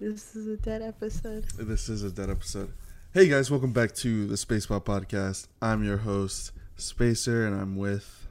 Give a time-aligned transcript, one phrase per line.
[0.00, 1.44] This is a dead episode.
[1.56, 2.72] This is a dead episode.
[3.12, 5.46] Hey guys, welcome back to the Space Spacebot Podcast.
[5.62, 8.26] I'm your host, Spacer, and I'm with.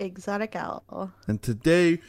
[0.00, 1.12] Exotic owl.
[1.28, 2.00] And today,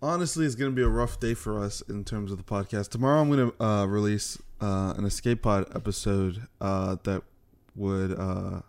[0.00, 2.90] honestly, is going to be a rough day for us in terms of the podcast.
[2.90, 7.24] Tomorrow, I'm going to uh, release uh, an Escape Pod episode uh, that
[7.74, 8.60] would uh,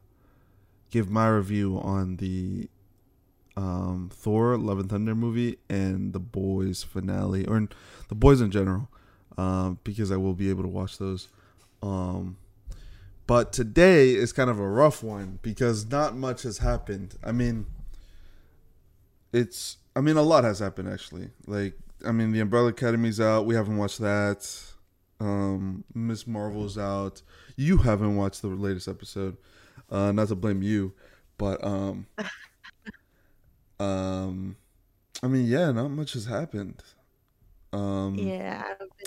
[0.90, 2.68] give my review on the
[3.62, 7.68] um, Thor: Love and Thunder movie and the Boys finale, or
[8.10, 8.90] the Boys in general,
[9.38, 11.28] um, because I will be able to watch those.
[11.84, 12.38] Um,
[13.28, 17.16] but today is kind of a rough one because not much has happened.
[17.24, 17.68] I mean,
[19.32, 21.30] it's I mean a lot has happened actually.
[21.46, 23.46] Like I mean, the Umbrella Academy's out.
[23.46, 24.60] We haven't watched that.
[25.20, 27.22] Um, Miss Marvel's out.
[27.56, 29.38] You haven't watched the latest episode.
[29.88, 30.94] Uh, not to blame you,
[31.38, 32.08] but um,
[33.82, 34.56] um,
[35.24, 36.82] I mean, yeah, not much has happened.
[37.74, 38.64] Um, Yeah,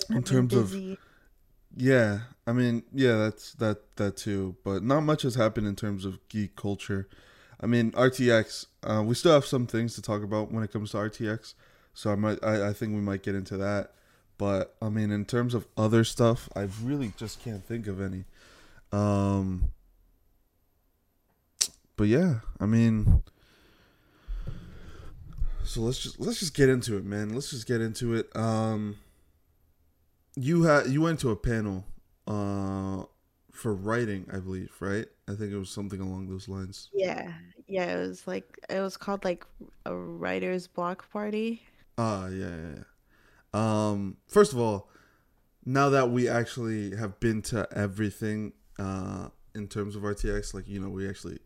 [0.09, 0.97] in terms of- busy.
[1.75, 4.55] yeah, I mean, yeah, that's that that too.
[4.63, 7.07] But not much has happened in terms of geek culture.
[7.61, 8.65] I mean, RTX.
[8.83, 11.53] Uh, we still have some things to talk about when it comes to RTX.
[11.93, 13.93] So I might, I, I think we might get into that.
[14.37, 18.25] But I mean, in terms of other stuff, I really just can't think of any.
[18.91, 19.69] Um.
[21.97, 23.23] But yeah, I mean.
[25.75, 27.33] So let's just let's just get into it, man.
[27.33, 28.33] Let's just get into it.
[28.33, 28.95] Um
[30.37, 31.85] you had you went to a panel
[32.27, 33.03] uh
[33.51, 37.31] for writing i believe right i think it was something along those lines Yeah,
[37.67, 37.95] yeah.
[37.95, 39.45] It was like it was called like
[39.85, 41.61] a writer's block party.
[41.97, 42.83] ah yeah, yeah yeah
[43.53, 44.89] um first of all
[45.65, 50.79] now that we actually have been to everything uh in terms of rtx like you
[50.81, 51.39] know we actually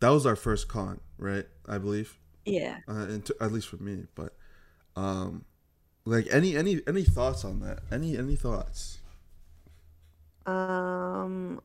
[0.00, 2.78] that was our first con right i believe Yeah.
[2.88, 4.32] uh in t- at least for me but
[4.96, 5.44] um
[6.04, 8.98] like any any any thoughts on that any any thoughts
[10.46, 11.60] Um.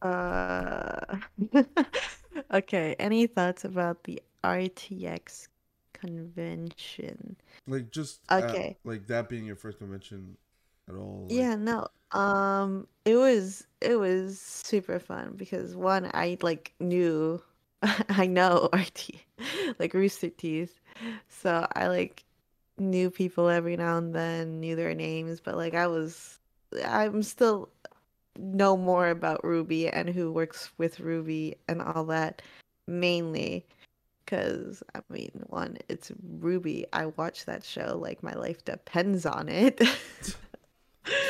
[0.00, 1.18] Uh.
[2.54, 2.96] okay.
[2.98, 5.48] Any thoughts about the RTX
[5.92, 7.36] convention?
[7.68, 8.76] like just Okay.
[8.84, 10.36] like that being your first convention
[10.88, 11.86] at all like- Yeah, no.
[12.12, 17.42] Um, it was it was super fun because one, I like knew
[18.08, 19.10] I know RT
[19.78, 20.80] like Rooster Teeth.
[21.28, 22.24] So I like
[22.78, 26.38] knew people every now and then, knew their names, but like I was
[26.86, 27.68] I'm still
[28.38, 32.40] know more about RWBY and who works with RWBY and all that
[32.86, 33.66] mainly
[34.24, 36.86] because I mean, one, it's RWBY.
[36.92, 39.80] I watch that show like my life depends on it.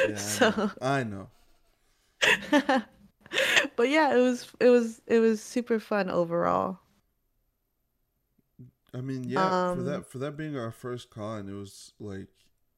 [0.06, 0.70] Yeah, I so know.
[0.82, 1.28] I know.
[3.76, 6.80] But yeah, it was it was it was super fun overall.
[8.94, 12.28] I mean, yeah, for Um, that for that being our first con, it was like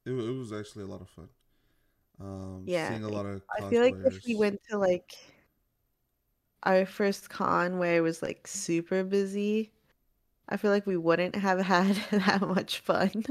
[0.04, 1.28] it, it was actually a lot of fun.
[2.21, 5.15] Um, Yeah, seeing a lot of I feel like if we went to like
[6.65, 9.71] our first con where it was like super busy,
[10.49, 13.25] I feel like we wouldn't have had that much fun.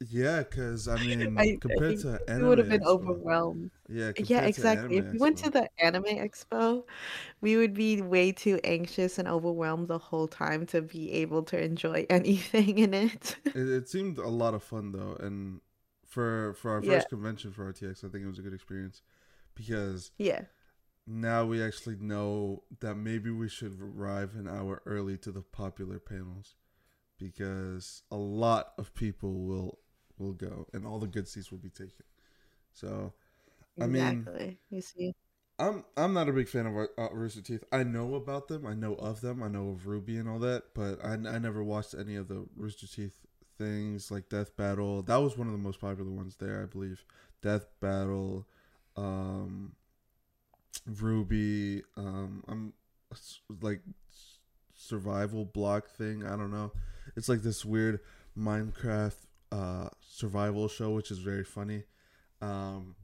[0.00, 3.70] Yeah, because I mean, I, compared to we Anime would have been Expo, overwhelmed.
[3.88, 4.82] yeah, Yeah, exactly.
[4.88, 6.84] If we went to the Anime Expo,
[7.40, 11.62] we would be way too anxious and overwhelmed the whole time to be able to
[11.62, 13.36] enjoy anything in it.
[13.54, 15.60] it, it seemed a lot of fun though, and
[16.06, 17.08] for for our first Yeah.
[17.08, 19.02] convention for RTX, I think it was a good experience
[19.54, 20.44] because Yeah.
[21.06, 25.98] now we actually know that maybe we should arrive an hour early to the popular
[25.98, 26.56] panels
[27.18, 29.78] because a lot of people will
[30.18, 32.04] will go and all the good seats will be taken.
[32.72, 33.12] So
[33.80, 34.26] I mean-
[34.70, 35.14] You see.
[35.60, 37.64] I'm I'm not a big fan of uh, uh, Rooster Teeth.
[37.72, 38.64] I know about them.
[38.64, 39.42] I know of them.
[39.42, 42.46] I know of RWBY and all that, but I, I never watched any of the
[42.56, 43.18] Rooster Teeth
[43.58, 45.02] things like Death Battle.
[45.02, 47.04] That was one of the most popular ones there, I believe.
[47.42, 48.46] Death Battle,
[48.96, 49.72] um,
[50.88, 51.82] RWBY.
[51.96, 52.72] Um, I'm
[53.60, 53.80] like
[54.76, 56.24] survival block thing.
[56.24, 56.72] I don't know.
[57.16, 58.00] It's like this weird
[58.38, 61.84] Minecraft uh survival show, which is very funny.
[62.40, 62.96] Um,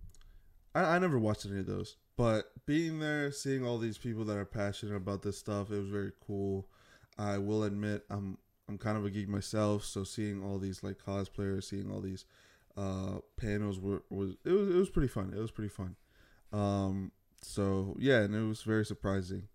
[0.74, 4.36] I, I never watched any of those, but being there, seeing all these people that
[4.36, 6.68] are passionate about this stuff, it was very cool.
[7.18, 8.38] I will admit, I'm
[8.68, 12.24] I'm kind of a geek myself, so seeing all these like cosplayers, seeing all these
[12.76, 15.32] uh, panels were was it was it was pretty fun.
[15.36, 15.96] It was pretty fun.
[16.52, 17.12] Um,
[17.42, 19.48] so yeah, and it was very surprising.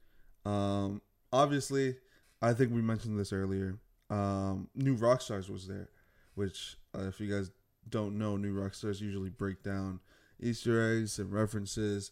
[0.45, 1.01] Um,
[1.33, 1.95] obviously,
[2.41, 3.79] I think we mentioned this earlier.
[4.09, 5.89] Um, New Rockstars was there,
[6.35, 7.51] which uh, if you guys
[7.87, 9.99] don't know, New Rockstars usually break down
[10.41, 12.11] Easter eggs and references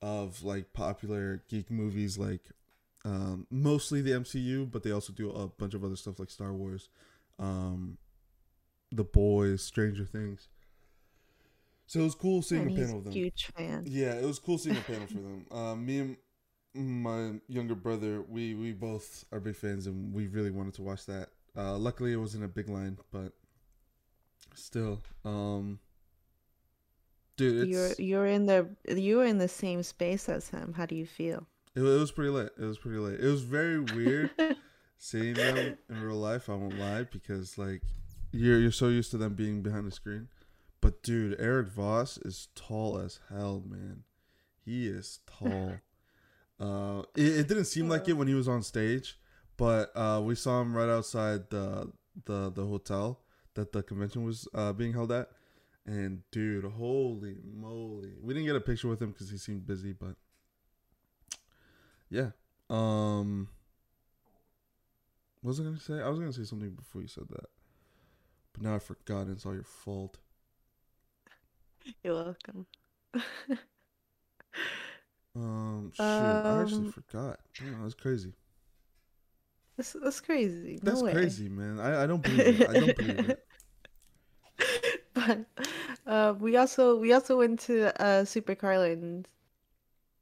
[0.00, 2.50] of like popular geek movies, like
[3.04, 6.52] um, mostly the MCU, but they also do a bunch of other stuff like Star
[6.52, 6.88] Wars,
[7.38, 7.98] um,
[8.92, 10.48] The Boys, Stranger Things.
[11.86, 13.12] So it was cool seeing and a panel of them.
[13.14, 13.84] huge fan.
[13.86, 15.46] Yeah, it was cool seeing a panel for them.
[15.50, 16.16] Uh, me and
[16.74, 21.06] my younger brother, we we both are big fans, and we really wanted to watch
[21.06, 21.30] that.
[21.56, 23.32] Uh, luckily, it wasn't a big line, but
[24.54, 25.78] still, um,
[27.36, 30.74] dude, You're you're in the you were in the same space as him.
[30.76, 31.46] How do you feel?
[31.74, 32.50] it, it was pretty late.
[32.58, 33.20] It was pretty late.
[33.20, 34.30] It was very weird
[34.98, 36.50] seeing them in real life.
[36.50, 37.82] I won't lie because like
[38.32, 40.28] you're you're so used to them being behind the screen,
[40.80, 44.02] but dude, Erik Voss is tall as hell, man.
[44.64, 45.74] He is tall.
[46.60, 49.18] uh, it, it didn't seem like it when he was on stage,
[49.56, 51.92] but uh, we saw him right outside the
[52.24, 53.20] the the hotel
[53.58, 55.28] that the convention was uh, being held at.
[55.84, 59.92] And dude, holy moly, we didn't get a picture with him because he seemed busy,
[59.92, 60.16] but
[62.10, 62.30] yeah.
[62.70, 63.48] Um,
[65.40, 66.00] what was I gonna say?
[66.00, 67.46] I was gonna say something before you said that,
[68.52, 69.22] but now I forgot.
[69.22, 70.18] And it's all your fault.
[72.04, 72.66] You're welcome.
[75.34, 77.40] Um, shoot, I actually Um, forgot.
[77.58, 78.34] Damn, that's crazy.
[79.76, 80.78] That's that's crazy.
[80.82, 81.12] No That's way.
[81.12, 81.78] crazy, man.
[81.80, 82.66] I, I don't believe it.
[82.68, 83.44] I don't believe it.
[86.06, 89.26] uh, we also we also went to uh Super Carlin's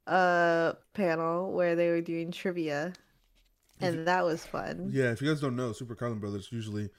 [0.05, 2.93] uh panel where they were doing trivia,
[3.81, 4.89] and that was fun.
[4.93, 6.89] Yeah, if you guys don't know, Super Carlin Brothers usually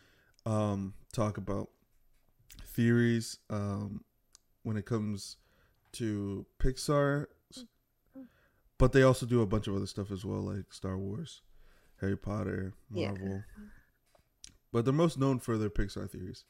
[0.47, 1.69] um, talk about
[2.65, 4.05] theories um,
[4.63, 5.37] when it comes
[5.93, 7.27] to Pixar,
[8.79, 11.43] but they also do a bunch of other stuff as well, like Star Wars,
[12.01, 13.09] Harry Potter, Yeah.
[13.09, 13.43] Marvel.
[14.71, 16.45] But they're most known for their Pixar theories.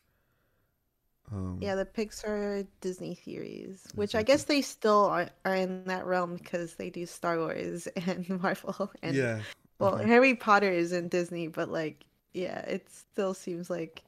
[1.32, 6.06] Um, Yeah, the Pixar Disney theories, which I guess they still are, are in that
[6.06, 9.40] realm because they do Star Wars and Marvel and yeah.
[9.78, 10.04] well, uh-huh.
[10.04, 14.02] Harry Potter is in Disney, but like yeah, it still seems like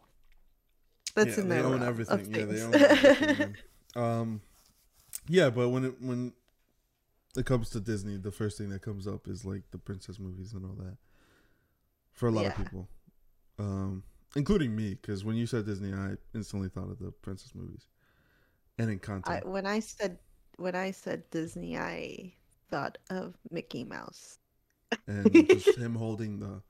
[1.14, 2.34] that's yeah, in they their own realm everything.
[2.34, 3.56] Yeah, they own everything.
[3.96, 4.40] um,
[5.28, 6.32] yeah, but when it when
[7.36, 10.52] it comes to Disney, the first thing that comes up is like the princess movies
[10.52, 10.96] and all that.
[12.12, 12.88] For a lot of people,
[13.58, 14.02] um,
[14.36, 17.86] including me, because when you said Disney, I instantly thought of the princess movies,
[18.78, 20.18] and in I, when I said
[20.56, 22.32] when I said Disney, I
[22.70, 24.38] thought of Mickey Mouse.
[25.06, 26.62] and just him holding the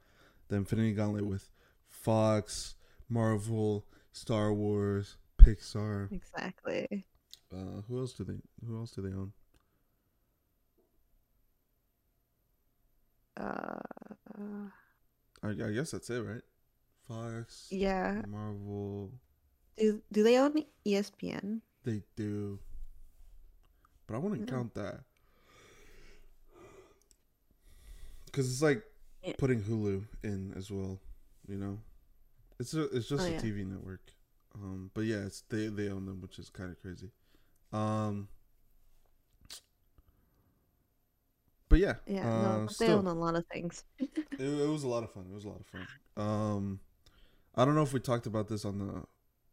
[0.48, 1.50] the Infinity Gauntlet with
[1.88, 2.74] Fox,
[3.08, 6.10] Marvel, Star Wars, Pixar.
[6.12, 7.06] Exactly.
[7.52, 8.38] Uh, who else do they?
[8.66, 9.32] Who else do they own?
[13.36, 13.80] Uh,
[15.42, 16.42] I, I guess that's it, right?
[17.10, 18.22] Fox, yeah.
[18.24, 19.10] Marvel.
[19.76, 21.62] Do do they own ESPN?
[21.84, 22.58] They do,
[24.06, 24.50] but I wouldn't Yeah.
[24.50, 25.00] count that
[28.26, 28.82] because it's like
[29.22, 29.34] Yeah.
[29.38, 31.00] putting Hulu in as well.
[31.48, 31.78] You know,
[32.60, 33.40] it's a it's just Oh, a yeah.
[33.46, 34.12] TV network.
[34.54, 37.10] Um, but yeah, it's they they own them, which is kind of crazy.
[37.72, 38.28] Um,
[41.68, 43.84] but yeah, Yeah, uh, no, they still, own a lot of things.
[44.38, 45.26] it, it was a lot of fun.
[45.30, 45.86] It was a lot of fun.
[46.16, 46.80] Um,
[47.54, 49.04] I don't know if we talked about this on the.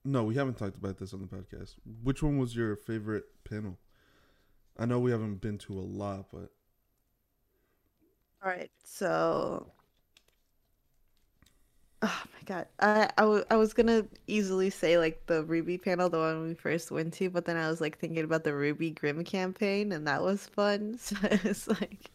[0.05, 1.75] No, we haven't talked about this on the podcast.
[2.03, 3.77] Which one was your favorite panel?
[4.77, 6.51] I know we haven't been to a lot, but
[8.43, 9.71] All right, so
[12.01, 13.09] oh my god, I
[13.49, 17.29] I was gonna easily say like the RWBY panel, the one we first went to,
[17.29, 20.99] but then I was like thinking about the RWBY Grim campaign, and that was fun.
[21.07, 22.11] So it's like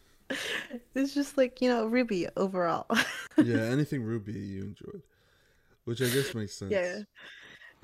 [0.95, 2.87] it's just like you know RWBY overall.
[3.37, 5.03] yeah, anything RWBY you enjoyed,
[5.85, 6.69] which I guess makes sense.
[6.69, 6.99] Yeah,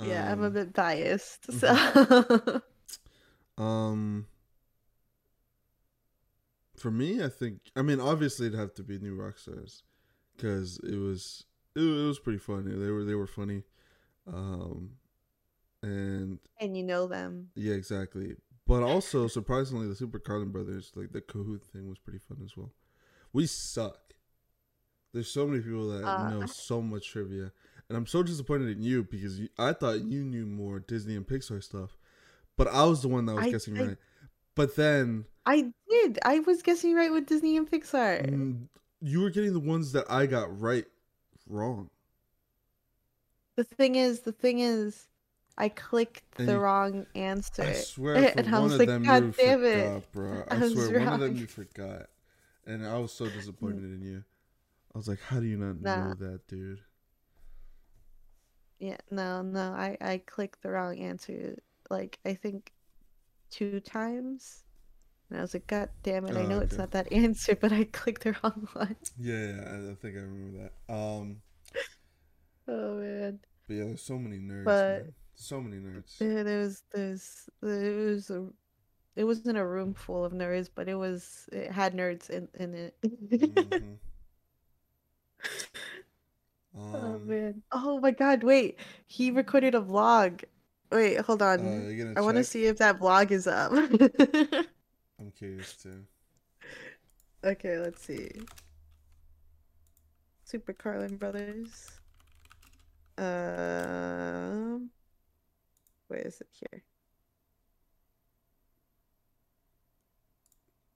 [0.02, 1.74] yeah, I'm a Um, bit biased, so
[3.58, 4.28] Um,
[6.78, 9.84] for me, I think I mean obviously it'd have to be New Rockstars
[10.36, 12.74] because it was it, it was pretty funny.
[12.74, 13.64] They were they were funny,
[14.32, 14.92] um,
[15.84, 17.50] and and you know them.
[17.56, 18.36] yeah, exactly.
[18.68, 22.56] But also surprisingly, the Super Carlin Brothers like the Kahoot thing was pretty fun as
[22.56, 22.72] well.
[23.34, 24.14] We suck.
[25.14, 27.52] There's so many people that Uh, know so much trivia,
[27.90, 31.28] and I'm so disappointed in you because you, I thought you knew more Disney and
[31.28, 31.98] Pixar stuff,
[32.56, 33.98] but I was the one that was I- guessing I- right.
[34.56, 36.20] But then I did.
[36.26, 38.30] I was guessing right with Disney and Pixar.
[38.30, 38.68] mm,
[39.02, 40.86] you were getting the ones that I got right
[41.48, 41.90] wrong.
[43.56, 45.08] The thing is, the thing is,
[45.58, 47.64] I clicked And the you- wrong answer.
[47.64, 50.44] I swear, And I one was of like, them "God you damn it." forgot, bro.
[50.52, 52.08] I, I swear, one of them you forgot,
[52.66, 54.24] and I was so disappointed in you.
[54.94, 56.10] I was like, "How do you not Nah.
[56.10, 56.82] know that, dude?"
[58.80, 61.58] Yeah, no, no, I I clicked the wrong answer.
[61.90, 62.72] Like I think
[63.50, 64.64] two times,
[65.30, 66.36] and I was like, God damn it!
[66.38, 68.96] I Oh, know it's not that answer, but I clicked the wrong one.
[69.20, 70.94] Yeah, yeah, I, think I remember that.
[70.94, 71.42] Um,
[72.68, 73.40] Oh man.
[73.68, 75.14] but yeah, there's so many nerds, But- man.
[75.42, 76.18] So many nerds.
[76.18, 78.46] There, there's, there's, there was a,
[79.16, 82.74] it wasn't a room full of nerds, but it was, it had nerds in in
[82.76, 82.96] it.
[86.80, 87.62] Oh Um, man.
[87.72, 88.80] Oh my God, wait.
[89.08, 90.44] He recorded a vlog.
[90.92, 91.60] Wait, hold on.
[91.60, 93.72] uh, I want to see if that vlog is up.
[95.20, 96.04] I'm curious too.
[97.44, 98.30] Okay, let's see.
[100.44, 101.92] Super Carlin Brothers.
[103.18, 104.90] Um,
[106.08, 106.84] where is it here?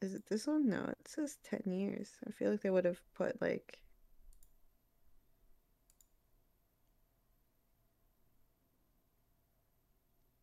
[0.02, 0.68] Is it this one?
[0.70, 2.10] No, it says 10 years.
[2.28, 3.80] I feel like they would have put like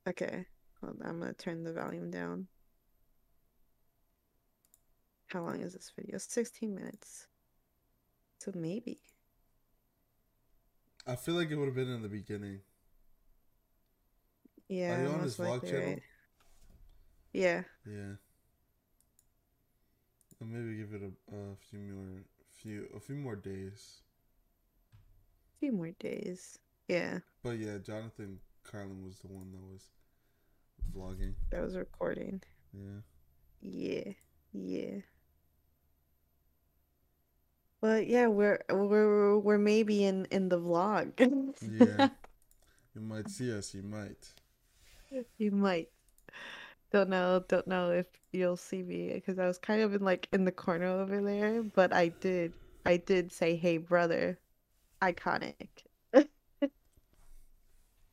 [0.09, 0.47] Okay,
[0.80, 2.49] hold on, I'm gonna turn the volume down.
[5.28, 6.19] How long is this video?
[6.19, 7.26] 16 minutes.
[8.38, 8.99] So maybe.
[11.07, 12.61] I feel like it would have been in the beginning.
[14.69, 15.95] Yeah, Are you on his vlog channel?
[15.95, 16.02] right.
[17.33, 17.62] Yeah.
[17.87, 18.14] Yeah.
[20.40, 24.02] I'll maybe give it a, a few more, few a few more days.
[25.59, 26.59] few more days.
[26.88, 29.88] Yeah, But yeah, Jonathan Carlin was the one that was
[30.95, 31.35] vlogging.
[31.50, 32.43] that was recording.
[32.73, 33.00] Yeah.
[33.62, 34.12] Yeah,
[34.52, 35.00] yeah.
[37.81, 41.12] But yeah, we're we're we're maybe in in the vlog.
[41.61, 42.09] Yeah.
[42.93, 43.73] You might see us.
[43.73, 44.33] You might.
[45.38, 45.90] You might.
[46.90, 50.29] Don't know, don't know if you'll see me because I was kind of in like
[50.33, 52.52] in the corner over there, but I did
[52.85, 54.38] I did say, "Hey, brother."
[55.00, 55.87] Iconic.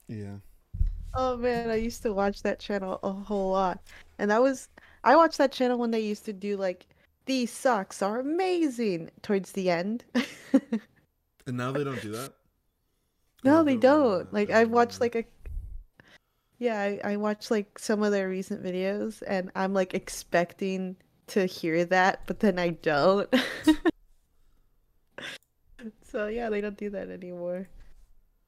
[0.08, 0.38] Yeah.
[1.14, 3.82] Oh man, I used to watch that channel a whole lot.
[4.20, 4.70] And that was
[5.04, 6.88] I watched that channel when they used to do like
[7.26, 10.06] these socks are amazing towards the end.
[11.48, 12.34] And now they don't do that.
[13.44, 14.34] No, they no, no, no, don't.
[14.34, 15.26] Like I've watched like a
[16.60, 20.96] Yeah, I, I watched like some of their recent videos and I'm like expecting
[21.28, 23.34] to hear that, but then I don't.
[26.04, 27.68] So yeah, they don't do that anymore.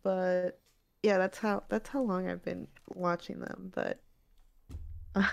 [0.04, 0.60] But
[1.04, 4.00] yeah, that's how that's how long I've been watching them, but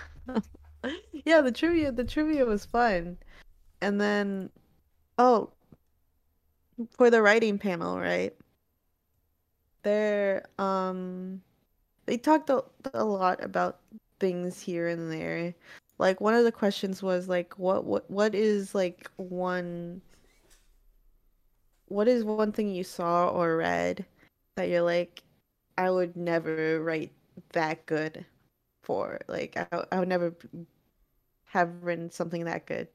[1.25, 3.17] yeah, the trivia the trivia was fun.
[3.81, 4.49] And then
[5.17, 5.51] oh,
[6.91, 8.33] for the writing panel, right?
[9.83, 11.41] There um
[12.05, 13.79] they talked a, a lot about
[14.19, 15.53] things here and there.
[15.99, 20.01] Like one of the questions was like what what what is like one
[21.87, 24.05] what is one thing you saw or read
[24.55, 25.23] that you're like
[25.77, 27.13] I would never write
[27.53, 28.25] that good
[28.83, 30.35] for like I, I would never
[31.45, 32.87] have written something that good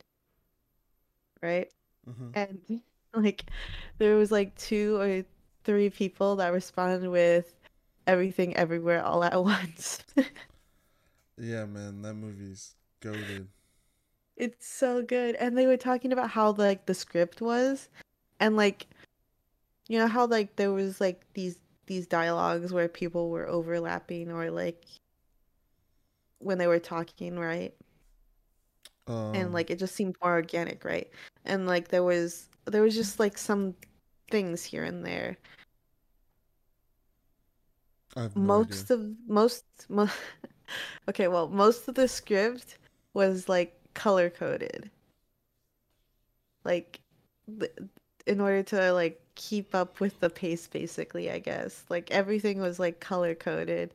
[1.43, 1.71] right
[2.07, 2.83] hmm and
[3.15, 3.45] like
[3.99, 5.25] there was like two or
[5.65, 7.55] three people that responded with
[8.07, 10.05] everything everywhere all at once
[11.37, 13.49] Yeah, man, that movie's goaded.
[14.37, 15.35] It's so good.
[15.37, 17.89] And they were talking about how like the script was
[18.41, 18.87] and like
[19.89, 24.51] you know how like there was like these these dialogues where people were overlapping or
[24.51, 24.85] like
[26.39, 27.75] when they were talking, right?
[29.07, 31.11] Um, And like it just seemed more organic, right?
[31.45, 33.75] And like there was there was just like some
[34.31, 35.39] things here and there.
[38.17, 40.09] No Most of most mo
[41.09, 42.79] Okay, well, most of the script
[43.15, 44.91] was like color coded.
[46.65, 47.01] Like
[48.27, 51.85] in order to like keep up with the pace basically, I guess.
[51.89, 53.95] Like everything was like color coded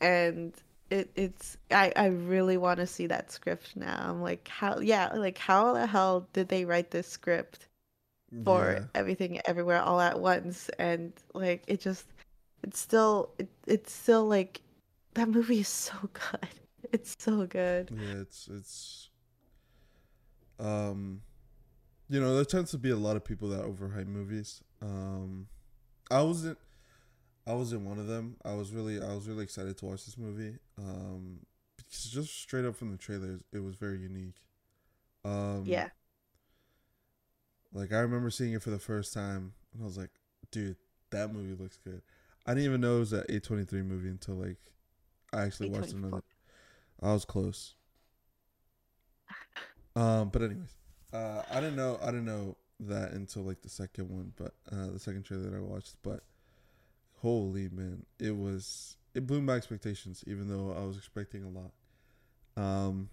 [0.00, 0.54] and
[0.90, 3.98] it it's I I really want to see that script now.
[4.10, 7.68] I'm like how yeah, like how the hell did they write this script
[8.44, 8.84] for Yeah.
[8.94, 12.06] everything everywhere all at once and like it just
[12.62, 14.62] it's still it, it's still like
[15.14, 16.48] that movie is so good.
[16.92, 17.90] It's so good.
[17.90, 19.10] Yeah, it's it's
[20.58, 21.22] um
[22.12, 24.60] you know, there tends to be a lot of people that overhype movies.
[24.82, 25.46] Um
[26.10, 26.58] I wasn't
[27.46, 28.36] I wasn't one of them.
[28.44, 30.58] I was really I was really excited to watch this movie.
[30.78, 31.38] Um
[31.78, 34.36] because just straight up from the trailers, it was very unique.
[35.24, 35.88] Um Yeah.
[37.72, 40.10] Like I remember seeing it for the first time and I was like,
[40.50, 40.76] dude,
[41.12, 42.02] that movie looks good.
[42.44, 44.58] I didn't even know it was an A23 movie until like
[45.32, 45.94] I actually watched A24.
[45.94, 46.22] another
[47.00, 47.74] I was close.
[49.96, 50.74] Um, but anyways,
[51.12, 54.90] uh, I didn't know I didn't know that until like the second one, but uh,
[54.90, 55.96] the second trailer that I watched.
[56.02, 56.24] But
[57.20, 61.72] holy man, it was it blew my expectations, even though I was expecting a lot,
[62.56, 63.10] um,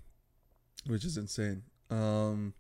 [0.88, 1.64] which is insane.
[1.90, 2.54] Um,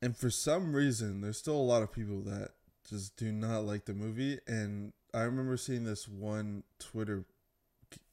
[0.00, 2.50] and for some reason, there's still a lot of people that
[2.88, 7.24] just do not like the movie, and I remember seeing this one Twitter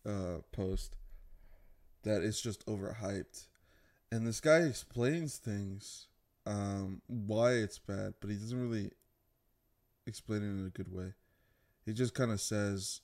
[0.06, 0.96] uh, post
[2.04, 3.48] that is just overhyped,
[4.14, 6.06] and this guy explains things
[6.46, 8.92] um, why it's bad, but he doesn't really
[10.06, 11.14] explain it in a good way.
[11.84, 13.02] He just kind of says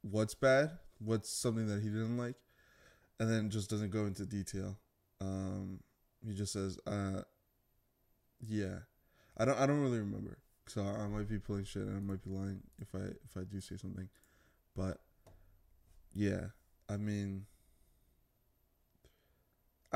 [0.00, 2.36] what's bad, what's something that he didn't like,
[3.20, 4.78] and then just doesn't go into detail.
[5.20, 5.80] Um,
[6.26, 7.20] he just says, uh,
[8.40, 8.78] "Yeah,
[9.36, 12.24] I don't, I don't really remember, so I might be pulling shit and I might
[12.24, 14.08] be lying if I if I do say something,
[14.74, 15.02] but
[16.14, 16.46] yeah,
[16.88, 17.44] I mean,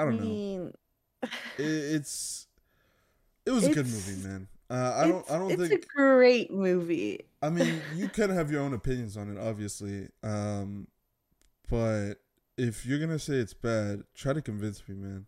[0.00, 0.25] I don't know.
[0.26, 0.73] mean,
[1.59, 2.47] It, it's
[3.47, 4.49] it was a good movie, man.
[4.69, 5.73] Uh, I don't, I don't it's think.
[5.73, 7.21] It's a great movie.
[7.42, 10.09] I mean, you can have your own opinions on it, obviously.
[10.23, 10.88] Um,
[11.69, 12.14] but
[12.57, 15.26] if you're gonna say it's bad, try to convince me, man.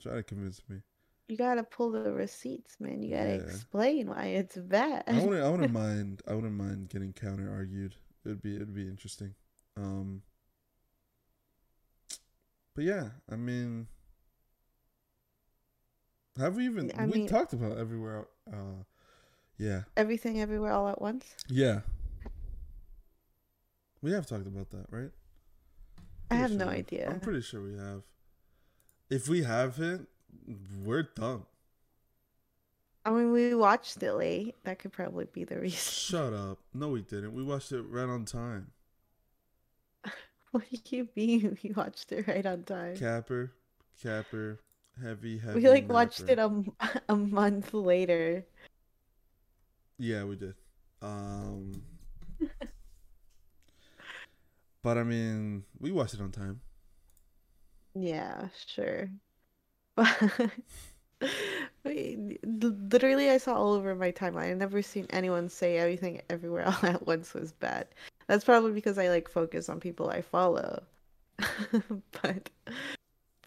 [0.00, 0.82] Try to convince me.
[1.28, 3.02] You gotta pull the receipts, man.
[3.02, 3.36] You gotta Yeah.
[3.36, 5.04] explain why it's bad.
[5.10, 6.22] I wouldn't, I wouldn't mind.
[6.26, 7.96] I wouldn't mind getting counter argued.
[8.24, 9.34] It'd be, it'd be interesting.
[9.76, 10.22] Um,
[12.80, 13.88] but yeah, I mean,
[16.38, 16.90] have we even?
[16.96, 18.26] I we mean- talked about everywhere.
[18.50, 18.84] Uh,
[19.58, 21.34] yeah, Everything Everywhere All at Once.
[21.48, 21.80] yeah.
[24.00, 25.10] We have talked about that, right?
[26.30, 27.10] I have sure no idea.
[27.10, 28.00] I'm pretty sure we have.
[29.10, 30.08] If we haven't,
[30.82, 31.44] we're dumb.
[33.04, 34.54] I mean, we watched it late.
[34.64, 35.76] That could probably be the reason.
[35.78, 36.60] Shut up.
[36.72, 37.34] No, we didn't.
[37.34, 38.70] We watched it right on time.
[40.52, 41.58] What do you mean?
[41.62, 42.96] We watched it right on time.
[42.96, 43.52] Capper,
[44.02, 44.58] capper,
[45.00, 45.60] heavy, heavy.
[45.60, 46.38] We like watched it
[47.08, 48.44] a month later.
[49.98, 50.54] Yeah, we did.
[51.02, 51.82] Um,
[54.82, 56.60] but I mean, we watched it on time.
[57.94, 59.10] Yeah, sure.
[59.98, 60.06] L-
[62.44, 64.50] literally, I saw all over my timeline.
[64.50, 67.86] I've never seen anyone say everything everywhere all at once was bad.
[68.26, 70.82] That's probably because I like focus on people I follow.
[72.22, 72.50] But,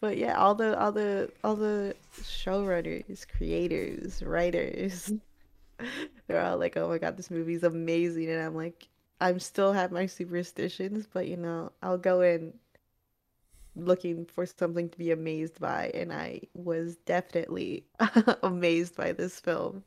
[0.00, 5.12] but yeah, all the all the all the showrunners, creators, writers,
[6.26, 8.88] they're all like, "Oh my God, this movie's amazing," and I'm like,
[9.20, 12.52] I'm still have my superstitions, but you know, I'll go in
[13.76, 17.84] looking for something to be amazed by, and I was definitely
[18.42, 19.82] amazed by this film.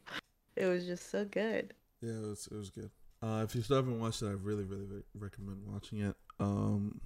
[0.55, 1.73] It was just so good.
[2.01, 2.89] Yeah, it was it was good.
[3.21, 6.15] Uh, if you still haven't watched it, I really really re- recommend watching it.
[6.39, 7.01] Um,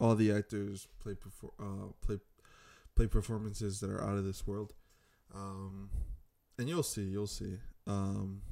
[0.00, 2.18] all the actors play perfor- uh play
[2.96, 4.74] play performances that are out of this world.
[5.34, 5.90] Um,
[6.58, 7.58] and you'll see, you'll see.
[7.86, 8.42] Um,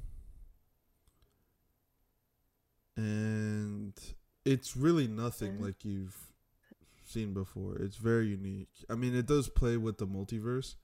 [2.95, 3.93] and
[4.45, 6.28] it's really nothing like you've
[7.09, 7.77] seen before.
[7.77, 8.69] It's very unique.
[8.89, 10.75] I mean, it does play with the multiverse.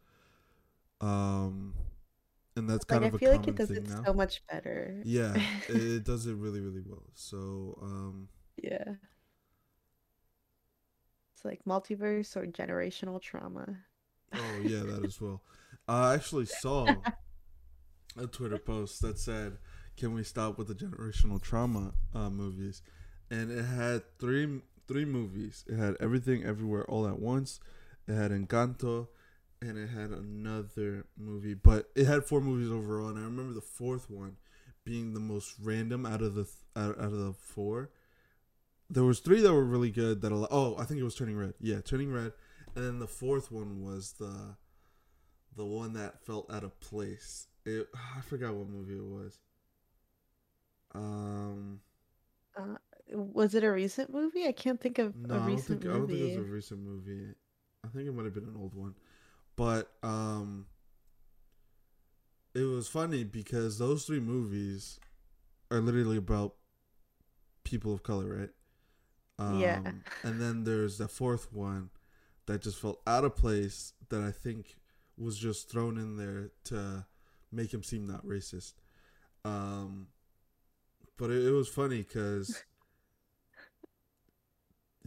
[1.01, 1.75] Um,
[2.55, 4.03] and that's kind Like I of a feel like it does it now.
[4.05, 5.01] so much better.
[5.03, 5.35] Yeah,
[5.67, 7.03] it, it does it really, really well.
[7.13, 8.29] So, um,
[8.61, 8.95] yeah.
[11.33, 13.77] It's like multiverse or generational trauma.
[14.33, 15.41] oh yeah, that as well.
[15.87, 17.03] I actually saw
[18.17, 19.57] a Twitter post that said,
[19.97, 22.81] "Can we stop with the generational trauma uh, movies?"
[23.29, 25.63] And it had three three movies.
[25.67, 27.59] It had Everything Everywhere All at Once.
[28.07, 29.07] It had Encanto,
[29.61, 31.53] and it had another movie.
[31.53, 34.37] But it had four movies overall, and I remember the fourth one
[34.83, 37.91] being the most random out of the th- out, out of the four.
[38.89, 40.21] There was three that were really good.
[40.21, 41.53] That oh, I think it was Turning Red.
[41.59, 42.33] Yeah, Turning Red,
[42.75, 44.55] and then the fourth one was the
[45.55, 47.47] the one that felt out of place.
[47.65, 49.39] It I forgot what movie it was.
[50.93, 51.81] Um,
[52.57, 52.77] Uh,
[53.11, 54.47] was it a recent movie?
[54.47, 56.47] I can't think of no, a I don't recent think I don't think it was
[56.47, 57.33] a recent movie.
[57.83, 58.95] I think it might have been an old one,
[59.55, 60.65] but um,
[62.53, 64.99] it was funny because those three movies
[65.69, 66.55] are literally about
[67.63, 68.49] people of color, right?
[69.37, 69.81] Um, Yeah.
[70.23, 71.89] And then there's the fourth one
[72.45, 74.77] that just felt out of place that I think
[75.17, 77.05] was just thrown in there to
[77.51, 78.73] make him seem not racist.
[79.43, 80.07] Um,
[81.17, 82.63] but it, it was funny because,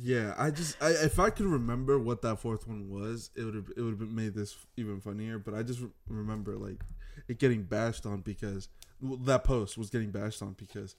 [0.01, 3.55] yeah, I just I if I could remember what that fourth one was, it would
[3.55, 5.39] have it would have made this even funnier.
[5.39, 6.81] But I just re- remember like
[7.27, 8.69] it getting bashed on because
[9.01, 10.95] well, that post was getting bashed on because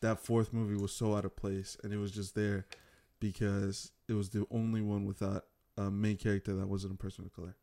[0.00, 2.66] that fourth movie was so out of place and it was just there
[3.20, 7.32] because it was the only one without a main character that wasn't a person of
[7.34, 7.56] color.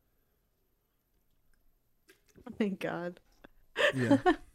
[2.47, 3.19] Oh, thank God.
[3.93, 4.17] Yeah.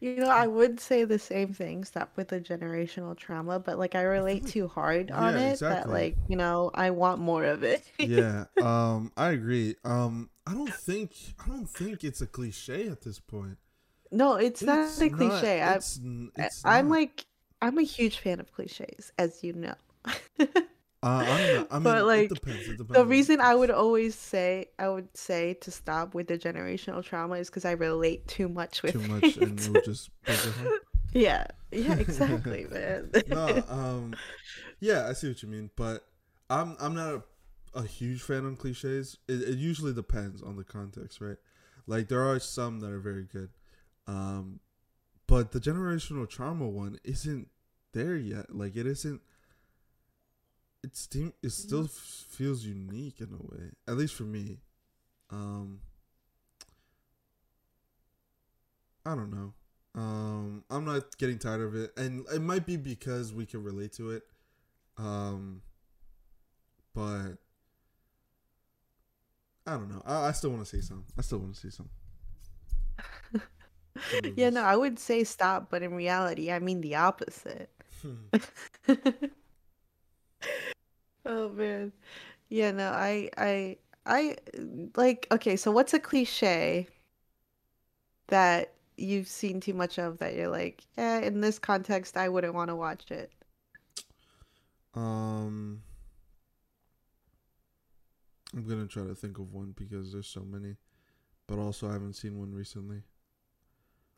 [0.00, 3.94] You know, I would say the same thing, stop with the generational trauma, but like
[3.94, 7.62] I relate too hard on Yeah, it that like, you know, I want more of
[7.62, 7.84] it.
[7.98, 13.02] yeah um i agree um i don't think i don't think it's a cliche at
[13.02, 13.58] this point
[14.10, 15.62] No, it's, not a cliche.
[15.62, 16.00] I'm it's
[16.36, 16.88] it's I'm not.
[16.88, 17.26] like
[17.60, 19.74] I'm a huge fan of cliches, as you know.
[21.02, 22.68] Uh, I'm not, I mean, but, like, it depends.
[22.68, 22.92] It depends.
[22.92, 27.34] the reason I would always say I would say to stop with the generational trauma
[27.34, 29.66] is because I relate too much with too much and it.
[29.66, 30.80] it would just break your heart.
[31.12, 33.10] yeah, yeah, exactly, man.
[33.26, 34.14] no, um,
[34.80, 36.04] yeah, I see what you mean, but
[36.48, 37.14] I'm I'm not
[37.74, 39.18] a, a huge fan on cliches.
[39.26, 41.36] It, it usually depends on the context, right?
[41.88, 43.50] Like there are some that are very good,
[44.06, 44.60] um,
[45.26, 47.48] but the generational trauma one isn't
[47.92, 48.54] there yet.
[48.54, 49.20] Like it isn't.
[50.82, 54.58] It's still it still f- feels unique in a way, at least for me.
[55.30, 55.80] Um,
[59.06, 59.52] I don't know.
[59.94, 63.92] Um, I'm not getting tired of it, and it might be because we can relate
[63.94, 64.22] to it.
[64.96, 65.62] Um,
[66.94, 67.36] but
[69.66, 70.02] I don't know.
[70.04, 71.04] I, I still want to say some.
[71.18, 71.88] I still want to say some.
[74.10, 77.70] Some yeah, no, I would say stop, but in reality, I mean the opposite.
[81.26, 81.92] oh man.
[82.48, 83.76] Yeah, no, I I
[84.06, 84.36] I
[84.96, 86.86] like okay, so what's a cliche
[88.28, 92.54] that you've seen too much of that you're like, eh, in this context I wouldn't
[92.54, 93.30] want to watch it.
[94.94, 95.82] Um,
[98.54, 100.76] I'm gonna try to think of one because there's so many,
[101.46, 103.02] but also I haven't seen one recently.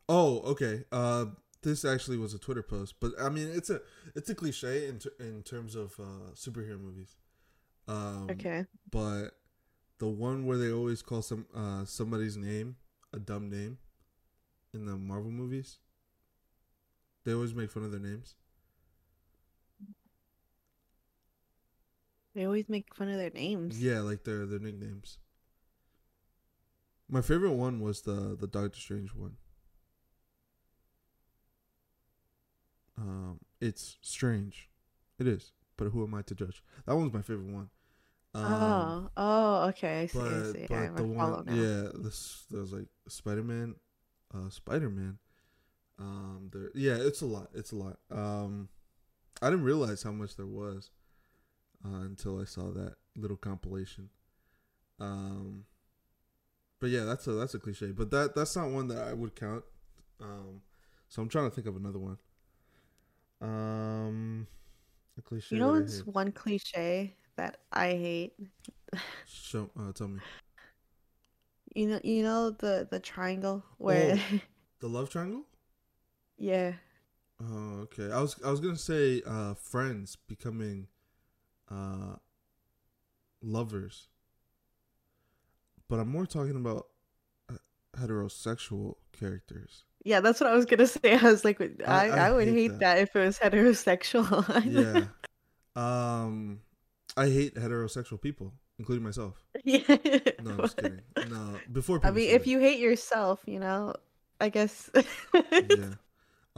[0.07, 0.83] Oh, okay.
[0.91, 1.25] Uh,
[1.65, 3.81] this actually was a Twitter post, but I mean, it's a
[4.15, 7.17] it's a cliche in ter- in terms of uh, superhero movies.
[7.87, 8.65] Um, Okay.
[8.89, 9.31] but
[9.99, 12.77] the one where they always call some uh somebody's name
[13.13, 13.77] a dumb name
[14.73, 15.79] in the Marvel movies.
[17.25, 18.35] They always make fun of their names.
[22.33, 23.81] They always make fun of their names.
[23.81, 25.19] Yeah, like their their nicknames.
[27.07, 29.37] My favorite one was the the Doctor Strange one.
[32.97, 34.69] Um, it's strange,
[35.19, 35.51] it is.
[35.77, 36.63] But who am I to judge?
[36.85, 37.69] That one's my favorite one.
[38.33, 40.01] Um, oh, oh, okay.
[40.01, 40.19] I see.
[40.19, 40.65] I see.
[40.67, 41.53] but I'm the follow one, now.
[41.53, 43.75] yeah, this there's like Spider Man,
[44.33, 45.17] uh, Spider Man.
[45.97, 47.49] Um, there, yeah, it's a lot.
[47.53, 47.97] It's a lot.
[48.11, 48.69] Um,
[49.41, 50.91] I didn't realize how much there was
[51.85, 54.09] uh, until I saw that little compilation.
[54.99, 55.65] Um,
[56.79, 57.91] but yeah, that's a that's a cliche.
[57.91, 59.63] But that that's not one that I would count.
[60.21, 60.61] Um,
[61.07, 62.17] so I'm trying to think of another one.
[63.41, 64.47] Um,
[65.17, 65.55] a cliche.
[65.55, 66.07] You know that I what's hate.
[66.07, 68.33] one cliche that I hate?
[69.27, 70.19] Show, uh, tell me.
[71.73, 74.17] You know, you know the the triangle where,
[74.79, 75.45] The love triangle.
[76.37, 76.73] yeah.
[77.41, 78.11] Oh, okay.
[78.11, 80.87] I was I was gonna say uh friends becoming
[81.69, 82.15] uh
[83.41, 84.07] lovers.
[85.87, 86.87] But I'm more talking about
[87.49, 87.55] uh,
[87.97, 89.85] heterosexual characters.
[90.05, 91.17] Yeah, that's what I was gonna say.
[91.17, 92.79] I was like, I, I I, would hate hate that.
[92.79, 92.97] that.
[92.99, 94.45] if it was heterosexual.
[94.65, 95.07] Yeah.
[95.75, 96.61] um
[97.17, 99.43] I hate heterosexual people, including myself.
[99.63, 99.79] yeah.
[100.43, 101.01] No, I'm just kidding.
[101.29, 102.49] No, before I mean, if that.
[102.49, 103.93] you hate yourself, you know,
[104.39, 104.89] I guess.
[105.51, 105.95] yeah.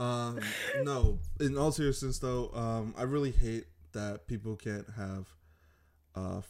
[0.00, 0.38] Um,
[0.82, 5.26] no, in all seriousness though, um, I really hate that people can't have
[6.14, 6.42] uh,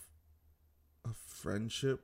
[1.06, 2.00] a friendship,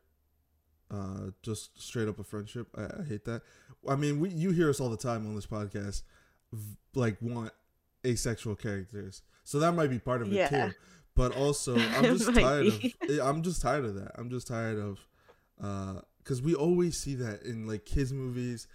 [0.91, 2.69] uh, just straight up a friendship.
[2.77, 3.43] I, I hate that.
[3.89, 6.03] I mean, we you hear us all the time on this podcast,
[6.53, 7.53] v- like want
[8.07, 10.49] asexual characters, so that might be part of it Yeah.
[10.69, 10.75] too.
[11.17, 12.95] But also, I'm just tired be.
[13.09, 13.21] of.
[13.27, 14.13] I'm just tired of that.
[14.17, 14.99] I'm just tired of,
[16.19, 18.67] because we always see that in like kids movies,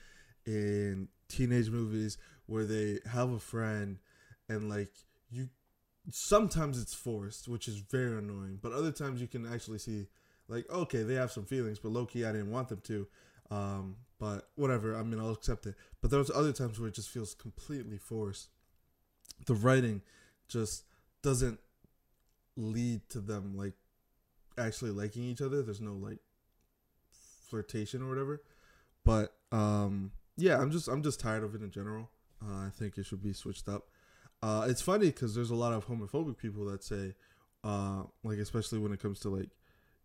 [0.45, 2.17] in teenage movies
[2.47, 3.99] where they have a friend
[4.47, 4.89] and like
[5.29, 5.47] you
[6.09, 10.07] sometimes it's forced which is very annoying but other times you can actually see
[10.49, 13.07] like okay they have some feelings but low-key i didn't want them to.
[13.51, 15.75] Um but whatever i mean i'll accept it.
[16.01, 18.49] But there's other times where it just feels completely forced.
[19.45, 20.01] The writing
[20.47, 20.83] just
[21.21, 21.59] doesn't
[22.57, 23.73] lead to them like
[24.57, 25.61] actually liking each other.
[25.61, 26.19] There's no like
[27.49, 28.41] flirtation or whatever.
[29.05, 32.09] But um yeah i'm just i'm just tired of it in general.
[32.41, 33.87] Uh, i think it should be switched up.
[34.41, 37.13] Uh it's funny because there's a lot of homophobic people that say
[37.63, 39.49] uh like especially when it comes to like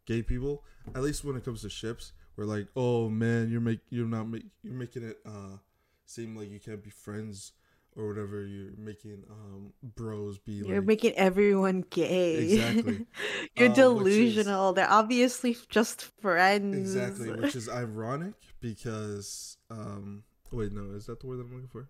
[0.07, 0.63] gay people
[0.95, 4.29] at least when it comes to ships we're like oh man you're make you're not
[4.29, 5.57] make you're making it uh
[6.05, 7.53] seem like you can't be friends
[7.97, 12.39] or whatever you're making um bros be You're like making everyone gay.
[12.57, 13.07] Exactly.
[13.57, 14.73] You're Um, which is- delusional.
[14.73, 16.77] They're obviously just friends.
[16.77, 21.69] Exactly, which is ironic because um wait, no, is that the word that I'm looking
[21.69, 21.89] for?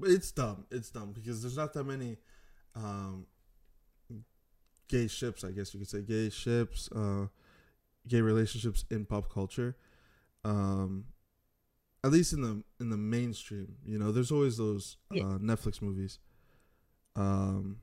[0.00, 0.64] But it's dumb.
[0.70, 2.16] It's dumb because there's not that many
[2.74, 3.26] um
[4.88, 7.26] gay ships, I guess you could say gay ships, uh
[8.08, 9.76] gay relationships in pop culture.
[10.44, 11.06] Um
[12.04, 13.76] at least in the in the mainstream.
[13.84, 15.22] You know, there's always those Yeah.
[15.24, 16.18] uh, Netflix movies.
[17.14, 17.78] Um,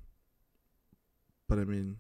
[1.47, 1.97] but I mean,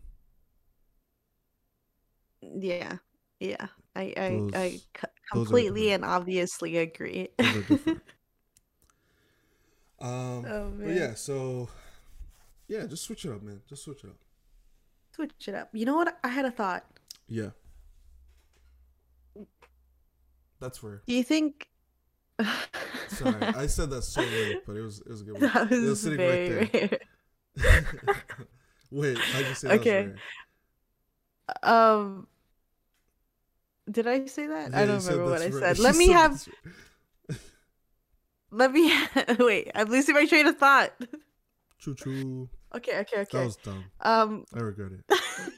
[2.41, 2.97] Yeah,
[3.39, 3.67] yeah.
[3.95, 7.29] I I, I Those- co- completely and obviously agree.
[7.37, 8.01] those are different.
[9.99, 11.69] um, Oh but yeah, so
[12.67, 13.61] yeah, just switch it up, man.
[13.67, 14.17] Just switch it up.
[15.15, 15.69] Switch it up.
[15.73, 16.17] You know what?
[16.23, 16.85] I had a thought.
[17.27, 17.49] Yeah,
[20.59, 21.01] that's where.
[21.07, 21.69] Do you think
[23.07, 25.41] Sorry, I said that so late, but it was it was a good one.
[25.41, 26.99] that It was was sitting very right there.
[28.91, 30.09] Wait, how'd you say that Okay.
[31.63, 32.27] Um
[33.89, 34.75] did I say that?
[34.75, 35.79] I don't remember what I said.
[35.79, 37.39] Let me have that's rare.
[38.51, 38.93] let me
[39.39, 40.93] wait, I'm losing my train of thought.
[41.79, 42.49] Choo choo.
[42.75, 43.37] Okay, okay, okay.
[43.37, 43.83] That was dumb.
[44.01, 45.53] Um I regret it.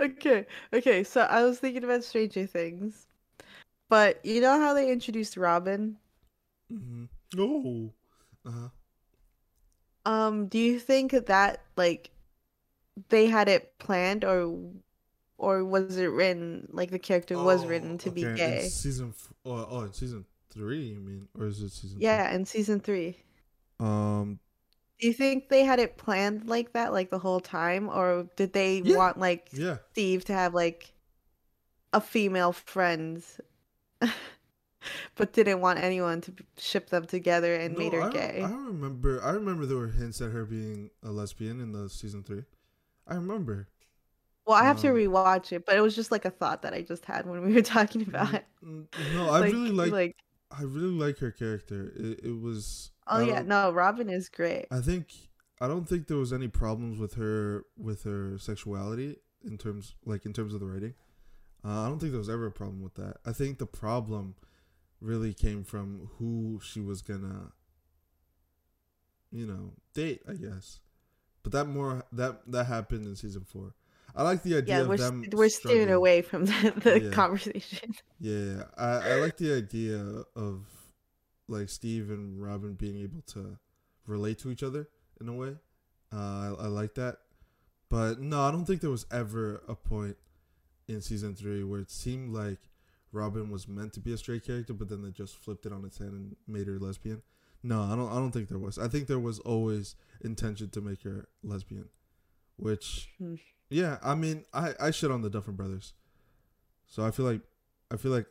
[0.00, 1.04] Okay, okay.
[1.04, 3.06] So I was thinking about Stranger Things,
[3.88, 5.96] but you know how they introduced Robin?
[6.72, 7.04] Mm-hmm.
[7.38, 7.92] Oh.
[8.46, 8.68] Uh huh.
[10.04, 12.10] Um, do you think that like
[13.08, 14.56] they had it planned, or
[15.38, 18.60] or was it written like the character was written to be Oh, In gay?
[18.60, 19.08] season.
[19.08, 21.98] F- oh, oh, in season three, you mean, or is it season?
[22.00, 23.16] Yeah, in season three.
[23.80, 24.38] Um.
[25.00, 28.52] Do you think they had it planned like that, like the whole time, or did
[28.52, 28.94] they Yeah.
[28.94, 29.78] want like Yeah.
[29.92, 30.92] Steve to have like
[31.92, 33.22] a female friend,
[35.16, 38.52] but didn't want anyone to ship them together and made her I, gay?
[38.52, 39.22] I remember.
[39.22, 42.44] I remember there were hints at her being a lesbian in the season three.
[43.06, 43.68] I remember.
[44.46, 46.72] Well, I have to um, rewatch it, but it was just like a thought that
[46.72, 48.46] I just had when we were talking about it.
[48.64, 49.96] Mm, No, I really like.
[49.96, 50.16] like
[50.50, 51.92] I really like her character.
[51.96, 52.90] It, it was.
[53.08, 54.66] Oh yeah, no, Robin is great.
[54.70, 55.06] I think
[55.60, 60.26] I don't think there was any problems with her with her sexuality in terms like
[60.26, 60.94] in terms of the writing.
[61.64, 63.16] Uh, I don't think there was ever a problem with that.
[63.24, 64.34] I think the problem
[65.00, 67.52] really came from who she was gonna,
[69.30, 70.22] you know, date.
[70.28, 70.80] I guess,
[71.42, 73.74] but that more that that happened in season four.
[74.14, 75.22] I like the idea Yeah, of we're them.
[75.22, 77.10] st- we're steering away from the, the Yeah.
[77.10, 77.94] conversation.
[78.18, 79.98] Yeah, I, I like the idea
[80.34, 80.64] of
[81.48, 83.58] like Steve and Robin being able to
[84.06, 84.88] relate to each other
[85.20, 85.56] in a way.
[86.12, 87.18] Uh, I, I like that,
[87.90, 90.16] but no, I don't think there was ever a point
[90.88, 92.58] in season three where it seemed like
[93.12, 95.84] Robin was meant to be a straight character, but then they just flipped it on
[95.84, 97.22] its head and made her lesbian.
[97.62, 98.08] No, I don't.
[98.10, 98.78] I don't think there was.
[98.78, 101.88] I think there was always intention to make her lesbian,
[102.56, 103.34] which, Hmm.
[103.68, 105.92] yeah, I mean, I I shit on the Duffer Brothers,
[106.86, 107.40] so I feel like
[107.90, 108.26] I feel like,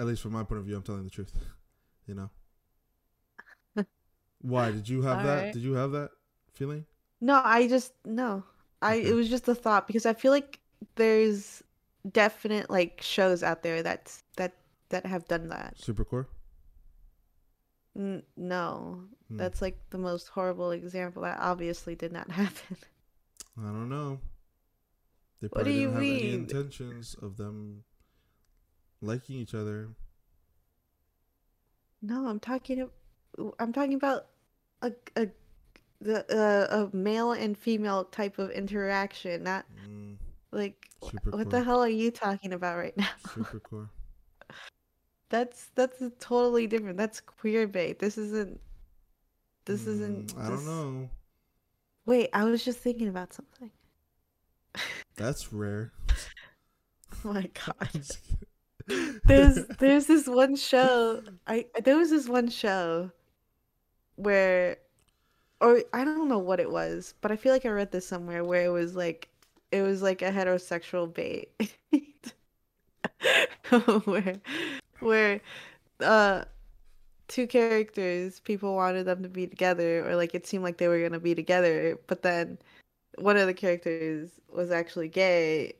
[0.00, 1.32] at least from my point of view, I'm telling the truth.
[2.06, 2.30] You know.
[4.42, 5.50] Why did you have that?
[5.50, 5.52] Alright.
[5.52, 6.10] Did you have that
[6.52, 6.86] feeling?
[7.20, 8.44] No, I just no.
[8.82, 9.10] I Okay.
[9.10, 10.58] it was just a thought because I feel like
[10.96, 11.62] there's
[12.10, 14.54] definite like shows out there that's that
[14.90, 15.76] that have done that.
[15.76, 16.28] Supercorp.
[17.96, 19.36] N- no, Hmm.
[19.36, 22.76] that's like the most horrible example that obviously did not happen.
[23.56, 24.20] I don't know.
[25.40, 26.32] They What probably do you didn't have any mean?
[26.32, 27.84] intentions of them
[29.02, 29.90] liking each other.
[32.02, 32.88] No, I'm talking.
[33.58, 34.26] I'm talking about
[34.82, 35.28] a a
[36.00, 40.16] the uh, a male and female type of interaction, not Mm,
[40.52, 41.34] like Supercorp.
[41.38, 43.08] what the hell are you talking about right now?
[43.18, 43.90] Supercorp.
[45.30, 46.96] That's that's totally different.
[46.98, 47.98] That's queer bait.
[48.00, 48.60] This isn't.
[49.64, 50.26] This isn't.
[50.26, 51.10] Mm, I don't know.
[52.04, 53.70] Wait, I was just thinking about something.
[55.16, 55.92] That's rare.
[57.24, 57.90] Oh my god.
[59.24, 63.10] there's there's this one show I there was this one show
[64.16, 64.76] where
[65.60, 68.44] or I don't know what it was, but I feel like I read this somewhere
[68.44, 69.28] where it was like
[69.70, 71.50] it was like a heterosexual bait.
[74.04, 74.40] where
[75.00, 75.40] where
[76.00, 76.44] uh
[77.28, 80.98] two characters people wanted them to be together or like it seemed like they were
[80.98, 82.58] going to be together, but then
[83.18, 85.74] one of the characters was actually gay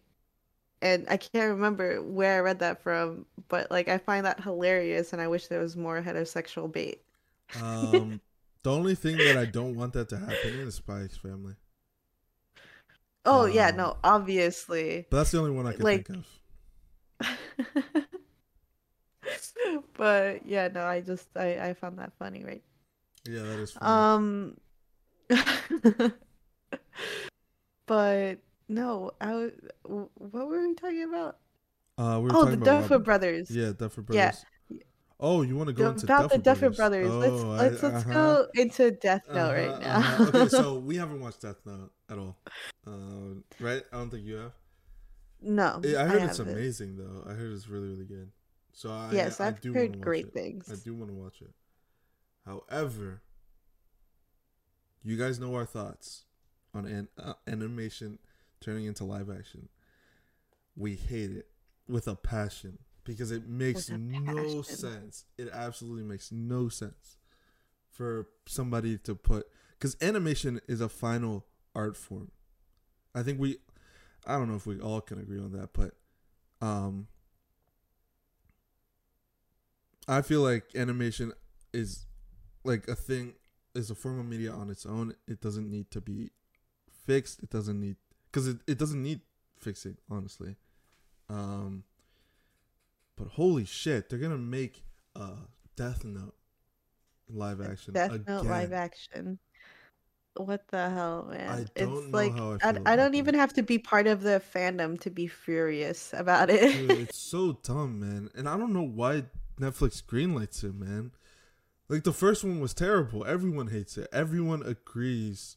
[0.83, 5.13] and I can't remember where I read that from, but like I find that hilarious,
[5.13, 7.03] and I wish there was more heterosexual bait.
[7.61, 8.21] Um,
[8.63, 11.55] the only thing that I don't want that to happen in is X Family.
[13.27, 15.07] Oh yeah, Um, no, obviously.
[15.11, 16.27] But that's the only one I can Like- think of.
[19.95, 22.63] but yeah, no, I just I I found that funny, right?
[23.29, 24.57] Yeah, that is funny.
[25.31, 26.13] Um,
[27.87, 28.39] but
[28.71, 29.51] no, I was,
[29.85, 31.39] what were we talking about?
[31.99, 32.99] uh, we were Oh, the Duffer.
[32.99, 33.51] Brothers.
[33.51, 34.45] Yeah, Duffer Brothers.
[34.71, 34.79] Yeah.
[35.23, 37.09] Oh, you want to go The- into about Duffer the Duffer Brothers?
[37.09, 37.41] Brothers.
[37.43, 38.13] Oh, let's let's I- let's uh-huh.
[38.15, 39.97] go into Death Note Uh-huh, right now.
[39.99, 40.25] uh-huh.
[40.35, 42.39] Okay, so we haven't watched Death Note at all,
[42.87, 43.83] uh, right?
[43.93, 44.53] I don't think you have.
[45.43, 46.55] No, I heard it's haven't.
[46.55, 47.25] amazing though.
[47.29, 48.31] I heard it's really really good.
[48.73, 50.33] So I Yes, I I've do wanna heard great it.
[50.33, 50.71] things.
[50.73, 51.51] I do want to watch it.
[52.47, 53.21] However,
[55.03, 56.25] you guys know our thoughts
[56.75, 58.19] on an, uh, animation
[58.61, 59.69] turning into live action.
[60.77, 61.47] We hate it
[61.89, 65.25] with a passion because it makes no sense.
[65.39, 67.19] It absolutely makes no sense
[67.91, 69.47] for somebody to put
[69.79, 71.45] because animation is a final
[71.75, 72.31] art form.
[73.15, 73.59] I think we,
[74.27, 75.95] I don't know if we all can agree on that, but
[76.65, 77.09] um,
[80.07, 81.33] I feel like animation
[81.73, 82.07] is
[82.65, 83.35] like a thing
[83.75, 85.15] is a form of media on its own.
[85.27, 86.31] It doesn't need to be
[87.07, 87.43] fixed.
[87.43, 87.97] It doesn't need
[88.31, 89.21] because it, it doesn't need
[89.59, 90.57] fixing, honestly.
[91.29, 91.85] Um,
[93.17, 94.83] but holy shit, they're gonna make
[95.15, 95.31] a
[95.77, 96.35] Death Note
[97.29, 97.95] live action.
[97.95, 99.39] Death Note live action.
[100.37, 101.69] What the hell, man?
[101.75, 105.11] it's like I I, I don't even have to be part of the fandom to
[105.11, 106.73] be furious about it.
[106.73, 108.31] Dude, it's so dumb, man.
[108.35, 109.25] And I don't know why
[109.61, 111.13] Netflix greenlights it, man.
[111.89, 113.27] Like the first one was terrible.
[113.27, 114.09] Everyone hates it.
[114.13, 115.57] Everyone agrees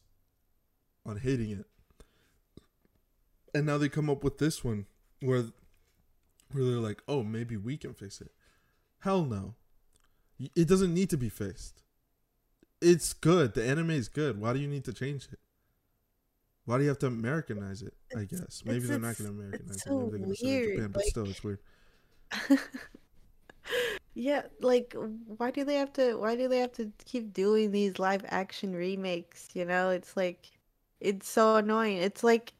[1.06, 1.66] on hating it.
[3.54, 4.86] And now they come up with this one
[5.20, 5.44] where
[6.52, 8.32] where they're like, "Oh, maybe we can fix it."
[9.00, 9.54] Hell no.
[10.56, 11.82] It doesn't need to be fixed.
[12.80, 13.54] It's good.
[13.54, 14.40] The anime is good.
[14.40, 15.38] Why do you need to change it?
[16.66, 17.94] Why do you have to Americanize it?
[18.16, 19.90] I guess maybe it's- they're not going to Americanize it's it.
[19.90, 21.58] Maybe so they're going to send it to weird, Japan, but like- still, it's weird.
[24.14, 24.94] yeah, like
[25.36, 28.74] why do they have to why do they have to keep doing these live action
[28.74, 29.90] remakes, you know?
[29.90, 30.50] It's like
[31.00, 31.98] it's so annoying.
[31.98, 32.54] It's like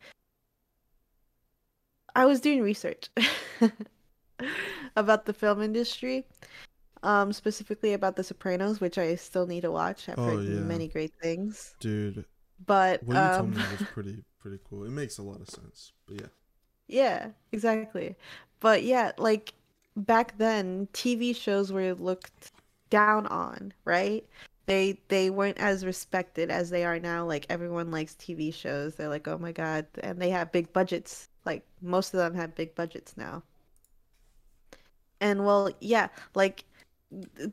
[2.14, 3.10] I was doing research
[4.96, 6.26] about the film industry,
[7.02, 10.08] um specifically about The Sopranos, which I still need to watch.
[10.08, 10.60] I've Oh, heard yeah.
[10.60, 11.76] many great things.
[11.80, 12.24] Dude,
[12.66, 14.84] But what you told um me was pretty pretty cool.
[14.84, 15.92] It makes a lot of sense.
[16.06, 16.28] But yeah.
[16.86, 18.16] Yeah, exactly.
[18.60, 19.54] But yeah, like
[19.96, 22.52] back then, TV shows were looked
[22.90, 24.26] down on, right?
[24.66, 27.26] They they weren't as respected as they are now.
[27.26, 28.94] Like everyone likes TV shows.
[28.94, 31.28] They're like, "Oh my God." And they have big budgets.
[31.44, 33.42] Like most of them have big budgets now.
[35.20, 36.64] And well, yeah, like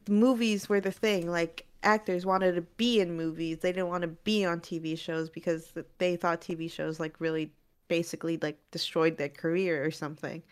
[0.08, 1.30] movies were the thing.
[1.30, 3.60] Like actors wanted to be in movies.
[3.60, 7.52] They didn't want to be on TV shows because they thought TV shows like really
[7.88, 10.44] basically like destroyed their career or something.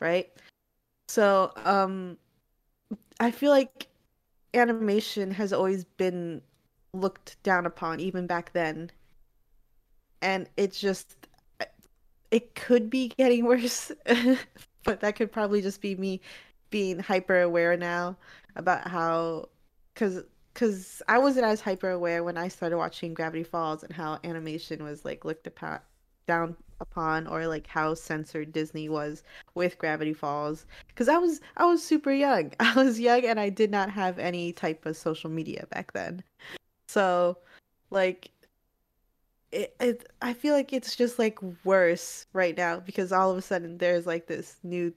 [0.00, 0.30] Right?
[1.08, 2.18] So, um
[3.20, 3.88] I feel like
[4.54, 6.42] animation has always been
[6.92, 8.90] looked down upon even back then.
[10.22, 11.16] And it's just
[12.30, 13.92] it could be getting worse,
[14.84, 16.20] but that could probably just be me
[16.70, 18.16] being hyper aware now
[18.56, 19.48] about how
[19.94, 20.22] cuz
[20.54, 24.82] cuz I wasn't as hyper aware when I started watching Gravity Falls and how animation
[24.84, 25.80] was like looked upon
[26.26, 29.22] down upon or like how censored Disney was
[29.54, 32.52] with Gravity Falls cuz I was I was super young.
[32.60, 36.22] I was young and I did not have any type of social media back then.
[36.88, 37.38] So
[37.90, 38.30] like
[39.52, 43.42] it, it I feel like it's just like worse right now because all of a
[43.42, 44.92] sudden there's like this new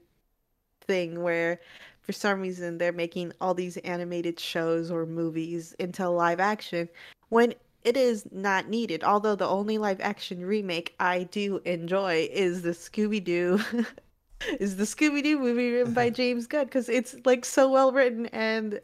[0.82, 1.60] thing where
[2.02, 6.88] for some reason they're making all these animated shows or movies into live action
[7.28, 9.02] when it is not needed.
[9.04, 13.60] Although the only live action remake I do enjoy is the Scooby Doo
[14.58, 18.26] is the Scooby Doo movie written by James Gunn because it's like so well written
[18.26, 18.80] and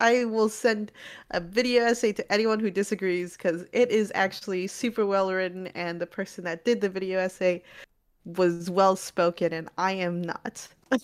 [0.00, 0.92] I will send
[1.30, 6.00] a video essay to anyone who disagrees because it is actually super well written and
[6.00, 7.62] the person that did the video essay
[8.24, 10.66] was well spoken and I am not.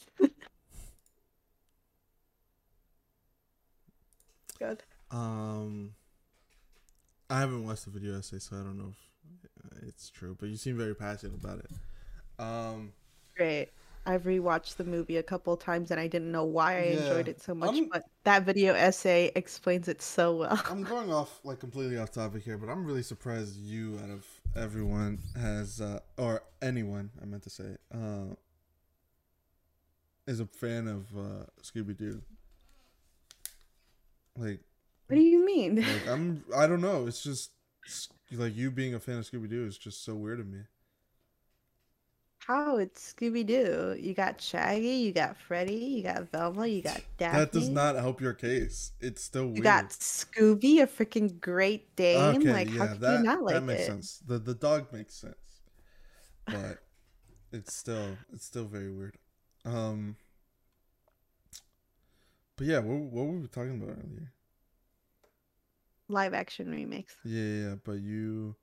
[4.58, 4.82] Good.
[5.10, 5.95] Um,
[7.28, 10.36] I haven't watched the video essay, so I don't know if it's true.
[10.38, 11.70] But you seem very passionate about it.
[12.38, 12.92] Um,
[13.36, 13.70] Great.
[14.08, 17.42] I've rewatched the movie a couple times and I didn't know why I enjoyed it
[17.42, 20.62] so much, I'm- but that video essay explains it so well.
[20.70, 24.24] I'm going off like completely off topic here, but I'm really surprised you, out of
[24.54, 28.34] everyone, has uh, or anyone I meant to say, uh,
[30.28, 32.22] is a fan of uh, Scooby Doo.
[34.36, 34.60] Like,
[35.08, 35.84] What do you mean?
[35.86, 37.06] like I'm, I don't know.
[37.06, 37.50] It's just
[37.86, 40.62] s- like you being a fan of Scooby Doo is just so weird to me.
[42.38, 43.94] How it's Scooby Doo.
[44.00, 47.30] You got Shaggy, you got Freddy, you got Velma, you got Daphne.
[47.30, 48.92] That does not help your case.
[49.00, 49.54] It's still weird.
[49.54, 52.46] You got Scooby, a freaking Great Dane.
[52.46, 53.84] Okay, like, how yeah, could that you not like that makes it?
[53.84, 54.18] sense.
[54.26, 55.62] The the dog makes sense,
[56.48, 56.78] but
[57.52, 59.18] it's still it's still very weird.
[59.64, 60.16] Um,
[62.56, 64.32] but yeah, what what were we talking about earlier?
[66.08, 67.16] Live action remakes.
[67.24, 68.54] Yeah, yeah, yeah, but you.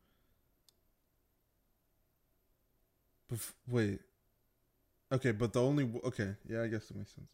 [3.29, 3.99] Bef- wait,
[5.11, 7.29] Okay, but the only okay, yeah, I guess it makes sense.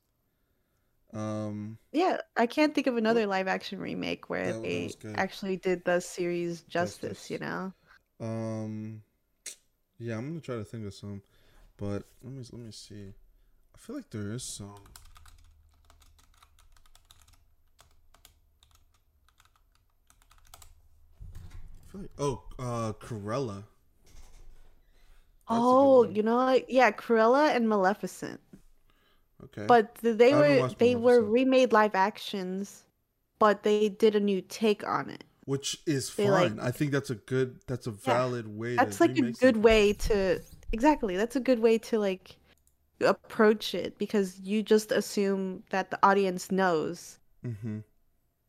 [1.13, 5.99] Um, Yeah, I can't think of another live action remake where they actually did the
[5.99, 7.31] series justice, Justice.
[7.31, 7.73] you know?
[8.19, 9.01] um,
[9.99, 11.21] yeah, I'm gonna try to think of some,
[11.77, 13.13] but let me let me see.
[13.75, 14.75] I feel like there is some.
[21.93, 23.63] Like oh, uh, Cruella.
[25.49, 26.59] That's a good oh, you know?
[26.67, 28.39] Yeah, Cruella and Maleficent.
[29.45, 29.65] Okay.
[29.67, 32.85] But they were they were remade live actions,
[33.39, 35.23] but they did a new take on it.
[35.45, 36.57] which is they, fine.
[36.57, 37.59] like- I think that's a good.
[37.67, 38.75] That's a valid way.
[38.75, 39.61] That's like a good something.
[39.61, 41.17] way to exactly.
[41.17, 42.37] That's a good way to like
[43.01, 47.83] approach it because you just assume that the audience knows Mhm.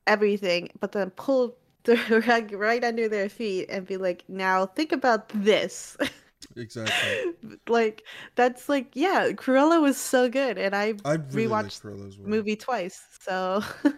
[0.07, 1.97] everything, but then pull the
[2.29, 5.97] rug right under their feet and be like, "Now think about this."
[6.57, 7.35] Exactly.
[7.69, 8.05] like
[8.35, 11.85] that's like yeah, Cruella was so good, and I I really like Rewatched
[12.19, 12.29] well.
[12.29, 13.63] movie twice, so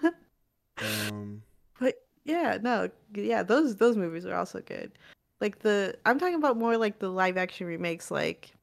[0.80, 1.42] Um,
[1.78, 4.92] But yeah, no, yeah, those those movies are also good.
[5.40, 8.54] Like the I'm talking about more like the live action remakes, like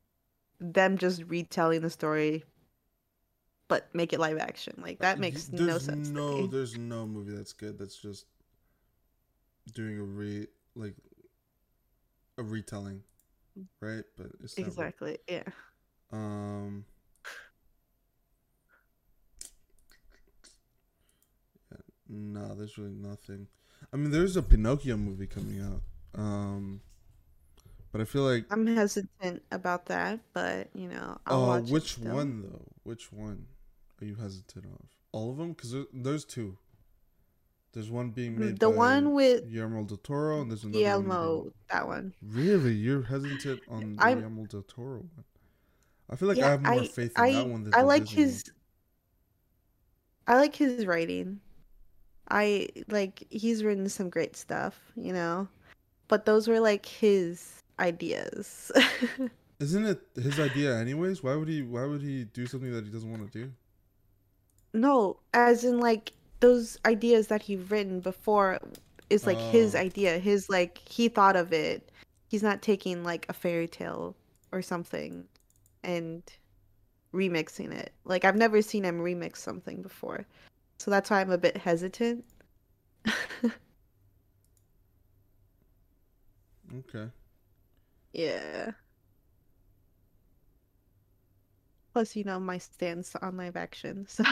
[0.60, 2.46] them just retelling the story,
[3.68, 4.74] but make it live action.
[4.82, 6.12] Like that y- makes no sense.
[6.14, 7.78] No, there's no movie that's good.
[7.78, 8.26] That's just
[9.72, 10.96] doing a re like
[12.38, 13.04] a retelling,
[13.82, 14.04] right?
[14.18, 15.18] But it's Exactly.
[15.28, 15.44] Yeah.
[16.12, 16.86] Um.
[21.72, 21.78] Yeah,
[22.10, 23.48] no, there's really nothing.
[23.94, 25.82] I mean, there's a Pinocchio movie coming out.
[26.20, 26.82] Um,
[27.92, 32.44] but I feel like I'm hesitant about that, but you know, I'll uh, which one
[32.44, 32.66] though?
[32.84, 33.46] Which one
[34.02, 34.88] are you hesitant of?
[35.12, 35.54] All of them?
[35.54, 36.58] Because there, there's two.
[37.72, 40.80] There's one being made Mm, The by one with Guillermo del Toro, and there's another
[41.08, 42.14] one being- that one.
[42.22, 45.24] Really, you're hesitant on the I'm- Guillermo del Toro one.
[46.10, 47.86] I feel like I have more I- faith in I that one than I the
[47.88, 48.28] like Disney one.
[48.30, 48.44] his
[50.28, 51.40] I like his writing.
[52.32, 55.48] I like he's written some great stuff, you know.
[56.08, 58.72] But those were like his ideas.
[59.60, 61.22] Isn't it his idea anyways?
[61.22, 63.52] Why would he why would he do something that he doesn't want to do?
[64.74, 68.60] no, as in like those ideas that he've written before
[69.10, 69.80] is like his Oh.
[69.80, 70.18] idea.
[70.20, 71.92] His like he thought of it.
[72.28, 74.16] He's not taking like a fairy tale
[74.52, 75.28] or something
[75.84, 76.24] and
[77.14, 77.94] remixing it.
[78.06, 80.26] Like I've never seen him remix something before.
[80.78, 82.26] So that's why I'm a bit hesitant.
[86.72, 87.10] Okay.
[88.14, 88.72] Yeah.
[92.00, 94.06] Plus, you know, my stance on live action.
[94.08, 94.24] So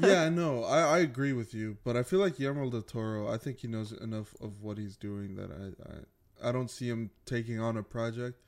[0.00, 3.36] Yeah, no, I, I agree with you, but I feel like Guillermo del Toro, I
[3.36, 7.10] think he knows enough of what he's doing that I I, I don't see him
[7.26, 8.40] taking on a project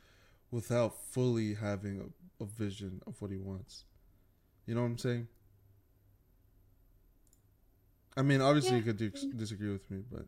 [0.51, 3.85] without fully having a, a vision of what he wants.
[4.67, 5.29] You know what I'm saying?
[8.17, 8.77] I mean, obviously Yeah.
[8.79, 10.25] you could dis- disagree with me, but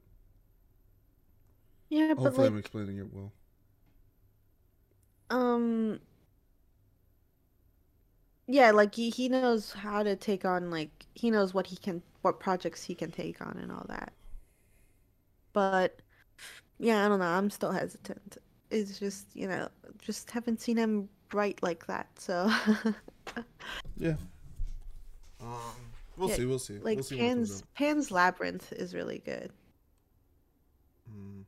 [1.89, 3.33] yeah, but hopefully I'm explaining it well.
[5.31, 6.01] um,
[8.49, 12.03] yeah, like he he knows how to take on like he knows what he can
[12.23, 14.13] what projects he can take on and all that.
[15.53, 16.01] But
[16.79, 17.27] yeah, I don't know.
[17.27, 18.39] I'm still hesitant.
[18.71, 19.69] It's just you know
[20.01, 22.09] just haven't seen him write like that.
[22.21, 22.51] So
[23.97, 24.17] Yeah.
[25.41, 26.45] Um, we'll Yeah, see.
[26.47, 26.79] We'll see.
[26.79, 27.65] like we'll see when it comes Pan's.
[27.75, 29.53] Pan's Labyrinth is really good.
[31.11, 31.45] Mm.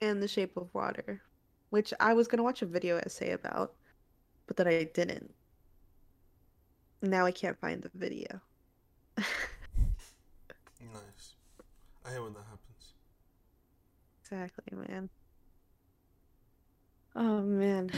[0.00, 1.22] and The Shape of Water,
[1.70, 3.74] which I was gonna watch a video essay about,
[4.46, 5.34] but then I didn't.
[7.04, 8.40] Now I can't find the video.
[9.18, 9.26] Nice.
[12.04, 12.94] I hate when that happens.
[14.22, 15.08] Exactly, man.
[17.14, 17.90] Oh man.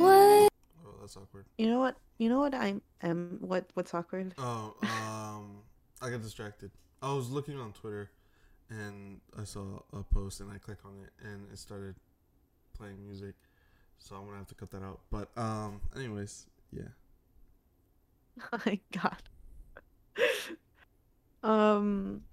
[0.00, 0.48] Oh,
[1.00, 1.46] that's awkward.
[1.58, 1.96] You know what?
[2.18, 4.34] You know what I'm am what what's awkward?
[4.38, 5.58] Oh, um,
[6.00, 6.70] I got distracted.
[7.02, 8.10] I was looking on Twitter,
[8.70, 11.96] and I saw a post, and I click on it, and it started
[12.76, 13.34] playing music.
[13.98, 15.00] So I'm gonna have to cut that out.
[15.10, 16.88] But um, anyways, yeah.
[18.52, 19.22] Oh my god.
[21.44, 22.24] Um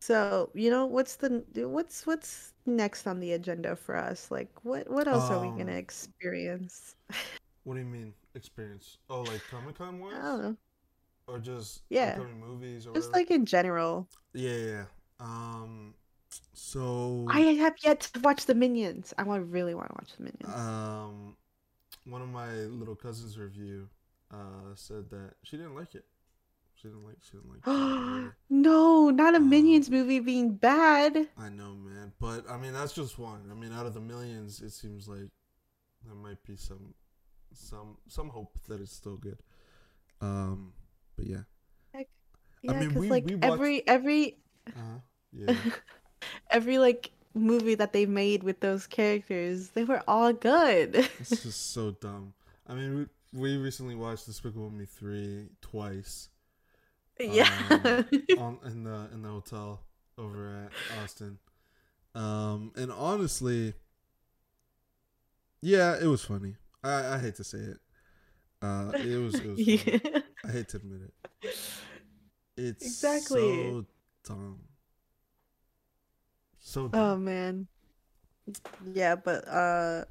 [0.00, 4.30] so, you know, what's the what's what's next on the agenda for us?
[4.30, 6.94] Like what what else are we gonna Um, experience?
[7.64, 8.98] What do you mean experience?
[9.08, 10.56] Oh, like Comic Con I don't know.
[11.26, 12.24] or just Yeah.
[12.40, 13.14] movies or Just whatever?
[13.14, 14.08] like in general.
[14.34, 14.84] yeah, yeah, yeah.
[15.20, 15.94] Um,
[16.54, 19.14] so I have yet to watch the Minions.
[19.16, 20.72] I want really want to watch the Minions.
[20.76, 21.36] um,
[22.06, 23.88] one of my little cousins review
[24.32, 26.04] uh said that she didn't like it.
[26.74, 27.16] She didn't like.
[27.22, 28.32] She didn't like.
[28.50, 31.28] no, not a Um, Minions movie being bad.
[31.36, 33.48] I know, man, but I mean that's just one.
[33.50, 35.28] I mean, out of the millions, it seems like
[36.06, 36.94] there might be some
[37.52, 39.38] some some hope that it's still good.
[40.22, 40.72] Um,
[41.16, 41.42] but yeah,
[42.62, 44.36] Yeah, mean, because we- like we watched- every every
[44.68, 45.00] uh,
[45.32, 45.54] yeah,
[46.50, 50.94] every like movie that they made with those characters, they were all good.
[51.18, 52.32] it's just so dumb.
[52.66, 56.28] I mean, we, we recently watched Despicable Me three twice.
[57.18, 57.48] yeah.
[58.38, 59.82] on in the in the hotel
[60.18, 61.38] over at Austin.
[62.14, 63.74] Um, and honestly,
[65.62, 66.56] yeah, it was funny.
[66.82, 67.76] I, I hate to say it.
[68.62, 69.58] Uh, it was it was.
[69.58, 69.82] funny.
[69.84, 70.20] yeah.
[70.44, 71.00] I hate to admit
[71.42, 71.54] it.
[72.56, 73.40] It's Exactly.
[73.70, 73.86] so
[74.26, 74.58] dumb.
[76.58, 77.00] So dumb.
[77.00, 77.68] Oh man.
[78.92, 80.04] Yeah, but uh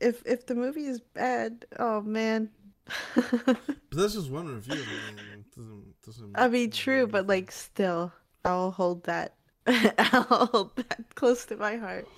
[0.00, 2.50] if if the movie is bad, oh man.
[3.14, 3.58] but
[3.92, 4.74] that's just one review.
[4.74, 6.32] I mean, it doesn't doesn't.
[6.34, 8.12] I mean true, but like still
[8.44, 9.34] I'll hold that
[9.98, 12.08] I'll hold that close to my heart.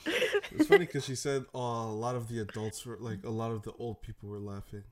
[0.53, 3.51] It's funny because she said uh, a lot of the adults were like a lot
[3.51, 4.85] of the old people were laughing.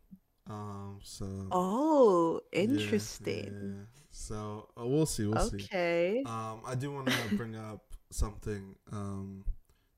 [0.49, 0.99] Um.
[1.03, 1.26] So.
[1.53, 3.53] Oh, interesting.
[3.53, 4.03] yeah, yeah.
[4.11, 5.26] So uh, we'll see.
[5.26, 5.62] We'll see.
[5.64, 6.24] Okay.
[6.26, 8.74] Um, I do want to bring up something.
[8.91, 9.45] Um,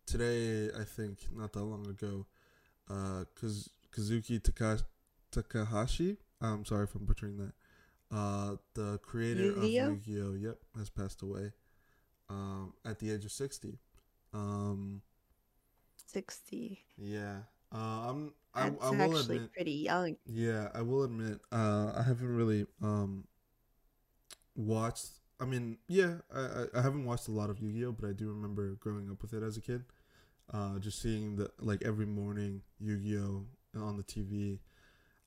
[0.04, 2.26] today, I think not that long ago,
[2.90, 4.84] uh, Kaz- Kazuki Taka-
[5.30, 6.16] Takahashi.
[6.40, 7.52] I'm sorry if I'm butchering that.
[8.14, 9.90] Uh, the creator Yu-Gi-Oh?
[9.92, 11.52] of Yu-Gi-Oh, yep, has passed away.
[12.28, 13.78] Um, at the age of sixty.
[14.34, 15.02] Um,
[16.06, 16.78] 60.
[16.98, 17.38] yeah.
[17.72, 17.76] Uh,
[18.10, 18.32] I'm.
[18.52, 19.52] I, That's I will actually admit.
[19.52, 20.16] pretty young.
[20.26, 23.24] Yeah, I will admit, uh, I haven't really um
[24.56, 25.06] watched.
[25.40, 28.28] I mean, yeah, I, I I haven't watched a lot of Yu-Gi-Oh, but I do
[28.28, 29.84] remember growing up with it as a kid.
[30.52, 33.46] Uh, just seeing the like every morning Yu-Gi-Oh!
[33.76, 34.58] on the TV,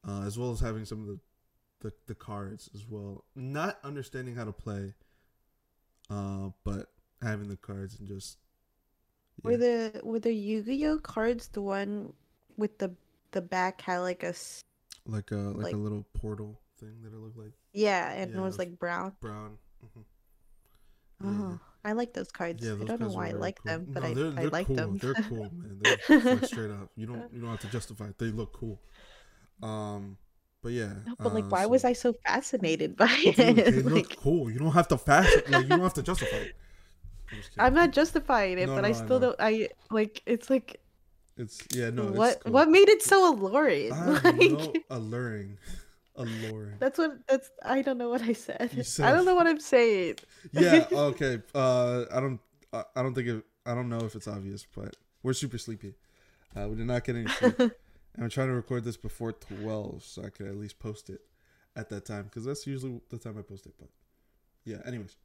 [0.07, 1.19] uh, as well as having some of the,
[1.79, 3.23] the the cards as well.
[3.35, 4.93] Not understanding how to play,
[6.09, 8.37] uh, but having the cards and just
[9.43, 10.99] Were the were the Yu-Gi-Oh!
[10.99, 12.13] cards the one
[12.57, 12.93] with the
[13.31, 14.61] the back had like a s-
[15.05, 17.53] like a like, like- a little portal thing that it looked like?
[17.71, 19.15] Yeah, and Yeah, it was like brown.
[19.21, 19.57] brown.
[19.81, 20.01] hmm
[21.25, 22.65] Oh, I like those cards.
[22.65, 23.71] Yeah, I don't know why I like cool.
[23.71, 24.75] them, but No, I they're, I they're like cool.
[24.75, 24.97] them.
[24.97, 25.79] They're cool, man.
[25.81, 26.89] They're like, straight up.
[26.95, 28.17] You don't you don't have to justify it.
[28.17, 28.79] They look cool.
[29.61, 30.17] Um,
[30.61, 30.93] but yeah.
[31.05, 33.85] No, but like, uh, why so- was I so fascinated by Dude, they it?
[33.85, 34.49] look cool.
[34.49, 35.41] You don't have to fashion.
[35.49, 36.55] Like you don't have to justify it.
[37.57, 37.65] I'm.
[37.67, 39.19] I'm not justifying it, No, but no, I I still know.
[39.19, 39.35] don't.
[39.39, 40.21] I like.
[40.25, 40.79] It's like
[41.37, 42.09] It's yeah no.
[42.09, 42.53] It's what cool.
[42.53, 43.91] what made it so alluring?
[43.93, 45.57] I Like alluring,
[46.15, 46.75] alluring.
[46.79, 47.49] that's what that's.
[47.63, 48.71] I don't know what I said.
[48.73, 50.15] You I don't know what I'm saying.
[50.51, 50.85] yeah.
[50.91, 51.41] Okay.
[51.53, 52.39] Uh, I don't.
[52.73, 53.43] I don't think it.
[53.65, 55.95] I don't know if it's obvious, but we're super sleepy.
[56.55, 57.59] Uh, we did not get any sleep.
[57.59, 57.71] and
[58.19, 61.21] I'm trying to record this before 12 so I could at least post it
[61.75, 63.73] at that time because that's usually the time I post it.
[63.79, 63.89] But
[64.65, 65.15] yeah, anyways.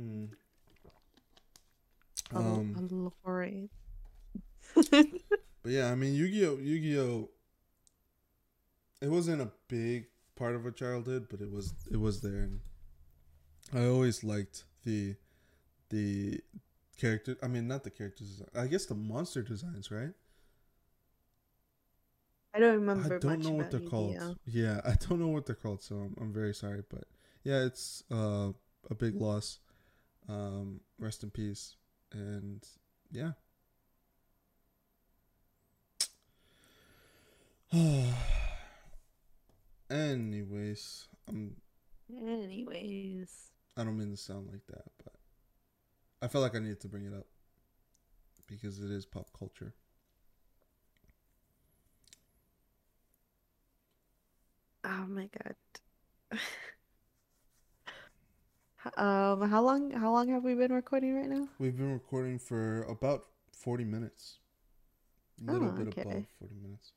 [0.00, 0.30] Mm.
[2.32, 3.68] Um, alluring.
[4.74, 5.04] but
[5.64, 6.58] yeah, I mean, Yu Gi Oh!
[6.62, 7.28] Yu Gi Oh!
[9.00, 12.60] It wasn't a big part of our childhood, but it was it was there, and
[13.74, 15.16] I always liked the
[15.88, 16.40] the
[16.98, 17.36] character.
[17.42, 18.42] I mean, not the characters.
[18.54, 20.12] I guess the monster designs, right?
[22.52, 23.14] I don't remember.
[23.14, 24.16] I don't know what they're called.
[24.44, 27.04] Yeah, I don't know what they're called, so I'm, I'm very sorry, but
[27.44, 28.50] yeah, it's uh,
[28.90, 29.60] a big loss.
[30.28, 31.76] Um, rest in peace,
[32.12, 32.66] and
[33.12, 33.32] yeah.
[39.90, 41.56] Anyways, I'm.
[42.10, 45.14] Anyways, I don't mean to sound like that, but
[46.22, 47.26] I felt like I needed to bring it up
[48.46, 49.74] because it is pop culture.
[54.84, 55.56] oh my god.
[58.96, 59.90] um, how long?
[59.92, 61.48] How long have we been recording right now?
[61.58, 64.40] We've been recording for about 40 minutes.
[65.40, 65.88] A little Oh, bit okay.
[65.88, 66.92] above 40 minutes.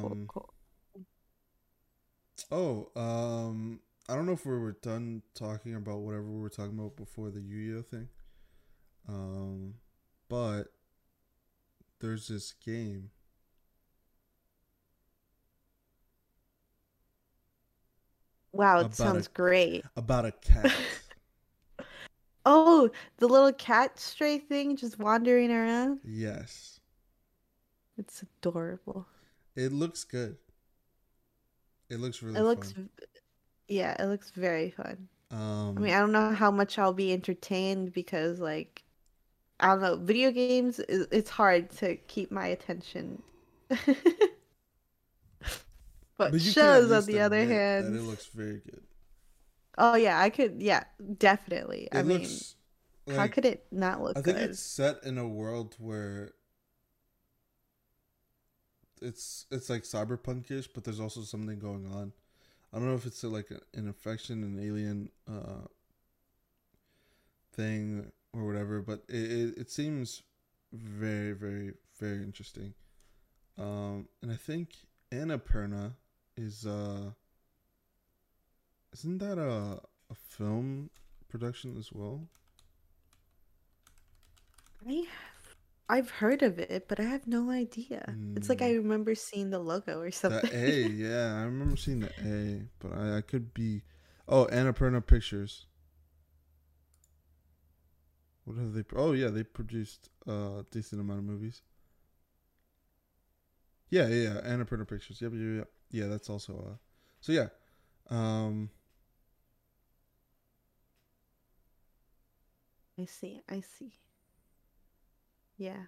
[0.00, 0.54] Cool, Um cool.
[2.50, 6.76] Oh, um I don't know if we were done talking about whatever we were talking
[6.78, 8.08] about before the Yu-Gi-Oh thing.
[9.08, 9.74] Um
[10.28, 10.72] but
[12.00, 13.10] there's this game
[18.52, 19.84] Wow, it sounds a- great.
[19.96, 20.72] about a cat.
[22.44, 26.00] Oh, the little cat stray thing just wandering around.
[26.04, 26.80] yes.
[27.96, 29.06] It's adorable.
[29.54, 30.38] It looks good.
[31.90, 32.90] It looks really It looks, fun.
[33.68, 35.08] yeah, it looks very fun.
[35.30, 38.84] Um I mean, I don't know how much I'll be entertained because, like,
[39.60, 43.22] I don't know, video games, it's hard to keep my attention.
[46.16, 48.82] But, but you can at shows, on the other hand, it looks very good.
[49.78, 50.84] oh yeah, I could, yeah,
[51.18, 51.88] definitely.
[51.92, 52.56] It I mean, looks
[53.08, 54.42] how could it not look I think good?
[54.42, 56.32] it's set in a world where
[59.00, 62.12] it's it's like cyberpunkish, but there's also something going on.
[62.72, 65.66] I don't know if it's a, like an infection, an alien uh,
[67.52, 70.22] thing or whatever, but it, it, it seems
[70.72, 72.74] very, very, very interesting.
[73.58, 74.70] Um, and I think
[75.10, 75.94] Annapurna
[76.36, 77.10] is uh,
[78.92, 79.80] isn't that a
[80.10, 80.90] a film
[81.28, 82.28] production as well?
[84.82, 84.88] I
[85.90, 88.18] I've heard of it, but I have no idea.
[88.36, 90.50] It's like I Mm, remember seeing the logo or something.
[90.50, 90.56] the.
[90.56, 93.82] A, yeah, I remember seeing the A, but I, I could be.
[94.28, 95.66] Oh, Annapurna Pictures.
[98.44, 98.84] What have they?
[98.94, 101.62] Oh yeah, they produced a decent amount of movies.
[103.90, 104.40] Yeah, yeah, yeah.
[104.42, 105.20] Annapurna Pictures.
[105.20, 105.68] Yep, yep, yep.
[105.90, 106.76] Yeah, that's also uh.
[107.20, 107.48] So yeah,
[108.10, 108.70] um,
[112.96, 113.42] I see.
[113.48, 113.98] I see.
[115.60, 115.86] Yeah.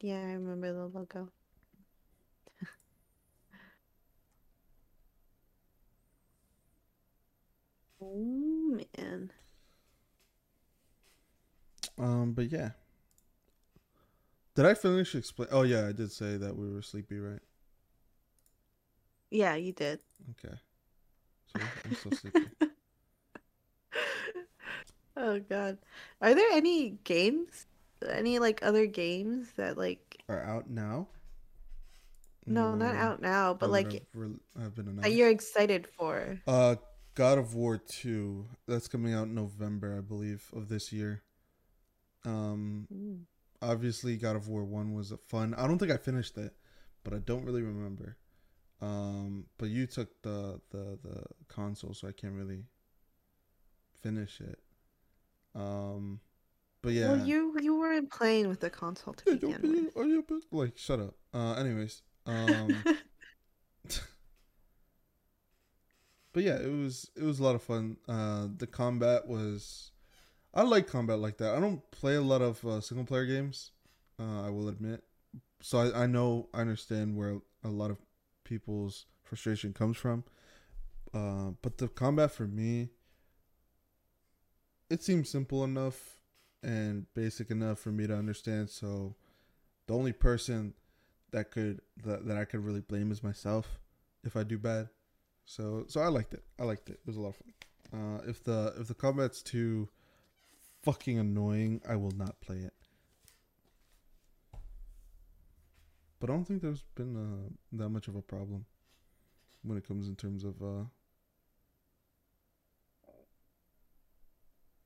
[0.00, 1.30] Yeah, I remember the logo.
[8.00, 9.32] Oh man.
[11.98, 12.70] um, but yeah.
[14.54, 15.48] Did I finish explain?
[15.52, 17.40] Oh yeah, I did say that we were sleepy, right?
[19.30, 20.00] Yeah, you did.
[20.30, 20.54] Okay.
[21.46, 22.50] So I'm still sleepy.
[25.16, 25.78] Oh God.
[26.20, 27.66] Are there any games?
[28.10, 31.08] Any like other games that like Are out now?
[32.46, 35.10] no, not out now, but like re- have been that announced?
[35.16, 36.40] you're excited for?
[36.46, 36.76] Uh,
[37.14, 38.46] God of War two.
[38.66, 41.22] That's coming out in November, I believe, of this year.
[42.24, 43.20] Um, Mm.
[43.60, 45.54] obviously, God of War one was a fun.
[45.54, 46.54] I don't think I finished it,
[47.04, 48.16] but I don't really remember.
[48.80, 52.64] Um, but you took the the the console, so I can't really
[54.00, 54.58] finish it.
[55.54, 56.20] Um,
[56.82, 57.08] but yeah.
[57.08, 61.14] Well, you you weren't playing with the console to Yeah, begin yeah, like, shut up.
[61.32, 62.84] Uh, anyways, um,
[66.32, 67.96] but yeah, it was it was a lot of fun.
[68.08, 69.90] Uh, the combat was,
[70.54, 71.54] I like combat like that.
[71.54, 73.70] I don't play a lot of uh, single player games.
[74.18, 75.02] Uh, I will admit,
[75.60, 77.98] so I, I know I understand where a lot of
[78.44, 80.24] people's frustration comes from.
[81.14, 82.88] Uh, but the combat for me,
[84.90, 86.18] it seems simple enough
[86.62, 88.70] and basic enough for me to understand.
[88.70, 89.14] So,
[89.86, 90.74] the only person
[91.32, 93.78] that could that, that I could really blame is myself
[94.24, 94.88] if I do bad.
[95.44, 96.44] So so I liked it.
[96.58, 97.00] I liked it.
[97.02, 97.52] It was a lot of fun.
[97.92, 99.88] Uh, if the if the combat's too
[100.82, 102.74] fucking annoying, I will not play it.
[106.20, 108.66] But I don't think there's been uh, that much of a problem
[109.64, 110.84] when it comes in terms of uh,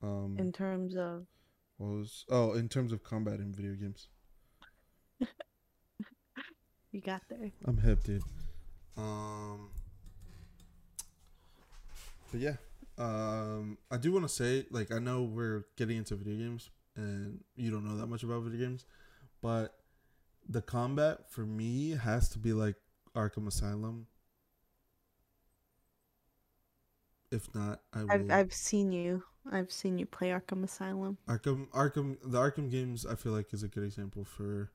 [0.01, 1.25] um in terms of
[1.77, 4.07] what was oh in terms of combat in video games.
[6.91, 7.51] you got there.
[7.65, 8.23] I'm hip, dude.
[8.97, 9.69] Um,
[12.31, 12.55] but yeah,
[12.97, 17.43] um, I do want to say, like, I know we're getting into video games, and
[17.55, 18.85] you don't know that much about video games,
[19.41, 19.75] but
[20.49, 22.75] the combat for me has to be like
[23.15, 24.07] Arkham Asylum.
[27.31, 28.11] If not, I will.
[28.11, 29.23] I've I've seen you.
[29.51, 31.17] I've seen you play Arkham Asylum.
[31.27, 34.71] Arkham, Arkham, the Arkham games, I feel like is a good example for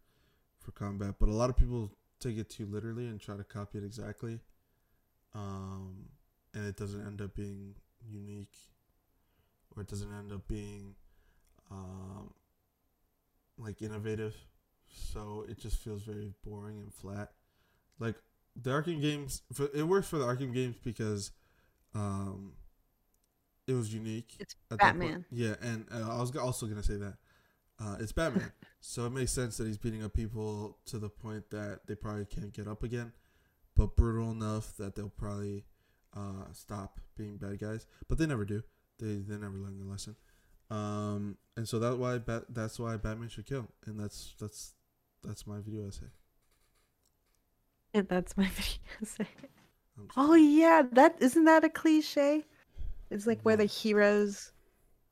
[0.58, 3.78] for combat, but a lot of people take it too literally and try to copy
[3.78, 4.38] it exactly,
[5.34, 6.06] um,
[6.54, 7.74] and it doesn't end up being
[8.08, 8.54] unique,
[9.74, 10.94] or it doesn't end up being
[11.70, 12.32] um,
[13.58, 14.36] like innovative.
[14.94, 17.32] So it just feels very boring and flat.
[17.98, 18.16] Like
[18.54, 19.42] the Arkham games,
[19.74, 21.32] it works for the Arkham games because
[21.94, 22.52] um,
[23.66, 25.12] it was unique It's at that point.
[25.12, 25.24] Batman.
[25.30, 27.14] Yeah, and uh, I was also gonna say that
[27.80, 31.50] uh, it's Batman, so it makes sense that he's beating up people to the point
[31.50, 33.12] that they probably can't get up again,
[33.76, 35.64] but brutal enough that they'll probably
[36.16, 37.86] uh, stop being bad guys.
[38.08, 38.62] But they never do.
[38.98, 40.16] They they never learn the lesson.
[40.70, 44.74] Um, and so that's why Bat- that's why Batman should kill, and that's that's
[45.22, 46.06] that's my video essay.
[47.94, 48.78] And that's my video.
[49.02, 49.26] essay.
[50.16, 52.46] Oh yeah, that isn't that a cliche?
[53.12, 54.52] It's like where the heroes,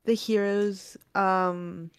[0.05, 1.91] the heroes, um,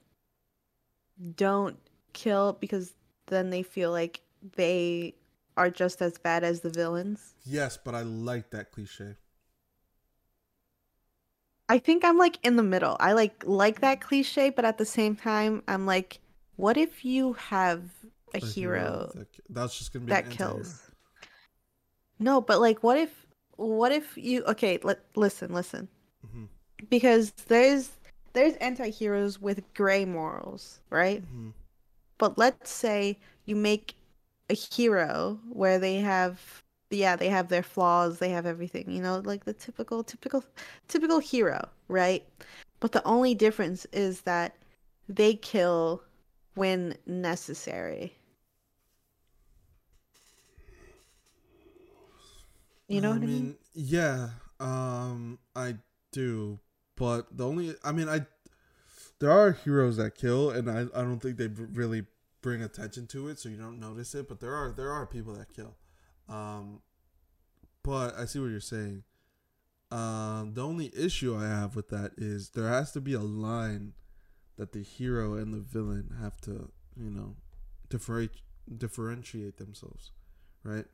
[1.35, 1.77] don't
[2.13, 2.93] kill because
[3.27, 4.21] then they feel like
[4.55, 5.13] they
[5.55, 7.35] are just as bad as the villains.
[7.45, 9.15] Yes, but I like that cliche.
[11.69, 12.97] I think I'm like in the middle.
[12.99, 16.19] I like like that cliche, but at the same time, I'm like,
[16.57, 17.83] what if you have
[18.33, 20.81] a The hero that, that's just gonna be that kills?
[22.19, 23.25] No, but like, what if,
[23.61, 24.43] what if you?
[24.45, 25.89] Okay, let listen, listen,
[26.23, 26.49] Mhm,
[26.89, 27.91] because there's
[28.33, 31.23] there's anti-heroes with gray morals, right?
[31.23, 31.53] mhm.
[32.17, 33.95] But let's say you make
[34.49, 39.21] a hero where they have yeah, they have their flaws, they have everything, you know,
[39.25, 40.43] like the typical typical
[40.87, 42.25] typical hero, right?
[42.79, 44.55] But the only difference is that
[45.07, 46.03] they kill
[46.55, 48.15] when necessary.
[52.91, 53.55] You know I what I mean, mean?
[53.73, 54.29] yeah,
[54.59, 55.75] um, I
[56.11, 56.59] do,
[56.97, 58.25] but the only, I mean, I
[59.19, 62.05] there are heroes that kill, and I, I don't think they really
[62.41, 64.27] bring attention to it, so you don't notice it.
[64.27, 65.75] But there are there are people that kill,
[66.27, 66.81] um,
[67.83, 69.03] but I see what you're saying.
[69.91, 73.93] Um, the only issue I have with that is there has to be a line
[74.57, 77.35] that the hero and the villain have to, you know,
[77.89, 78.41] differentiate
[78.77, 80.11] differentiate themselves,
[80.63, 80.85] right?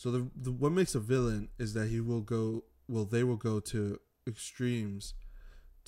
[0.00, 3.36] So the, the what makes a villain is that he will go well they will
[3.36, 5.12] go to extremes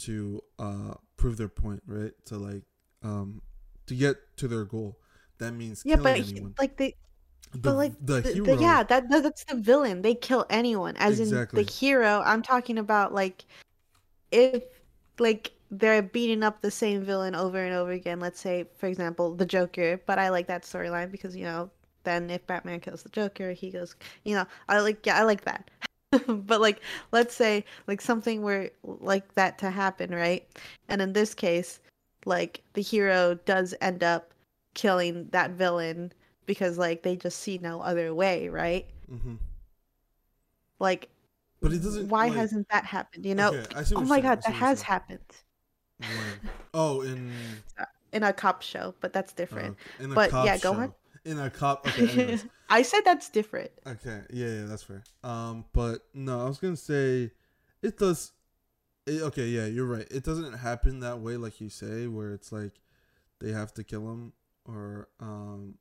[0.04, 2.12] to uh prove their point, right?
[2.26, 2.64] To like
[3.02, 3.40] um
[3.86, 4.98] to get to their goal.
[5.38, 6.94] That means Yeah, killing but he- like they
[7.52, 10.02] The, but like the the, hero the, yeah, that, that that's the villain.
[10.02, 10.94] They kill anyone.
[10.98, 11.62] As Exactly.
[11.62, 13.46] in the hero, I'm talking about like
[14.30, 14.62] if
[15.18, 18.20] like they're beating up the same villain over and over again.
[18.20, 20.02] Let's say, for example, the Joker.
[20.06, 21.70] But I like that storyline because you know,
[22.04, 23.94] then if Batman kills the Joker, he goes.
[24.24, 25.70] You know, I like yeah, I like that.
[26.26, 26.80] but like,
[27.10, 30.46] let's say like something where like that to happen, right?
[30.88, 31.80] And in this case,
[32.24, 34.32] like the hero does end up
[34.74, 36.12] killing that villain
[36.46, 38.86] because like they just see no other way, right?
[39.10, 39.36] Mm-hmm.
[40.78, 41.08] Like,
[41.60, 43.24] But it doesn't why like, hasn't that happened?
[43.24, 43.54] You know?
[43.54, 45.20] Okay, oh my saying, god, that has happened
[45.98, 46.50] When?
[46.74, 47.32] Oh, in
[48.12, 49.76] in a cop show, but that's different.
[50.00, 50.78] a But, yeah, go show.
[50.78, 50.92] ahead.
[51.24, 52.38] In a cop okay.
[52.68, 53.70] I said that's different.
[53.86, 55.04] Okay, yeah, yeah, that's fair.
[55.22, 57.30] Um, but no, I was gonna say
[57.82, 58.32] it does.
[59.06, 60.06] It, okay, yeah, you're right.
[60.10, 62.80] It doesn't happen that way, like you say, where it's like
[63.40, 64.32] they have to kill him,
[64.64, 65.74] or um,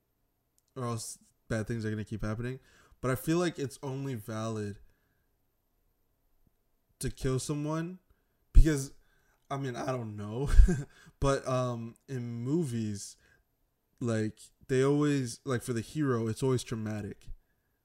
[0.76, 1.18] or else
[1.50, 2.60] bad things are gonna keep happening.
[3.02, 4.78] But I feel like it's only valid
[7.00, 7.98] to kill someone
[8.54, 8.92] because,
[9.50, 10.50] I mean, I don't know,
[11.20, 13.18] but um, in movies,
[14.00, 14.40] like
[14.72, 17.28] they always like for the hero, it's always traumatic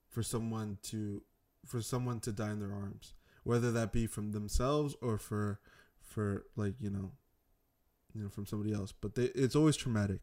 [0.09, 1.23] for someone to
[1.67, 5.61] for someone to die in their arms whether that be from themselves or for
[6.01, 7.11] for like you know
[8.15, 10.21] you know from somebody else but they, it's always traumatic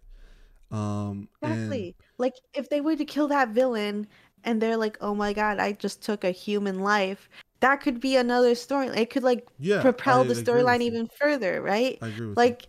[0.71, 1.95] um Exactly.
[2.17, 4.07] Like if they were to kill that villain
[4.45, 8.15] and they're like, "Oh my god, I just took a human life." That could be
[8.15, 8.87] another story.
[8.87, 11.99] It could like yeah propel I the storyline even further, right?
[12.01, 12.67] i agree with Like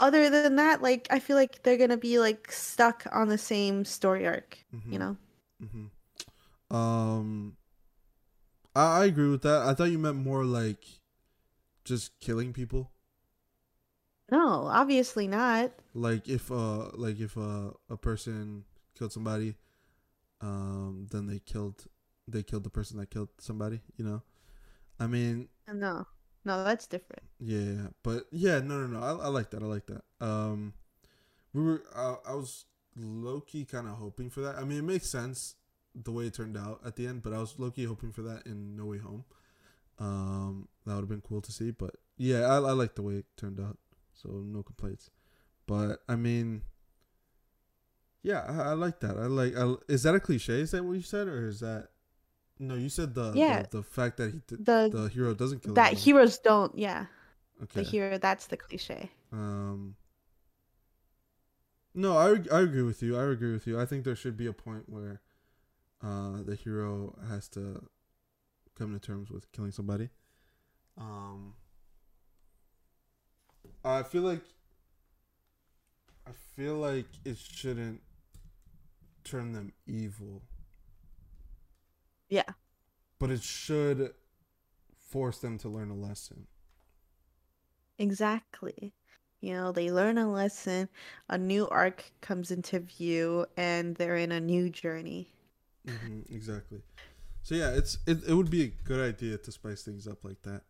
[0.00, 3.38] other than that, like I feel like they're going to be like stuck on the
[3.38, 4.92] same story arc, you.
[4.92, 5.16] you know?
[5.60, 5.86] hmm
[6.76, 7.56] um
[8.74, 10.84] I, I agree with that i thought you meant more like
[11.84, 12.92] just killing people
[14.30, 15.72] No, obviously not.
[15.94, 18.64] like if uh like if uh, a person
[18.96, 19.56] killed somebody
[20.40, 21.86] um then they killed
[22.28, 24.22] they killed the person that killed somebody you know
[25.00, 26.06] i mean No.
[26.44, 27.22] No, that's different.
[27.38, 30.02] yeah but yeah no no no i, I like that i like that.
[30.20, 30.72] Um
[31.52, 32.64] we were uh, i was
[32.96, 34.56] low-key kind of hoping for that.
[34.56, 35.54] I mean it makes sense
[35.94, 38.46] the way it turned out at the end but i was low-key hoping for that
[38.46, 39.24] in no way home.
[39.98, 43.14] Um that would have been cool to see but yeah i, I like the way
[43.14, 43.78] it turned out
[44.14, 45.10] so no complaints.
[45.66, 46.62] But i mean
[48.22, 49.16] yeah i, I like that.
[49.16, 51.88] I like I, is that a cliche is that what you said or is that
[52.60, 53.62] no you said the Yeah.
[53.62, 57.06] the, the fact that he The the hero doesn't kill that heroes don't, yeah.
[57.62, 59.10] okay The hero that's the cliche.
[59.32, 59.96] um
[61.94, 64.46] no I, I agree with you i agree with you i think there should be
[64.46, 65.20] a point where
[66.02, 67.82] uh the hero has to
[68.76, 70.08] come to terms with killing somebody
[70.98, 71.54] um
[73.84, 74.42] i feel like
[76.26, 78.00] i feel like it shouldn't
[79.24, 80.42] turn them evil
[82.30, 82.52] Yeah.
[83.18, 84.14] but it should
[84.98, 86.46] force them to learn a lesson
[87.98, 88.92] Exactly.
[89.40, 90.88] You know, they learn a lesson,
[91.28, 95.32] a new arc comes into view, and they're in a new journey.
[95.86, 96.82] hmm exactly.
[97.42, 100.42] So yeah, it's it, it would be a good idea to spice things up like
[100.42, 100.62] that.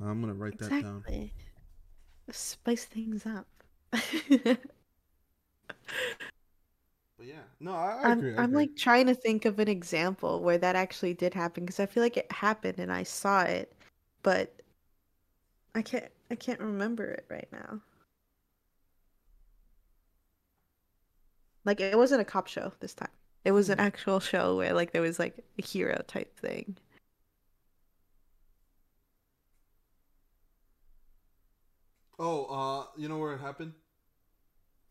[0.00, 1.04] I'm gonna write that down.
[1.04, 1.34] Exactly.
[2.30, 3.46] Spice things up.
[7.20, 8.26] But yeah, no, I, I I'm.
[8.38, 8.58] I I'm agree.
[8.60, 12.02] like trying to think of an example where that actually did happen because I feel
[12.02, 13.72] like it happened and I saw it,
[14.22, 14.62] but
[15.74, 17.80] I can't I can't remember it right now.
[21.64, 23.10] Like it wasn't a cop show this time.
[23.44, 23.80] It was an Hmm.
[23.80, 26.76] actual show where like there was like a hero type thing.
[32.18, 33.72] oh, uh, you know where it happened?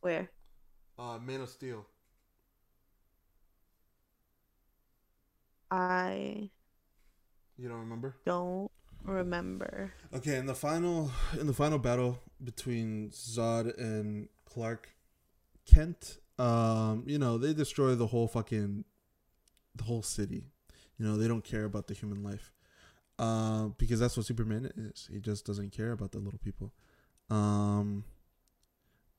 [0.01, 0.31] Where?
[0.99, 1.85] Uh, Man of Steel.
[5.71, 6.51] I
[7.57, 8.15] You don't remember?
[8.25, 8.71] don't
[9.03, 9.93] remember.
[10.13, 14.89] Okay, in the final in the final battle between Zod and Clark
[15.65, 18.85] Kent, um, you know, they destroy the whole fucking
[19.75, 20.45] the whole city.
[20.97, 22.51] You know, they don't care about the human life.
[23.19, 25.09] Uh, because that's what Superman is.
[25.11, 26.73] He just doesn't care about the little people.
[27.29, 28.05] Um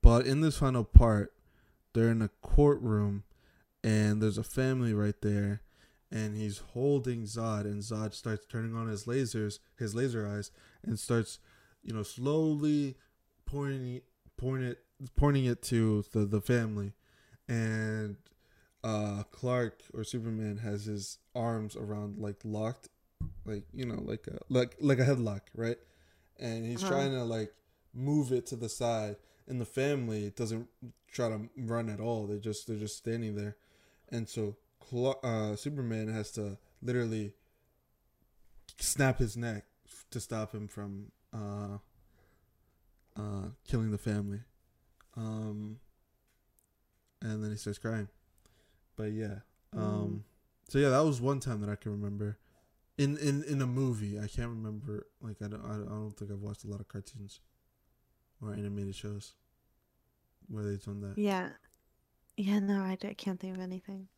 [0.03, 1.33] but in this final part,
[1.93, 3.25] they're in a courtroom
[3.85, 5.63] and there's a family right there
[6.11, 10.51] and he's holding Zod, and Zod starts turning on his lasers, his laser eyes,
[10.85, 11.39] and starts,
[11.83, 12.97] you know, slowly
[13.47, 14.01] pointing,
[14.37, 14.79] pointing it,
[15.17, 16.93] pointing it to the the family,
[17.49, 18.17] and
[18.83, 22.89] uh, Clark or Superman has his arms around like locked,
[23.45, 25.79] like you know, like a like like a headlock, right?
[26.39, 26.89] And he's Uh-huh.
[26.89, 27.53] trying to like
[27.95, 29.17] move it to the side,
[29.49, 30.69] and the family doesn't
[31.11, 32.27] try to run at all.
[32.27, 33.57] They just they're just standing there,
[34.11, 34.57] and so
[35.23, 37.33] uh, Superman has to literally
[38.79, 39.65] snap his neck
[40.11, 41.79] to stop him from uh,
[43.17, 44.41] uh, killing the family.
[45.17, 45.79] Um,
[47.23, 48.09] and then he starts crying.
[48.97, 49.41] But yeah.
[49.77, 50.25] Um,
[50.69, 52.39] So yeah, that was one time that I can remember.
[52.99, 55.07] In, in, in a movie, I can't remember.
[55.21, 57.41] Like I don't, I don't think I've watched a lot of cartoons
[58.43, 59.35] or animated shows
[60.49, 61.19] where they've done that.
[61.19, 61.51] Yeah.
[62.37, 64.09] Yeah, no, I, I can't think of anything.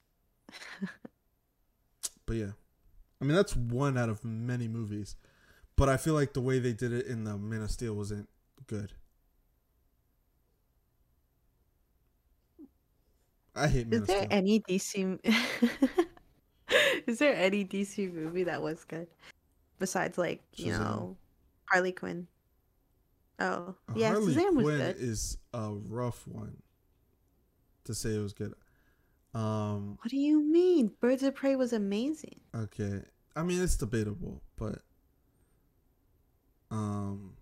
[2.27, 2.53] But yeah,
[3.21, 5.17] I mean that's one out of many movies.
[5.77, 8.29] But I feel like the way they did it in the Man of Steel wasn't
[8.67, 8.93] good.
[13.55, 15.19] I hate Man Is there any DC?
[17.07, 19.09] Is there any DC movie that was good
[19.79, 20.79] besides like you Shazam.
[20.79, 21.17] know
[21.67, 22.29] Harley Quinn?
[23.39, 24.97] Oh Uh, yeah, Harley Shazam was Quinn good.
[24.97, 26.63] is a rough one
[27.85, 28.55] to say it was good.
[29.35, 30.93] Um, What do you mean?
[31.01, 32.41] Birds of Prey was amazing.
[32.55, 33.01] okay.
[33.35, 34.83] I mean it's debatable, but
[36.71, 37.33] um,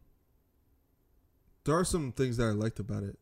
[1.64, 3.18] there are some things that I liked about it.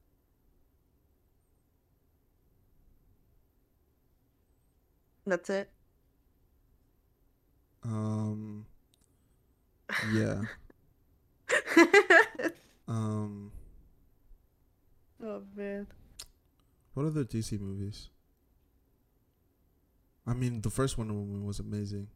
[5.26, 5.70] That's it.
[7.84, 8.66] Um,
[10.12, 10.42] yeah.
[12.90, 13.52] Um,
[15.22, 15.86] oh man.
[16.94, 18.08] what other DC movies?
[20.28, 22.08] I mean, the first Wonder Woman was amazing.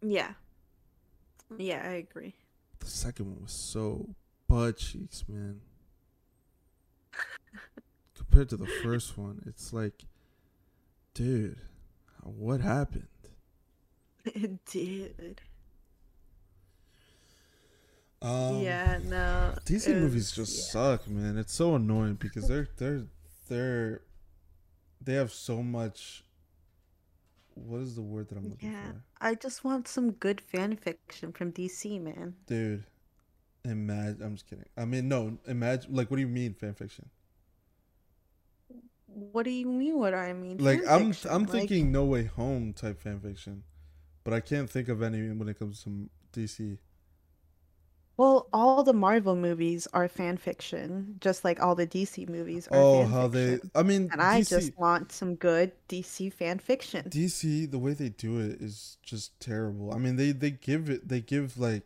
[0.00, 0.30] Yeah.
[1.58, 2.34] Yeah, I agree.
[2.78, 4.08] The second one was so
[4.48, 5.60] butt cheeks, man.
[8.16, 10.06] Compared to the first one, it's like,
[11.12, 11.58] dude,
[12.22, 13.08] what happened?
[14.24, 15.42] It did.
[18.22, 19.54] Um, yeah, no.
[19.66, 20.72] DC movies just yeah.
[20.72, 21.36] suck, man.
[21.36, 23.04] It's so annoying because they're they're
[23.50, 24.00] they're
[25.04, 26.24] they have so much.
[27.54, 28.92] What is the word that I'm looking Yeah.
[28.92, 32.34] for, I just want some good fan fiction from DC, man.
[32.46, 32.84] dude?
[33.64, 34.22] Imagine.
[34.22, 34.66] I'm just kidding.
[34.76, 35.38] I mean, no.
[35.46, 35.94] Imagine.
[35.94, 37.08] Like, what do you mean fan fiction?
[39.06, 39.98] What do you mean?
[39.98, 40.58] What I mean?
[40.58, 43.62] Like, Fan I'm fiction, I'm like- thinking No Way Home type fan fiction,
[44.24, 46.78] but I can't think of any when it comes to DC.
[48.16, 52.82] Well, all the Marvel movies are fan fiction, just like all the DC movies are
[52.82, 53.60] Oh, fan how they!
[53.74, 57.14] I mean, And I just want some good DC fan fiction.
[57.14, 59.92] DC, the way they do it is just terrible.
[59.92, 61.84] I mean, they they give it, they give like,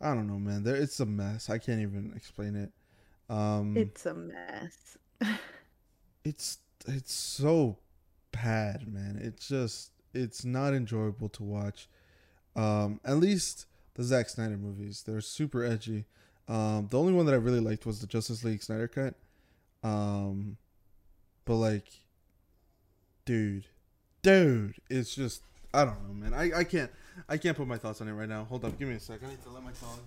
[0.00, 0.62] I don't know, man.
[0.62, 1.48] There, it's a mess.
[1.48, 2.72] I can't even explain it.
[3.32, 4.96] Um, It's a mess.
[6.24, 7.78] it's it's so
[8.32, 9.18] bad, man.
[9.20, 11.88] It's just it's not enjoyable to watch.
[12.56, 13.66] Um, at least
[13.96, 16.04] the Zack Snyder movies, they're super edgy.
[16.48, 19.14] Um, the only one that I really liked was the Justice League Snyder cut.
[19.82, 20.58] Um,
[21.44, 21.88] but like,
[23.24, 23.64] dude,
[24.22, 25.42] dude, it's just
[25.72, 26.34] I don't know, man.
[26.34, 26.90] I, I can't
[27.28, 28.44] I can't put my thoughts on it right now.
[28.44, 29.20] Hold up, give me a sec.
[29.24, 30.00] I need to let my dog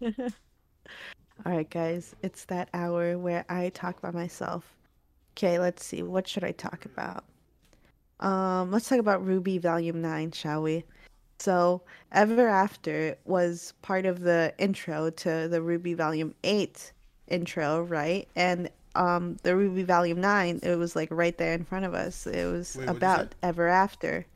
[0.00, 0.24] in.
[1.44, 4.74] All right, guys, it's that hour where I talk by myself.
[5.34, 6.02] Okay, let's see.
[6.02, 7.24] What should I talk about?
[8.20, 10.84] Um, let's talk about RWBY Volume 9, shall we?
[11.38, 16.92] So, Ever After was part of the intro to the RWBY Volume 8
[17.28, 18.28] intro, right?
[18.36, 22.26] And um the RWBY Volume 9, it was like right there in front of us.
[22.26, 24.26] It was Wait, about Ever After.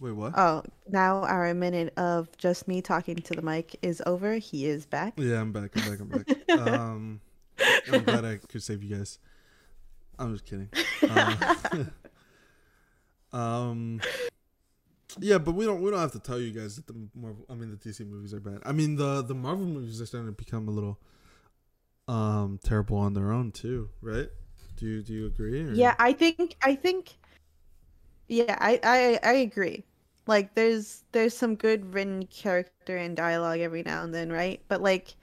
[0.00, 0.36] Wait, what?
[0.36, 4.34] Oh, now our minute of just me talking to the mic is over.
[4.34, 5.14] He is back.
[5.16, 5.72] Yeah, I'm back.
[5.76, 6.00] I'm back.
[6.00, 6.58] I'm back.
[6.58, 7.20] um,
[7.92, 9.18] I'm glad I could save you guys.
[10.18, 10.68] I'm just kidding.
[11.10, 11.84] Uh,
[13.32, 14.00] um,
[15.18, 17.54] yeah, but we don't we don't have to tell you guys that the Marvel, I
[17.54, 18.60] mean the DC movies are bad.
[18.64, 20.98] I mean the the Marvel movies are starting to become a little
[22.06, 24.28] um terrible on their own too, right?
[24.76, 25.62] Do you do you agree?
[25.62, 25.72] Or?
[25.72, 27.16] Yeah, I think I think
[28.28, 29.84] yeah, I, I I agree.
[30.26, 34.60] Like there's there's some good written character and dialogue every now and then, right?
[34.68, 35.14] But like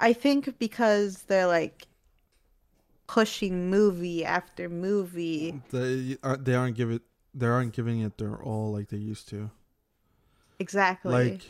[0.00, 1.86] I think because they're like
[3.08, 5.60] pushing movie after movie.
[5.70, 7.00] They are they aren't giving
[7.34, 9.50] they aren't giving it their all like they used to.
[10.58, 11.12] Exactly.
[11.12, 11.42] Like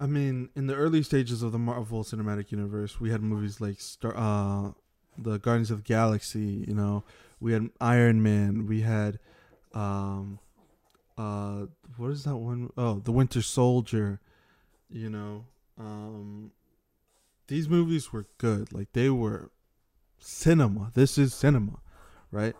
[0.00, 3.80] I mean, in the early stages of the Marvel Cinematic Universe, we had movies like
[3.80, 4.72] Star uh
[5.18, 7.04] the Guardians of the Galaxy, you know,
[7.40, 9.18] we had Iron Man, we had
[9.74, 10.38] um
[11.16, 11.66] uh
[11.96, 12.70] what is that one?
[12.76, 14.20] Oh, The Winter Soldier,
[14.90, 15.44] you know.
[15.78, 16.52] Um
[17.46, 18.72] these movies were good.
[18.72, 19.50] Like they were
[20.18, 20.90] cinema.
[20.94, 21.80] This is cinema,
[22.30, 22.56] right?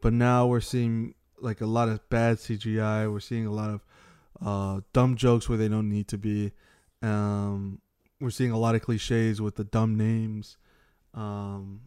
[0.00, 1.14] But now we're seeing
[1.44, 3.10] like a lot of bad CGI.
[3.12, 3.84] We're seeing a lot of
[4.44, 6.52] uh, dumb jokes where they don't need to be.
[7.02, 7.80] Um,
[8.20, 10.56] we're seeing a lot of cliches with the dumb names.
[11.12, 11.82] Um,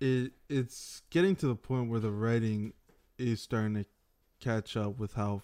[0.00, 2.72] it it's getting to the point where the writing
[3.18, 3.84] is starting to
[4.40, 5.42] catch up with how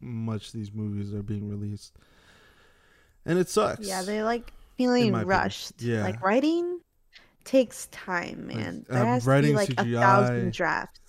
[0.00, 1.96] much these movies are being released,
[3.26, 3.86] and it sucks.
[3.86, 5.28] Yeah, they're like feeling my opinion.
[5.28, 5.82] rushed.
[5.82, 6.02] Yeah.
[6.02, 6.80] Like writing
[7.44, 8.86] takes time, man.
[8.88, 10.00] uh, There has to writing be like a CGI.
[10.00, 11.00] thousand drafts.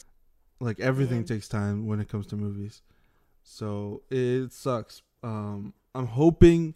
[0.64, 2.82] Like everything takes time when it comes to movies.
[3.44, 5.02] So it sucks.
[5.22, 6.74] Um i'm hoping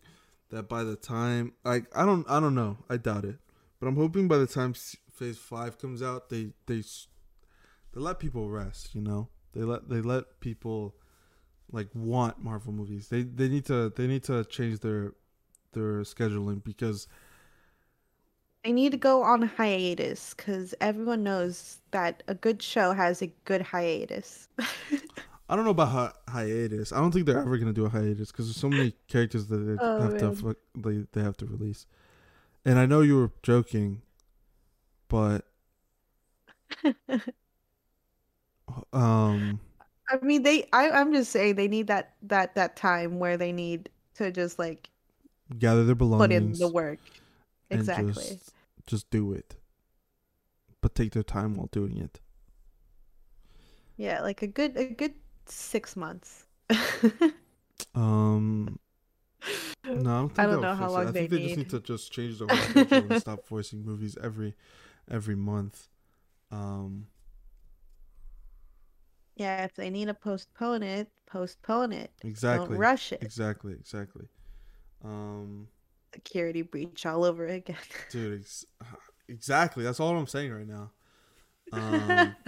[0.52, 2.78] that by the time like i don't i don't know.
[2.90, 3.38] I doubt it.
[3.80, 4.74] But i'm hoping by the time
[5.12, 6.82] phase 5 comes out they they
[7.94, 9.30] they let people rest you know?
[9.54, 10.96] They let they let people
[11.72, 13.10] like want marvel movies.
[13.10, 15.14] They they need to they need to change their
[15.74, 17.08] their scheduling because
[18.64, 23.28] They need to go on hiatus because everyone knows that a good show has a
[23.46, 24.48] good hiatus.
[25.50, 26.92] I don't know about hi- hiatus.
[26.92, 29.58] I don't think they're ever gonna do a hiatus because there's so many characters that
[29.58, 30.34] they Oh, have to man.
[30.34, 31.86] fuck, they they have to release.
[32.66, 34.04] And I know you were joking,
[35.08, 35.46] but
[38.94, 39.60] um,
[40.10, 40.68] I mean, they.
[40.74, 44.58] I, I'm just saying they need that that that time where they need to just
[44.60, 44.90] like
[45.60, 47.00] gather their belongings, put in the work.
[47.70, 48.40] Exactly.
[48.40, 48.54] just
[48.86, 49.56] just do it,
[50.82, 52.20] but take their time while doing it.
[53.98, 55.14] Yeah, like a good a good
[55.46, 56.46] six months.
[57.96, 58.80] Um,
[59.96, 61.04] no, I don't think I don't know how fix it.
[61.04, 61.70] long I think they they just need.
[61.70, 64.56] to just change the whole and stop forcing movies every
[65.10, 65.88] every month.
[66.52, 67.08] Um.
[69.38, 72.12] Yeah, if they need to postpone it, postpone it.
[72.24, 72.76] Exactly.
[72.76, 73.22] Don't rush it.
[73.22, 74.28] Exactly, exactly.
[75.04, 75.68] Um,
[76.14, 77.76] Security breach all over again.
[78.12, 78.66] dude, ex-
[79.28, 79.84] exactly.
[79.84, 80.92] That's all I'm saying right now.
[81.74, 82.36] Um,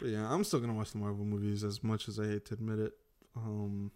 [0.00, 2.54] but yeah, I'm still gonna watch the Marvel movies as much as I hate to
[2.54, 2.92] admit it.
[3.36, 3.92] Um,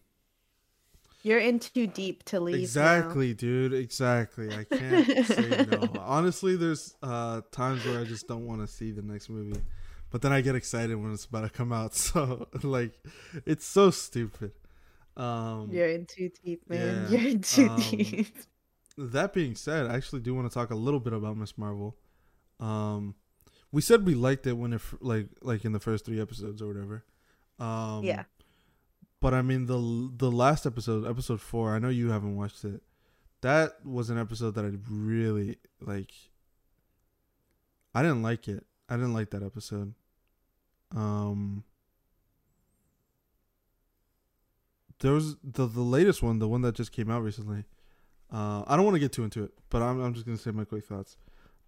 [1.22, 2.54] You're in too deep to leave.
[2.54, 2.60] now.
[2.62, 3.72] exactly, dude.
[3.74, 4.54] Exactly.
[4.54, 5.88] I can't say no.
[6.00, 9.60] Honestly, there's uh times where I just don't want to see the next movie,
[10.10, 11.94] but then I get excited when it's about to come out.
[11.94, 12.92] So like,
[13.44, 14.52] it's so stupid.
[15.16, 17.06] Um, You're in too deep, man.
[17.08, 18.36] yeah, You're in too um, deep.
[18.98, 21.56] that being said, I actually do want to talk a little bit about Ms.
[21.56, 21.96] Marvel.
[22.60, 23.14] Um,
[23.72, 26.68] we said we liked it when it like like in the first three episodes or
[26.68, 27.04] whatever.
[27.58, 28.24] Um, Yeah.
[29.20, 31.74] But I mean the the last episode, episode four.
[31.74, 32.82] I know you haven't watched it.
[33.40, 36.12] That was an episode that I really like.
[37.94, 38.64] I didn't like it.
[38.88, 39.94] I didn't like that episode.
[40.94, 41.64] Um.
[45.01, 47.64] There was the the latest one, the one that just came out recently.
[48.32, 50.51] Uh, I don't want to get too into it, but I'm I'm just gonna say
[50.51, 51.16] my quick thoughts.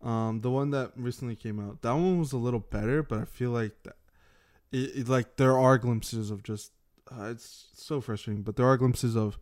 [0.00, 3.24] Um, the one that recently came out, that one was a little better, but I
[3.24, 3.96] feel like that
[4.72, 6.72] it, it like there are glimpses of just
[7.10, 9.38] uh, it's so frustrating, but there are glimpses of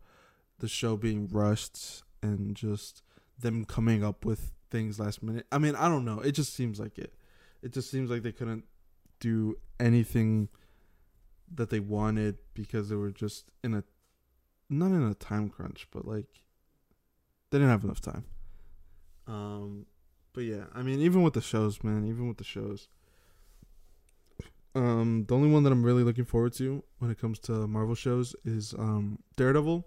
[0.59, 3.03] the show being rushed and just
[3.39, 5.45] them coming up with things last minute.
[5.51, 6.19] I mean, I don't know.
[6.19, 7.13] It just seems like it.
[7.61, 8.65] It just seems like they couldn't
[9.19, 10.49] do anything
[11.53, 13.83] that they wanted because they were just in a
[14.69, 16.43] not in a time crunch, but like
[17.49, 18.25] they didn't have enough time.
[19.27, 19.85] Um
[20.33, 22.87] but yeah, I mean even with the shows, man, even with the shows.
[24.75, 27.95] Um the only one that I'm really looking forward to when it comes to Marvel
[27.95, 29.85] shows is um Daredevil.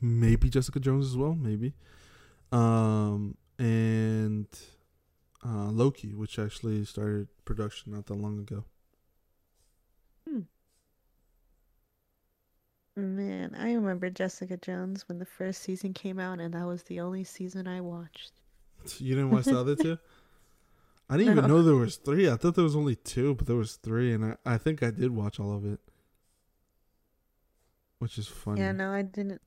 [0.00, 1.74] Maybe Jessica Jones as well, maybe.
[2.52, 4.46] Um and
[5.44, 8.64] uh Loki, which actually started production not that long ago.
[12.96, 17.00] Man, I remember Jessica Jones when the first season came out, and that was the
[17.00, 18.32] only season I watched.
[18.98, 19.98] You didn't watch the other two?
[21.10, 22.30] I didn't even know there was three.
[22.30, 24.90] I thought there was only two, but there was three, and I, I think I
[24.90, 25.80] did watch all of it,
[27.98, 28.60] which is funny.
[28.60, 29.40] Yeah, no, I didn't.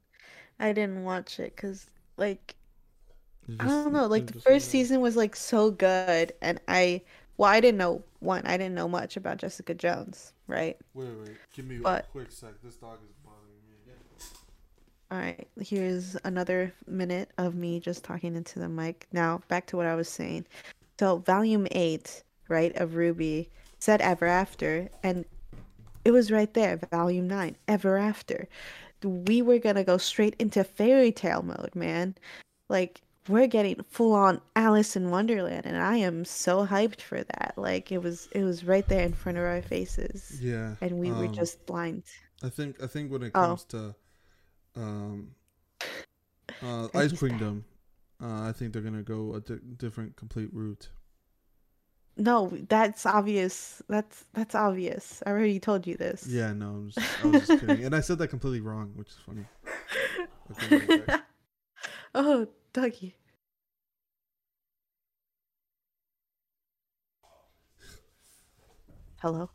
[0.60, 2.56] I didn't watch it because, like,
[3.48, 4.08] You I don't know.
[4.08, 7.02] Like the first season was like so good, and I
[7.38, 8.46] well, I didn't know one.
[8.46, 10.78] I didn't know much about Jessica Jones, right?
[10.94, 11.38] Wait, wait.
[11.56, 12.62] Give me But- a quick sec.
[12.62, 13.23] This dog is bothering me again.
[15.14, 19.06] All right, here's another minute of me just talking into the mic.
[19.12, 20.48] Now, back to what I was saying.
[21.00, 23.48] So, volume 8, right, of RWBY
[23.78, 25.24] said Ever After, and
[26.04, 28.48] it was right there, volume 9, Ever After.
[29.04, 32.16] We were going to go straight into fairy tale mode, man.
[32.68, 37.54] Like, we're getting full on Alice in Wonderland, and I am so hyped for that.
[37.56, 40.74] Like, it was it was right there in front of our faces, Yeah.
[40.82, 42.02] and we were um, just blind.
[42.42, 43.42] I think I think when it Oh.
[43.42, 43.94] comes to
[44.76, 45.30] um
[46.62, 47.64] uh Ice Queendom,
[48.22, 50.90] uh, I think they're gonna go a di- different complete route.
[52.16, 53.82] No, that's obvious.
[53.90, 55.24] That's that's obvious.
[55.26, 56.28] I already told you this.
[56.28, 59.10] Yeah, no, I'm just, I was just kidding, and I said that completely wrong, which
[59.10, 59.46] is funny.
[60.52, 61.18] Okay,
[62.16, 63.14] oh, Dougie.
[69.22, 69.50] Hello.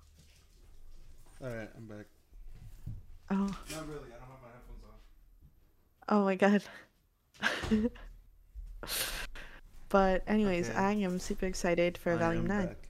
[1.41, 2.07] All right, I'm back.
[3.31, 4.09] Oh, Not really.
[4.09, 4.99] I don't have my headphones on.
[6.09, 6.63] Oh my God.
[9.89, 10.79] but anyways, Okay.
[10.79, 12.67] I am super excited for I Volume Nine.
[12.69, 12.89] back.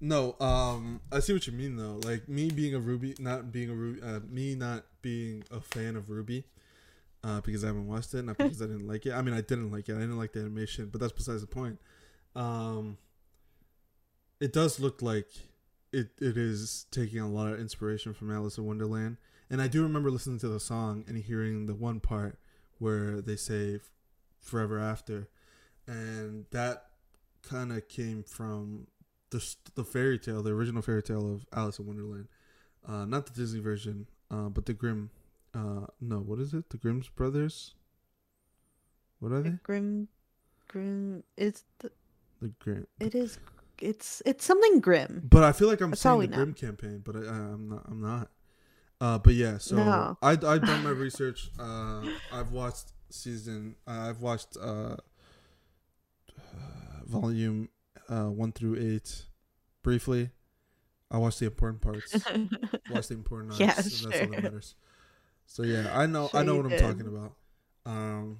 [0.00, 2.00] No, um, I see what you mean though.
[2.04, 5.96] Like me being a RWBY, not being a RWBY, uh, me not being a fan
[5.96, 6.44] of RWBY,
[7.24, 9.12] uh, because I haven't watched it, not because I didn't like it.
[9.12, 9.94] I mean, I didn't like it.
[9.96, 11.80] I didn't like the animation, but that's besides the point.
[12.34, 12.98] Um,
[14.40, 15.28] it does look like
[15.92, 19.16] it it is taking a lot of inspiration from Alice in Wonderland,
[19.48, 22.38] and I do remember listening to the song and hearing the one part
[22.78, 23.80] where they say
[24.40, 25.28] "Forever After,"
[25.86, 26.86] and that
[27.42, 28.86] kind of came from
[29.30, 32.28] the the fairy tale, the original fairy tale of Alice in Wonderland,
[32.86, 35.10] uh, not the Disney version, uh, but the Grimm.
[35.54, 36.68] Uh, no, what is it?
[36.70, 37.74] The Grimm's brothers.
[39.20, 39.56] What are The they?
[39.62, 40.08] Grim,
[40.68, 41.22] grim.
[41.36, 41.90] It's the,
[42.42, 42.86] The Grimm.
[43.00, 43.38] it is.
[43.78, 45.22] It's it's something grim.
[45.28, 46.36] But I feel like I'm That's saying the know.
[46.36, 47.82] Grimm campaign, but I, I'm not.
[47.88, 48.28] I'm not.
[49.00, 50.18] Uh, but yeah, so No.
[50.22, 51.50] I I've done my research.
[51.58, 53.76] Uh, I've watched season.
[53.86, 54.96] Uh, I've watched uh,
[57.06, 57.68] volume
[58.08, 59.24] uh one through eight
[59.82, 60.30] briefly.
[61.10, 62.12] I watched the important parts.
[62.90, 63.60] watch the important arcs.
[63.60, 64.26] Yeah, and That's all sure.
[64.26, 64.74] that matters.
[65.46, 67.34] So yeah, I know I know what I'm talking about.
[67.84, 68.38] Um,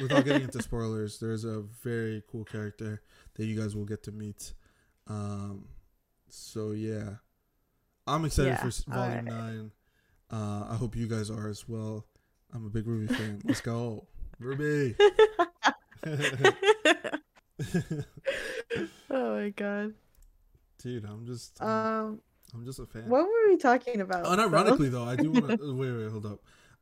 [0.00, 3.02] without getting into spoilers, there's a very cool character
[3.34, 4.52] that you guys will get to meet.
[5.08, 5.66] Um,
[6.28, 7.14] so yeah,
[8.06, 9.24] I'm excited Yeah, for volume right.
[9.24, 9.70] nine.
[10.34, 12.04] Uh, I hope you guys are as well.
[12.52, 13.40] I'm a big RWBY fan.
[13.44, 14.08] Let's go,
[14.42, 14.96] RWBY.
[19.10, 19.94] oh my god.
[20.82, 22.20] Dude, I'm just I'm, Um,
[22.52, 23.08] I'm just a fan.
[23.08, 24.24] what were we talking about?
[24.24, 26.40] Unironically though, I do want to wait, wait, hold up.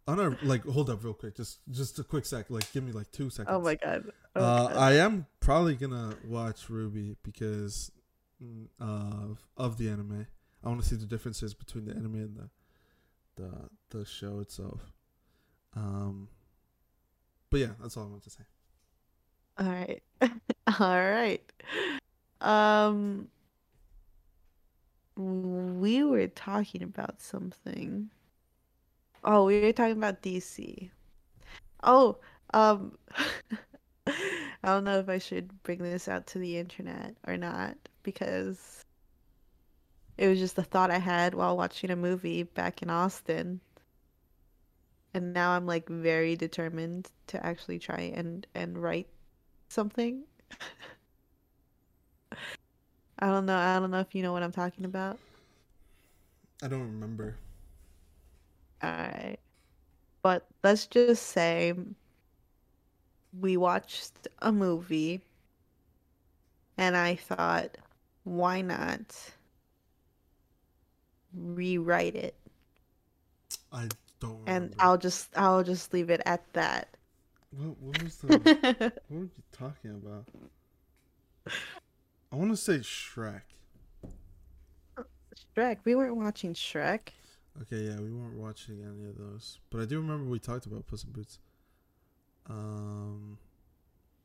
[0.09, 1.37] Unir- like, hold up, real quick.
[1.37, 2.49] Just, just a quick sec.
[2.49, 3.55] Like, give me like two seconds.
[3.55, 4.05] Oh my god.
[4.35, 4.77] Oh uh, god.
[4.79, 7.93] I am probably gonna watch RWBY because
[8.43, 10.27] mm, of of the anime.
[10.65, 12.49] I want to see the differences between the anime and the
[13.37, 14.93] the the show itself.
[15.75, 16.29] Um,
[17.51, 18.45] but yeah, that's all I want to say.
[19.59, 20.03] All right.
[20.81, 21.43] All right.
[22.41, 23.29] Um
[25.17, 28.11] we were talking about something.
[29.25, 30.91] Oh, we were talking about DC.
[31.83, 32.19] Oh,
[32.55, 32.99] um
[34.07, 34.15] I
[34.63, 38.85] don't know if I should bring this out to the internet or not because
[40.19, 43.61] it was just a thought I had while watching a movie back in Austin.
[45.15, 49.09] And now I'm like very determined to actually try and and write
[49.69, 50.25] something.
[53.19, 53.57] I don't know.
[53.57, 55.19] I don't know if you know what I'm talking about.
[56.63, 57.37] I don't remember.
[58.83, 59.39] Alright.
[60.23, 61.75] But let's just say
[63.39, 65.23] we watched a movie
[66.77, 67.77] and I thought,
[68.25, 69.33] why not
[71.35, 72.35] rewrite it?
[73.73, 73.89] I
[74.21, 74.41] don't.
[74.41, 74.51] Remember.
[74.51, 76.89] And I'll just I'll just leave it at that.
[77.51, 78.39] What, what was the?
[79.09, 80.27] what were you talking about?
[82.31, 83.43] I want to say Shrek.
[85.57, 85.79] Shrek.
[85.85, 87.09] We weren't watching Shrek.
[87.63, 90.87] Okay, yeah, we weren't watching any of those, but I do remember we talked about
[90.87, 91.39] Puss in Boots.
[92.49, 93.39] Um,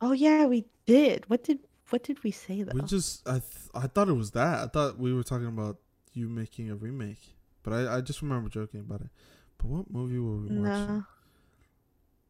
[0.01, 1.29] Oh yeah, we did.
[1.29, 1.59] What did
[1.89, 2.73] what did we say though?
[2.73, 3.43] we just I th-
[3.73, 4.59] I thought it was that.
[4.59, 5.77] I thought we were talking about
[6.17, 9.09] you making a remake, but I I just remember joking about it.
[9.57, 10.87] But what movie were we watching?
[10.87, 11.05] no.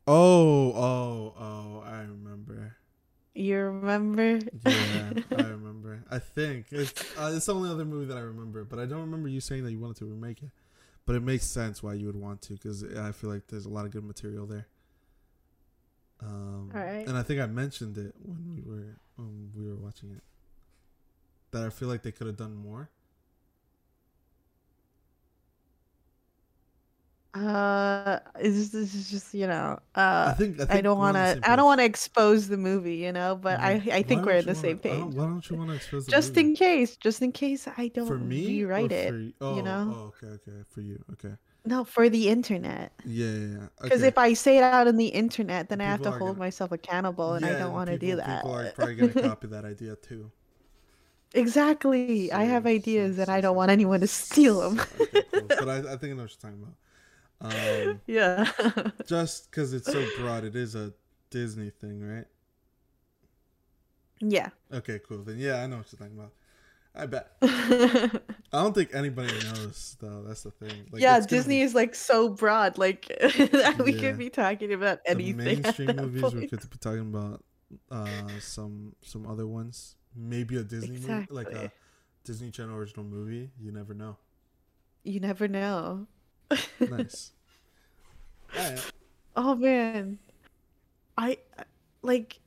[0.09, 1.83] Oh, oh, oh!
[1.85, 2.77] I remember.
[3.35, 4.39] You remember?
[4.65, 6.03] Yeah, I remember.
[6.09, 9.01] I think it's uh, it's the only other movie that I remember, but I don't
[9.01, 10.49] remember you saying that you wanted to remake it.
[11.05, 13.69] But it makes sense why you would want to, because I feel like there's a
[13.69, 14.67] lot of good material there.
[16.21, 16.71] Um.
[16.73, 20.23] And I think I mentioned it when we were when we were watching it.
[21.51, 22.89] That I feel like they could have done more.
[27.37, 31.15] Uh, is this is just you know, I uh, think I, think I don't want
[31.17, 31.39] to.
[31.43, 33.81] I don't want to expose the movie, you know, but I.
[33.91, 34.99] I think we're in the same wanna- I page.
[34.99, 36.49] don't- Why don't you want to expose the Just movie?
[36.49, 39.13] in case, just in case I don't for me rewrite it.
[39.13, 39.33] you?
[39.41, 39.93] Oh, know?
[39.95, 41.03] Oh, okay, okay, for you.
[41.13, 41.35] Okay.
[41.65, 42.93] No, for the internet.
[43.05, 43.67] Yeah, yeah, yeah.
[43.81, 44.07] Because okay.
[44.07, 46.71] if I say it out on the internet, then I have to hold gonna- myself
[46.71, 48.43] accountable, and I don't want to do that.
[48.43, 50.31] People are probably gonna copy that idea too.
[51.33, 52.31] exactly.
[52.31, 54.79] I have ideas, so- and so- I don't so- want anyone to steal them.
[55.01, 55.41] Okay, cool.
[55.47, 56.75] But I, I think I know what you're talking about.
[57.41, 58.49] Um, yeah.
[59.05, 60.93] just because it's so broad, it is a
[61.29, 62.25] Disney thing, right?
[64.19, 64.49] yeah.
[64.73, 65.19] Okay, cool.
[65.23, 66.31] Then yeah, I know what you're talking about.
[66.95, 67.31] I bet.
[67.41, 70.23] I don't think anybody knows though.
[70.25, 70.87] That's the thing.
[70.91, 72.79] Like, yeah, Disney be- is like so broad.
[72.79, 73.99] Like that we Yeah.
[73.99, 75.39] could be talking about the anything.
[75.41, 76.33] at mainstream movies.
[76.33, 77.43] We could be talking about
[77.91, 78.07] uh,
[78.39, 79.95] some some other ones.
[80.15, 81.71] Maybe a Disney movie, like a
[82.23, 83.51] Disney Channel original movie.
[83.61, 84.17] You never know.
[85.03, 86.07] You never know.
[86.87, 87.31] Nice.
[89.35, 90.19] Oh man,
[91.17, 91.63] I I-
[92.01, 92.39] like.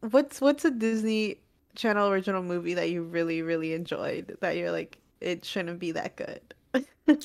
[0.00, 1.38] What's what's a Disney
[1.74, 6.16] Channel original movie that you really really enjoyed that you're like it shouldn't be that
[6.16, 6.54] good?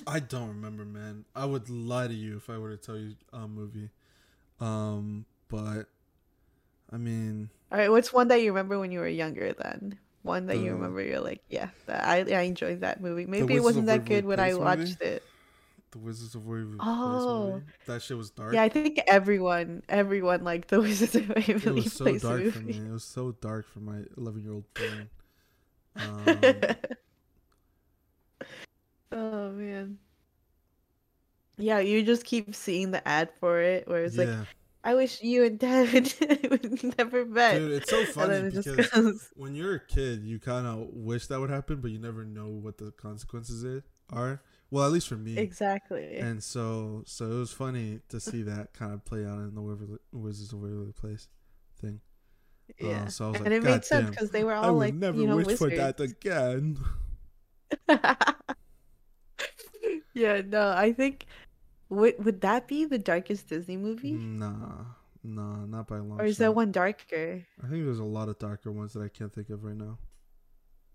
[0.07, 1.25] I don't remember, man.
[1.35, 3.89] I would lie to you if I were to tell you a movie.
[4.59, 5.85] Um, but
[6.91, 9.53] I mean, All right, what's one that you remember when you were younger?
[9.53, 13.25] Then one that you remember you're like, yeah, that, I I enjoyed that movie.
[13.25, 14.95] Maybe it wasn't that good when I Place movie?
[14.95, 15.23] watched it.
[15.91, 17.29] The Wizards of Waverly Place Oh.
[17.29, 17.65] movie.
[17.85, 18.53] That shit was dark.
[18.53, 21.65] Yeah, I think everyone everyone liked the Wizards of Waverly Place.
[21.65, 22.51] it Waverly was so Place dark movie.
[22.51, 22.85] for me.
[22.87, 25.09] It was so dark for my 11 year old brain.
[25.99, 26.67] Um,
[29.11, 29.99] oh man.
[31.57, 34.45] Yeah, you just keep seeing the ad for it where it's like, yeah,
[34.89, 35.93] I wish you and Dad
[36.49, 37.59] would, never met.
[37.59, 40.65] dude, it's so funny then it just because goes, when you're a kid, you kind
[40.65, 44.41] of wish that would happen, but you never know what the consequences it are.
[44.71, 45.37] Well, at least for me.
[45.37, 46.17] exactly.
[46.17, 49.61] And so, so it was funny to see that kind of play out in the
[49.61, 51.27] Waverly, Wizards of Waverly Place
[51.79, 52.01] thing.
[52.81, 53.07] Uh, yeah.
[53.09, 55.19] so I was and like, it made sense because they were all would like, never
[55.19, 55.71] you know, wish wizards.
[55.71, 56.79] for that again.
[60.15, 61.27] yeah, no, I think
[61.89, 64.13] would would that be the darkest Disney movie?
[64.13, 64.85] Nah,
[65.23, 66.39] nah, not by a long Or is shot.
[66.39, 67.45] there one darker?
[67.63, 69.97] I think there's a lot of darker ones that I can't think of right now.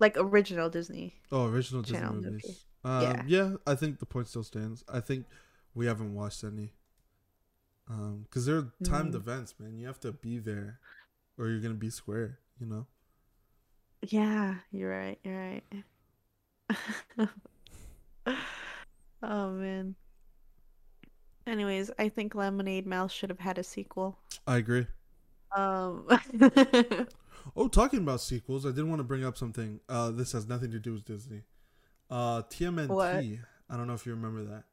[0.01, 1.15] Like original Disney.
[1.33, 2.31] Oh, original Disney Channel movie.
[2.31, 2.65] movies.
[2.85, 3.23] Um, Yeah.
[3.27, 3.57] yeah.
[3.67, 4.85] I think the point still stands.
[4.89, 5.27] I think
[5.75, 6.73] we haven't watched any.
[7.89, 9.17] Um, because they're timed Mm.
[9.17, 9.79] events, man.
[9.79, 10.81] You have to be there,
[11.39, 12.39] or you're gonna be square.
[12.59, 12.87] You know.
[14.07, 15.19] Yeah, you're right.
[15.23, 15.65] You're right.
[19.23, 19.95] oh man.
[21.47, 24.19] Anyways, I think Lemonade Mouth should have had a sequel.
[24.47, 24.87] I agree.
[25.57, 26.07] Um
[27.57, 29.81] Oh, talking about sequels, I did want to bring up something.
[29.89, 31.43] Uh, this has nothing to do with Disney.
[32.11, 32.95] Uh, TMNT.
[32.95, 33.25] What?
[33.71, 34.65] I don't know if you remember that.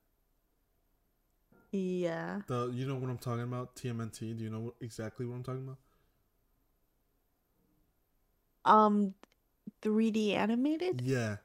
[1.72, 2.42] Yeah.
[2.46, 3.76] The you know what I'm talking about?
[3.76, 4.34] TMNT.
[4.34, 5.80] Do you know what, exactly what I'm talking about?
[8.66, 9.14] Um
[9.82, 11.04] 3D animated?
[11.04, 11.38] Yeah,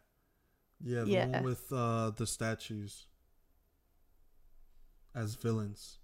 [0.80, 1.26] yeah, the Yeah.
[1.26, 3.06] one with uh the statues
[5.16, 5.98] as villains.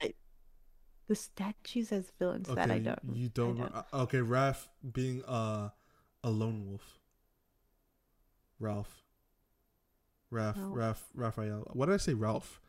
[1.09, 2.99] The statues as villains that I don't.
[3.13, 3.59] you don't.
[3.59, 3.75] don't.
[3.75, 5.69] uh, Okay, Raph being uh
[6.25, 6.99] a lone wolf.
[8.59, 9.03] Ralph.
[10.33, 10.73] Raph, No.
[10.75, 11.69] Raph, Raphael.
[11.75, 12.15] What did I say?
[12.15, 12.61] Ralph.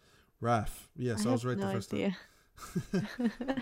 [0.41, 0.87] Raph.
[0.97, 2.17] Yes, I, was right no the first idea.
[2.91, 3.07] time.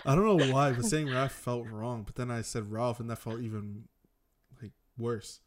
[0.06, 2.04] I don't know why, but saying Raph felt wrong.
[2.04, 3.84] But then I said Ralph, and that felt even
[4.62, 5.42] like worse.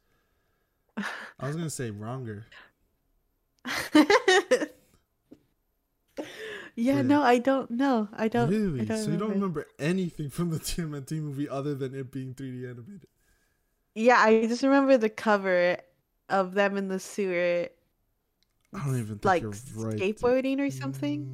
[0.96, 2.44] I was gonna say wronger.
[6.76, 8.08] Yeah, no, I don't know.
[8.12, 8.50] I don't.
[8.50, 8.82] really?
[8.82, 9.66] I don't so you don't remember.
[9.78, 13.06] anything from the TMNT movie other than it being 3D animated?
[13.94, 15.76] Yeah, I just remember the cover
[16.28, 17.68] of them in the sewer,
[18.74, 19.96] I don't even think like right.
[19.96, 21.26] skateboarding or something.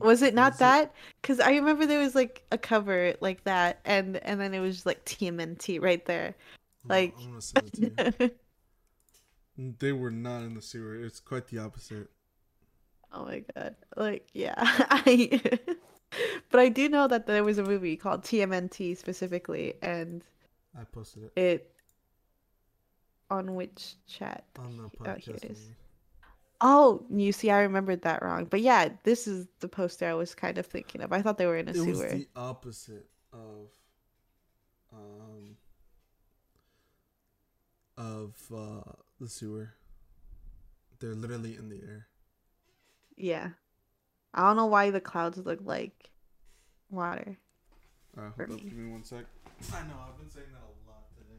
[0.00, 0.94] Mm, Was it not was that?
[1.20, 4.76] Because I remember there was like a cover like that, and and then it was
[4.76, 6.34] just like TMNT right there.
[6.84, 8.38] On, Like- I'm gonna send it.
[9.78, 10.94] They were not in the sewer.
[10.94, 12.08] It's quite the opposite.
[13.12, 13.76] Oh my god!
[13.96, 15.40] Like yeah, I.
[16.50, 20.22] but I do know that there was a movie called TMNT specifically, and
[20.78, 21.72] I posted it it
[23.30, 24.44] on which chat?
[24.58, 25.70] on the Oh, here it is.
[26.60, 28.44] Oh, you see, I remembered that wrong.
[28.44, 31.12] But yeah, this is the poster I was kind of thinking of.
[31.12, 32.08] I thought they were in a It was sewer.
[32.10, 33.68] the opposite of,
[34.92, 35.56] um,
[37.96, 39.74] of uh, the sewer.
[41.00, 42.06] They're literally in the air.
[43.22, 43.50] Yeah.
[44.34, 46.10] I don't know why the clouds look like
[46.90, 47.38] water.
[48.18, 48.64] All right, For hold up.
[48.64, 48.70] me.
[48.70, 49.24] Give me one sec.
[49.72, 49.94] I know.
[50.08, 51.38] I've been saying that a lot today.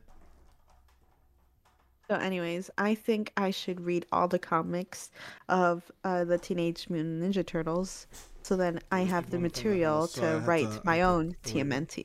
[2.09, 5.11] So, anyways, I think I should read all the comics
[5.49, 8.07] of uh, the Teenage Mutant Ninja Turtles,
[8.43, 11.09] so then I have the going the material house, so to write to- my have
[11.09, 11.41] own wait.
[11.43, 12.03] TMNT.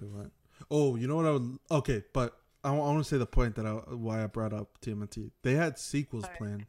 [0.00, 0.30] Wait, what?
[0.70, 1.58] Oh, you know what I would?
[1.70, 5.30] Okay, but I, want to say the point that I why I brought up TMNT.
[5.42, 6.38] They had sequels Alright.
[6.38, 6.66] planned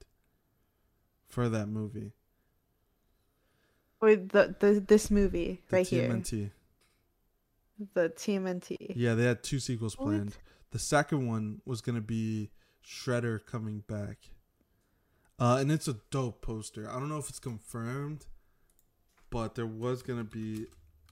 [1.28, 2.14] for that movie.
[4.02, 6.52] Or the, the this movie The right here, The TMNT.
[7.94, 8.94] the TMNT.
[8.96, 10.06] Yeah, they had two sequels What?
[10.06, 10.38] planned.
[10.72, 12.52] The second one was gonna be
[12.86, 14.18] Shredder coming back.
[15.38, 16.90] Uh, and it's a dope poster.
[16.90, 18.26] I don't know if it's confirmed,
[19.30, 20.66] but there was gonna be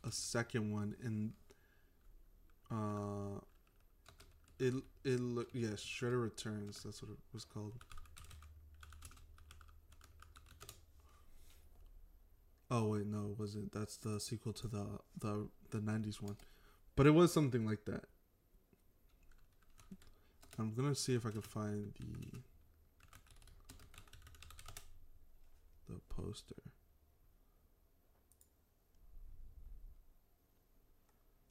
[0.04, 1.32] a second one, and
[2.72, 3.40] uh,
[4.60, 4.74] it
[5.04, 6.82] it look yeah Shredder returns.
[6.84, 7.74] That's what it was called.
[12.70, 13.72] Oh wait, no, it wasn't.
[13.72, 14.86] That's the sequel to the
[15.20, 16.38] the the '90s one,
[16.96, 18.06] but it was something like that.
[20.60, 22.40] I'm gonna see if I can find the
[25.88, 26.56] the poster.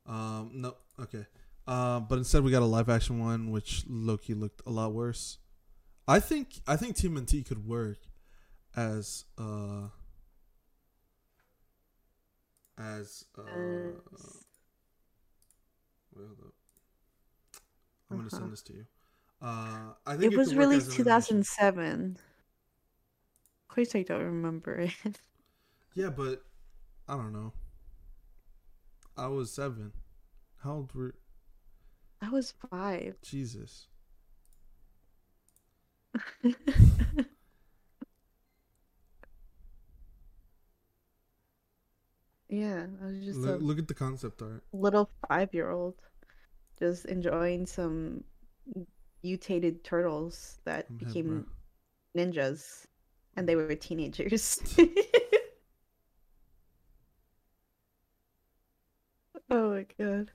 [0.06, 1.26] Um, no, okay.
[1.66, 5.38] Uh, but instead we got a live action one, which Loki looked a lot worse.
[6.06, 7.98] I think I think TMNT could work
[8.76, 9.88] as uh
[12.78, 13.42] as uh.
[14.14, 14.44] As-
[16.14, 16.54] Wait, hold up.
[18.10, 18.38] I'm gonna Uh-huh.
[18.38, 18.86] send this to you.
[19.42, 21.42] Uh, I think It was could released as an animation.
[21.42, 22.18] 2007.
[23.62, 25.20] Of course, I don't remember it.
[25.94, 26.44] Yeah, but
[27.08, 27.52] I don't know.
[29.16, 29.92] I was seven.
[30.58, 31.14] How old were
[32.20, 33.20] I was five.
[33.22, 33.88] Jesus?
[42.48, 44.62] yeah, I was just Look, look at the concept art.
[44.72, 45.94] little five-year-old,
[46.78, 48.22] just enjoying some
[49.22, 51.46] mutated turtles that I'm became
[52.16, 52.86] ninjas,
[53.36, 54.60] and they were teenagers.
[59.50, 60.30] oh my god.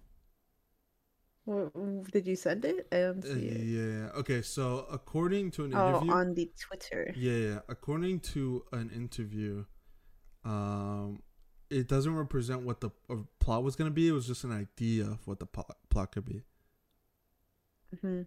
[2.11, 2.87] Did you send it?
[2.91, 3.61] I don't Uh, see it.
[3.75, 4.09] yeah.
[4.15, 4.41] Okay.
[4.41, 7.11] So according to an Oh, interview, on the Twitter.
[7.13, 9.65] yeah, yeah, according to an interview,
[10.45, 11.21] um,
[11.71, 14.07] it doesn't represent what the uh, plot was gonna be.
[14.07, 16.43] It was just an idea of what the plot plot could be.
[18.01, 18.21] hmm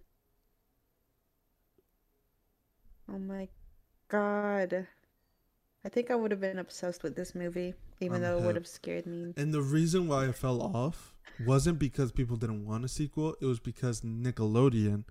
[3.08, 3.48] Oh my
[4.08, 4.86] god.
[5.84, 8.56] I think I would have been obsessed with this movie, even I'm though it would
[8.56, 9.34] have scared me.
[9.36, 11.14] And the reason why it fell off
[11.44, 13.36] wasn't because people didn't want a sequel.
[13.42, 15.04] It was because Nickelodeon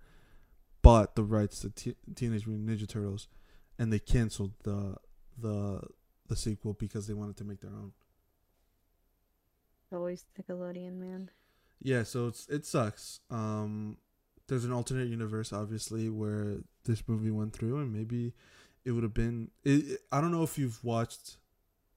[0.81, 3.27] bought the rights to T- Teenage Mutant Ninja Turtles,
[3.77, 4.95] and they canceled the
[5.37, 5.81] the
[6.27, 7.91] the sequel because they wanted to make their own.
[9.93, 11.31] Always Nickelodeon, man.
[11.81, 13.19] Yeah, so it's it sucks.
[13.29, 13.97] Um,
[14.47, 18.33] there's an alternate universe, obviously, where this movie went through, and maybe
[18.85, 19.51] it would have been.
[19.63, 21.37] It, I don't know if you've watched.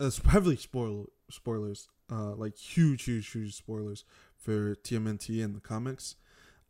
[0.01, 4.05] Uh, heavily spoil spoilers, uh, like huge, huge, huge spoilers
[4.37, 6.17] for TMNT and the comics.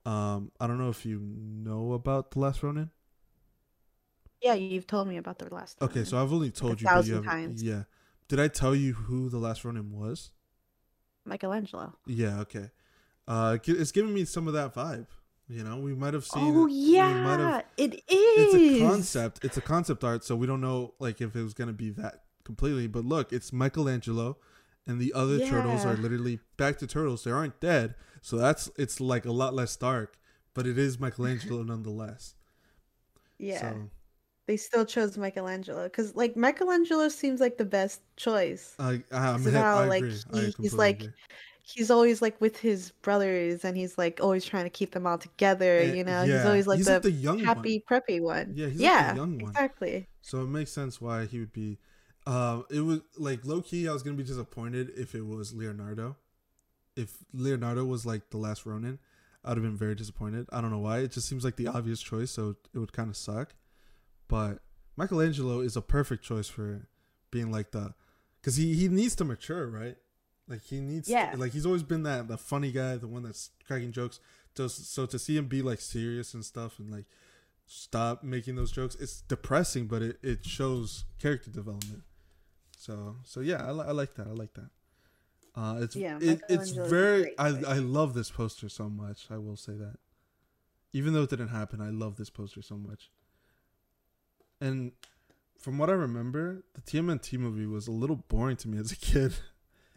[0.06, 2.90] Um, I don't know if you know about the Last Ronin.
[4.40, 6.04] Yeah, you've told me about the last Okay, one.
[6.04, 7.62] so I've only told a you, you times.
[7.62, 7.84] Yeah,
[8.28, 10.30] did I tell you who the Last Ronin was?
[11.26, 11.94] Michelangelo.
[12.06, 12.70] Yeah, okay.
[13.28, 15.06] Uh, it's giving me some of that vibe.
[15.48, 16.56] You know, we might have seen.
[16.56, 18.54] Oh we might have yeah, it is.
[18.54, 21.54] it's a concept it's a concept art so we don't know like if it was
[21.54, 24.36] going to be that completely but look it's michelangelo
[24.86, 29.00] and the other turtles are literally back to turtles they aren't dead so that's it's
[29.00, 30.18] like a lot less dark
[30.54, 32.34] but it is michelangelo nonetheless
[33.38, 33.90] Yeah, so
[34.46, 38.74] they still chose Michelangelo because like Michelangelo seems like the best choice.
[38.78, 40.16] i i'm So hip, now, I like, agree.
[40.32, 41.12] He- he's like agree.
[41.62, 45.18] He's always like with his brothers, and he's like always trying to keep them all
[45.18, 45.78] together.
[45.78, 48.52] Eh, You know, he's always like he's the, like the young happy one preppy one.
[48.56, 49.50] Yeah, he's like the young one.
[49.50, 50.06] exactly.
[50.22, 51.78] So it makes sense why he would be.
[52.24, 53.88] Uh, it was like low key.
[53.88, 56.16] I was gonna be disappointed if it was Leonardo.
[56.96, 58.98] If Leonardo was like the last Ronin,
[59.44, 60.46] I'd have been very disappointed.
[60.52, 61.00] I don't know why.
[61.00, 63.54] It just seems like the obvious choice, so it would kind of suck.
[64.28, 64.58] But
[64.96, 66.88] Michelangelo is a perfect choice for
[67.30, 67.94] being like the,
[68.40, 69.96] because he he needs to mature, right?
[70.48, 71.34] Like he needs, Yeah.
[71.36, 74.20] Like he's always been that the funny guy, the one that's cracking jokes.
[74.56, 77.04] Just so to see him be like serious and stuff and like
[77.66, 82.02] stop making those jokes it's depressing but it, it shows character development
[82.78, 84.70] so so yeah I, I like that i like that
[85.56, 87.48] uh it's Yeah, it, it's very I.
[87.48, 89.96] I love this poster so much i will say that
[90.92, 93.10] even though it didn't happen i love this poster so much
[94.60, 94.92] and
[95.58, 98.96] from what i remember the tmnt movie was a little boring to me as a
[98.96, 99.34] kid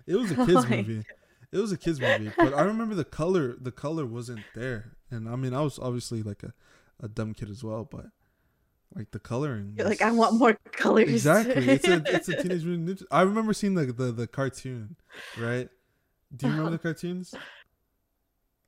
[0.06, 1.04] it was a kids my movie
[1.52, 3.56] it was a kids movie, but I remember the color.
[3.60, 6.54] The color wasn't there, and I mean, I was obviously like a,
[7.02, 8.06] a dumb kid as well, but
[8.96, 9.74] like the coloring.
[9.76, 11.10] You're like I want more colors.
[11.10, 11.68] Exactly.
[11.68, 14.96] It's a it's a Teenage Mutant I remember seeing the the, the cartoon,
[15.38, 15.70] right?
[16.36, 17.34] Do you remember the cartoons?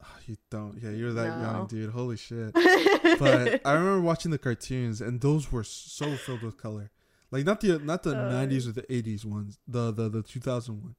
[0.03, 0.77] Oh, you don't.
[0.81, 1.41] Yeah, you're that No.
[1.43, 1.91] young, dude.
[1.91, 2.53] Holy shit.
[2.53, 6.89] But I remember watching the cartoons, and those were so filled with color.
[7.29, 8.31] Like not the not the Uh.
[8.31, 9.59] '90s or the '80s ones.
[9.67, 10.95] The the the 2000 one.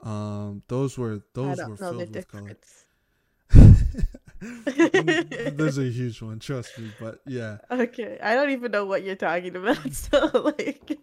[0.00, 2.56] Um, those were those were filled with color.
[5.56, 6.90] There's a huge one, trust me.
[7.00, 9.92] But yeah, Okay, I don't even know what you're talking about.
[9.92, 10.98] So like,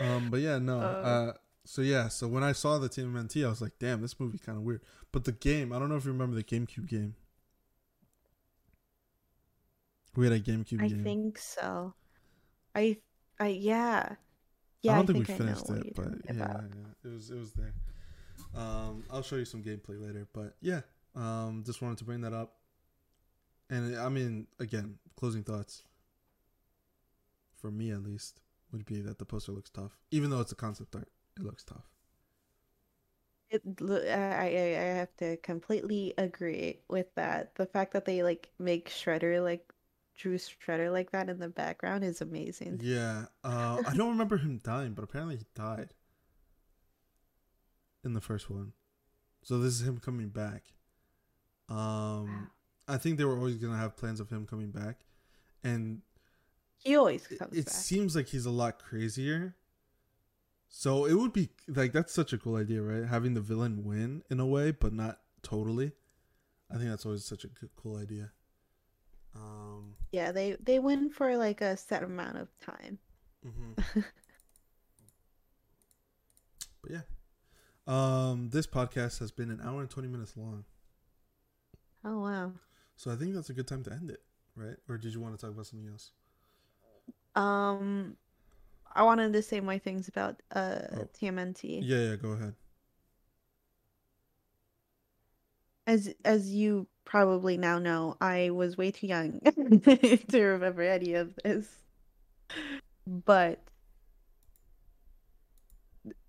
[0.00, 0.78] um, but yeah, no.
[0.78, 0.82] Uh.
[0.82, 1.32] Uh,
[1.64, 4.58] so yeah, so when I saw the TMNT, I was like, damn, this movie kind
[4.58, 4.82] of weird.
[5.14, 7.14] But the game, I don't know if you remember the GameCube game.
[10.16, 11.00] We had a GameCube I game.
[11.02, 11.94] I think so.
[12.74, 12.96] I,
[13.38, 14.16] I yeah,
[14.82, 14.92] yeah.
[14.92, 16.60] I don't think, think we finished it, but yeah, yeah,
[17.04, 17.72] it was it was there.
[18.56, 20.80] Um, I'll show you some gameplay later, but yeah,
[21.14, 22.54] um, just wanted to bring that up.
[23.70, 25.84] And I mean, again, closing thoughts.
[27.54, 28.40] For me, at least,
[28.72, 31.08] would be that the poster looks tough, even though it's a concept art.
[31.36, 31.93] It looks tough.
[33.54, 37.54] It, I, I I have to completely agree with that.
[37.54, 39.72] The fact that they like make Shredder like
[40.16, 42.80] Drew Shredder like that in the background is amazing.
[42.82, 45.94] Yeah, uh, I don't remember him dying, but apparently he died
[48.04, 48.72] in the first one.
[49.42, 50.74] So this is him coming back.
[51.68, 52.50] Um,
[52.88, 55.04] I think they were always gonna have plans of him coming back,
[55.62, 56.02] and
[56.78, 57.74] He always it, comes it back.
[57.74, 59.56] seems like he's a lot crazier.
[60.76, 63.08] So it would be like that's such a cool idea, right?
[63.08, 65.92] Having the villain win in a way, but not totally.
[66.70, 68.32] I think that's always such a cool idea.
[69.34, 72.98] Um, Yeah, they they win for like a set amount of time.
[73.44, 73.74] mhm.
[76.82, 77.00] but yeah,
[77.86, 80.64] um, this podcast has been an hour and twenty minutes long,
[82.04, 82.52] Oh wow.
[82.96, 84.22] so I think that's a good time to end it,
[84.56, 84.76] right?
[84.88, 86.10] Or did you want to talk about something else?
[87.34, 88.16] Um,
[88.94, 91.08] I wanted to say my things about uh Oh.
[91.20, 91.80] TMNT.
[91.82, 92.54] Yeah, yeah, go ahead.
[95.86, 99.40] As as you probably now know, I was way too young
[100.30, 101.68] to remember any of this.
[103.06, 103.60] But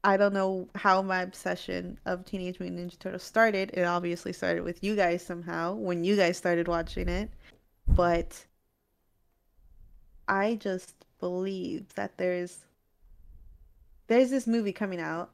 [0.04, 3.72] I don't know how my obsession of Teenage Mutant Ninja Turtles started.
[3.74, 7.32] It obviously started with you guys somehow when you guys started watching it.
[7.88, 8.46] But
[10.28, 12.66] I just believe that there's
[14.08, 15.32] there's this movie coming out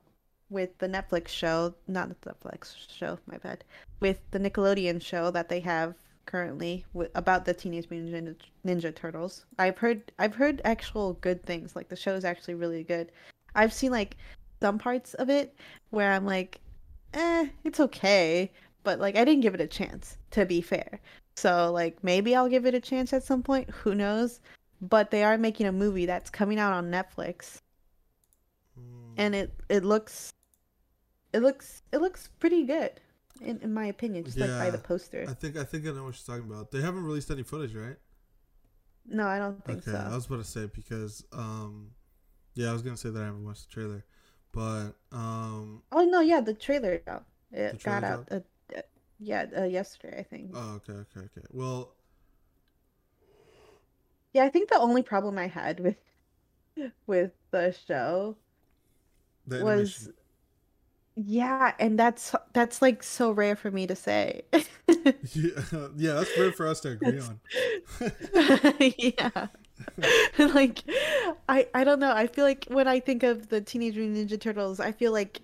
[0.50, 3.64] with the Netflix show, not the Netflix show, my bad,
[4.00, 5.96] with the Nickelodeon show that they have
[6.26, 9.46] currently with, about the Teenage Mutant Ninja, Ninja Turtles.
[9.58, 11.76] I've heard I've heard actual good things.
[11.76, 13.12] Like the show is actually really good.
[13.56, 14.18] I've seen like
[14.62, 15.56] some parts of it
[15.90, 16.60] where I'm like,
[17.14, 18.52] eh, it's okay,
[18.84, 20.18] but like I didn't give it a chance.
[20.32, 21.00] To be fair,
[21.36, 23.70] so like maybe I'll give it a chance at some point.
[23.70, 24.40] Who knows?
[24.82, 27.62] But they are making a movie that's coming out on Netflix
[29.18, 30.34] and it it looks
[31.34, 33.00] it looks it looks pretty good
[33.42, 35.92] in, in my opinion just like by the Yeah, poster I think I think I
[35.92, 36.72] know what you're talking about.
[36.72, 37.98] They haven't released any footage, right?
[39.06, 39.92] no i don't think so.
[39.92, 41.92] okay, I was about to say because um,
[42.56, 44.06] yeah, I was gonna say that I haven't watched the trailer,
[44.52, 48.40] but um, oh no yeah the trailer out it The got out uh,
[49.20, 51.48] yeah uh, yesterday i think oh, okay, okay, okay.
[51.52, 51.94] Well,
[54.34, 55.98] yeah i think the only problem i had with
[57.06, 58.36] with the show
[59.48, 60.10] the was
[61.16, 64.44] yeah and that's that's like so rare for me to say.
[65.34, 67.40] Yeah, yeah, that's rare for us to agree on.
[68.98, 69.48] yeah.
[70.38, 70.84] Like
[71.50, 72.14] i i don't know.
[72.14, 75.42] I feel like when i think of the teenage mutant ninja turtles i feel like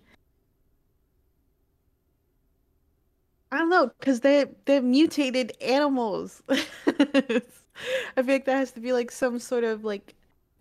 [3.52, 7.41] i don't know because they they're mutated animals i feel
[8.28, 10.14] like that has to be like some sort of like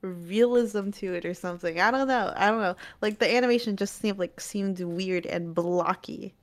[0.02, 4.00] realism to it or something i don't know i don't know like the animation just
[4.00, 6.34] seemed like seemed weird and blocky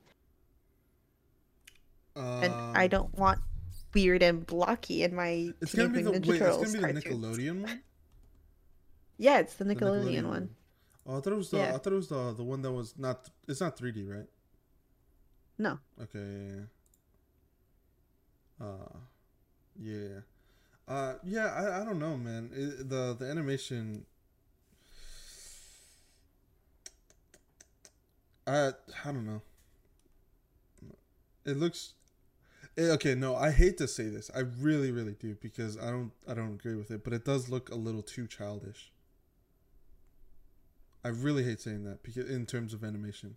[2.15, 3.39] and i Um, don't want
[3.93, 6.29] weird and blocky in my It's Teenage gonna be the wait.
[6.29, 7.09] It's Turtles gonna be the.
[7.09, 7.81] Nickelodeon one.
[9.17, 10.49] Yeah, it's the The Nickelodeon, one.
[11.05, 11.57] Oh, I thought it was the.
[11.57, 11.75] Yeah.
[11.75, 13.29] I thought it was the the one that was not.
[13.47, 14.25] It's not 3D, right?
[15.57, 15.79] No.
[16.01, 16.67] Okay.
[18.59, 18.97] Uh,
[19.81, 20.21] yeah.
[20.87, 21.47] Uh, yeah.
[21.47, 22.51] I, I don't know, man.
[22.53, 24.05] It, the the animation.
[28.47, 28.73] I
[29.05, 29.41] I don't know.
[31.45, 31.93] It looks.
[32.77, 34.31] eh, okay, no, I hate to say this.
[34.35, 37.49] I really, really do because I don't I don't agree with it, but it does
[37.49, 38.91] look a little too childish.
[41.03, 43.35] I really hate saying that because in terms of animation,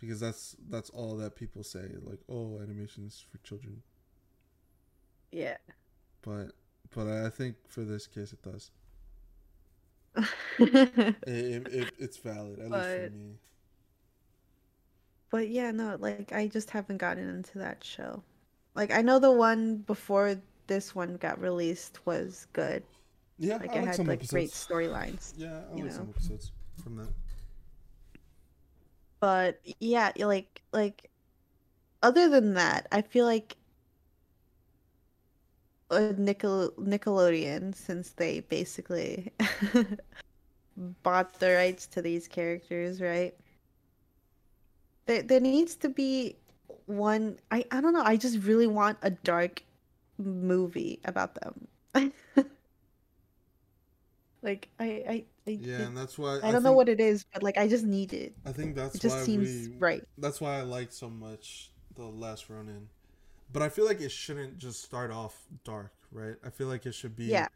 [0.00, 1.90] because that's that's all that people say.
[2.02, 3.82] Like, oh, animation is for children.
[5.32, 5.56] Yeah.
[6.22, 6.52] But
[6.94, 8.70] but I think for this case it does.
[11.26, 11.34] It,
[11.66, 13.38] it, it it's valid at least for me.
[15.30, 18.22] But yeah, no, like I just haven't gotten into that show.
[18.74, 22.84] Like I know the one before this one got released was good.
[23.38, 25.34] Yeah, Like I it like had some like great storylines.
[25.36, 26.52] Yeah, I like some episodes
[26.82, 27.12] from that.
[29.20, 31.10] But yeah, like like
[32.02, 33.56] other than that, I feel like
[35.90, 39.32] Nickel Nickelodeon, since they basically
[41.02, 43.34] bought the rights to these characters, right?
[45.06, 46.36] There there needs to be
[46.86, 47.38] one.
[47.50, 48.02] I I don't know.
[48.02, 49.62] I just really want a dark
[50.18, 51.68] movie about them.
[54.42, 55.24] like I I
[55.58, 57.68] I, Yeah, it- and that's why I don't know what it is, but like I
[57.68, 58.34] just need it.
[58.44, 60.02] I think that's It just why seems we right.
[60.18, 62.88] that's why I like so much the last Ronin.
[63.52, 66.36] But I feel like it shouldn't just start off dark, right?
[66.44, 67.48] I feel like it should be Yeah,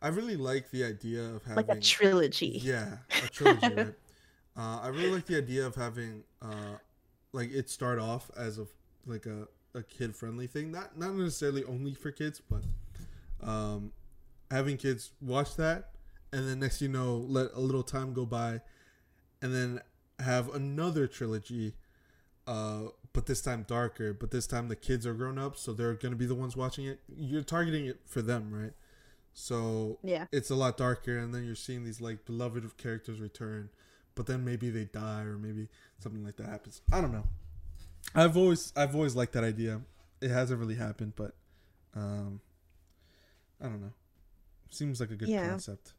[0.00, 2.62] I really like the idea of having like a trilogy.
[2.62, 3.94] Yeah, a trilogy, right?
[4.56, 6.76] Uh, I really like the idea of having uh,
[7.32, 8.66] like it start off as a
[9.06, 10.72] like a, a kid friendly thing.
[10.72, 12.62] Not not necessarily only for kids, but
[13.42, 13.92] um,
[14.50, 15.91] having kids watch that,
[16.32, 18.60] and then next you know, let a little time go by,
[19.40, 19.80] and then
[20.18, 21.74] have another trilogy,
[22.46, 22.82] uh,
[23.12, 24.12] but this time darker.
[24.12, 26.86] But this time the kids are grown up, so they're gonna be the ones watching
[26.86, 27.00] it.
[27.16, 28.72] You're targeting it for them, right?
[29.34, 30.26] So Yeah.
[30.30, 33.70] it's a lot darker and then you're seeing these like beloved characters return
[34.14, 35.68] but then maybe they die or maybe
[36.00, 37.24] something like that happens i don't know
[38.14, 39.80] i've always i've always liked that idea
[40.20, 41.34] it hasn't really happened but
[41.96, 42.42] um
[43.58, 43.94] i don't know
[44.68, 45.48] seems like a good Yeah.
[45.48, 45.94] concept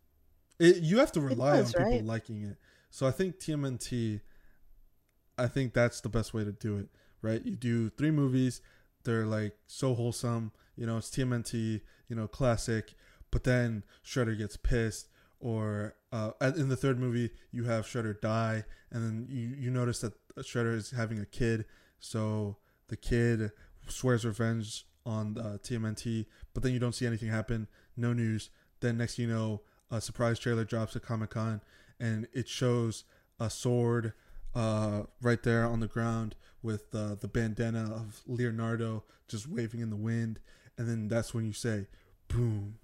[0.59, 2.05] it, you have to rely does, on people right?
[2.05, 2.57] liking it.
[2.89, 4.21] So i think tmnt
[5.37, 6.87] i think that's the best way to do it
[7.21, 7.41] right?
[7.45, 8.61] You do three movies
[9.05, 12.93] they're like so wholesome you know it's tmnt you know classic
[13.31, 15.07] but then shredder gets pissed
[15.39, 19.99] or uh, in the third movie you have shredder die and then you, you notice
[19.99, 21.65] that shredder is having a kid
[21.99, 22.57] so
[22.87, 23.51] the kid
[23.87, 28.49] swears revenge on uh, tmnt but then you don't see anything happen no news.
[28.79, 29.61] Then next you know
[29.91, 31.61] a surprise trailer drops at comic-con
[31.99, 33.03] and it shows
[33.39, 34.13] a sword
[34.55, 39.89] uh, right there on the ground with uh, the bandana of leonardo just waving in
[39.89, 40.39] the wind
[40.77, 41.87] and then that's when you say
[42.27, 42.75] boom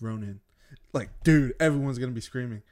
[0.00, 0.40] ronin
[0.92, 2.62] like dude everyone's gonna be screaming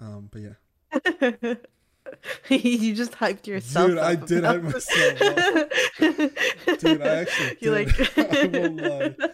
[0.00, 1.54] um but yeah
[2.48, 3.88] you just hyped yourself.
[3.88, 5.18] Dude, I did hype myself
[6.78, 8.18] Dude, I actually You like?
[8.18, 9.28] I won't lie.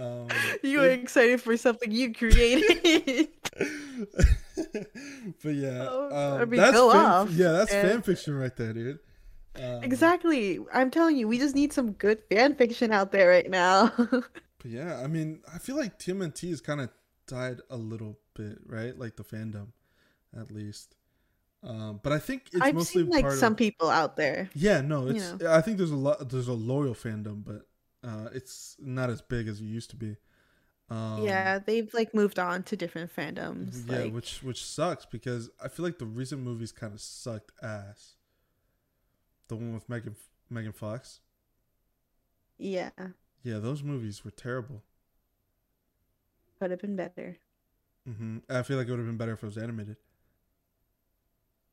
[0.00, 0.28] Um
[0.62, 3.28] you were excited for something you created.
[5.42, 7.86] but yeah Oh, I um, mean, that's go fan, off, yeah that's man.
[7.86, 8.98] fan fiction right there dude
[9.56, 10.60] um, exactly.
[10.72, 13.92] I'm telling you, we just need some good fan fiction out there right now.
[14.62, 16.90] But yeah, I mean, I feel like TMNT has kind of
[17.26, 18.96] died a little bit, right?
[18.96, 19.68] Like the fandom,
[20.38, 20.96] at least.
[21.62, 23.58] Um, but I think it's I've mostly seen like some of.
[23.58, 24.50] people out there.
[24.54, 25.44] Yeah, no, you it's.
[25.44, 26.28] I think there's a lot.
[26.28, 27.66] There's a loyal fandom, but
[28.04, 30.16] uh, it's not as big as it used to be.
[30.90, 33.86] Um, yeah, they've like moved on to different fandoms.
[33.86, 37.52] Yeah, like, which which sucks because I feel like the recent movies kind of sucked
[37.62, 38.16] ass.
[39.48, 40.16] The one with Megan
[40.48, 41.20] Megan Fox.
[42.58, 42.90] yeah,
[43.42, 44.82] Yeah, those movies were terrible.
[46.58, 47.38] could have been better.
[48.06, 49.96] hmm I feel like it would have been better if it was animated.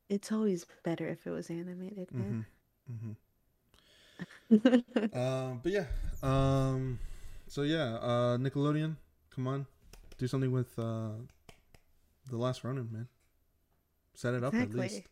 [0.09, 2.35] It's always better if it was animated, man.
[2.35, 2.41] hmm
[2.89, 3.11] Mm-hmm.
[5.13, 5.85] Um, but yeah.
[6.23, 6.99] Um,
[7.47, 8.95] so yeah, uh, Nickelodeon,
[9.33, 9.65] come on,
[10.17, 11.11] do something with uh,
[12.29, 13.07] the Last Ronin, man.
[14.15, 14.95] Set it up at least.
[14.95, 15.03] exactly.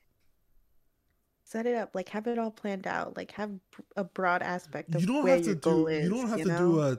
[1.44, 3.52] Set it up, like have it all planned out, like have
[3.95, 5.88] a broad aspect of You don't where have to your goal do.
[5.88, 6.03] is.
[6.06, 6.57] you don't have you to know?
[6.57, 6.98] do a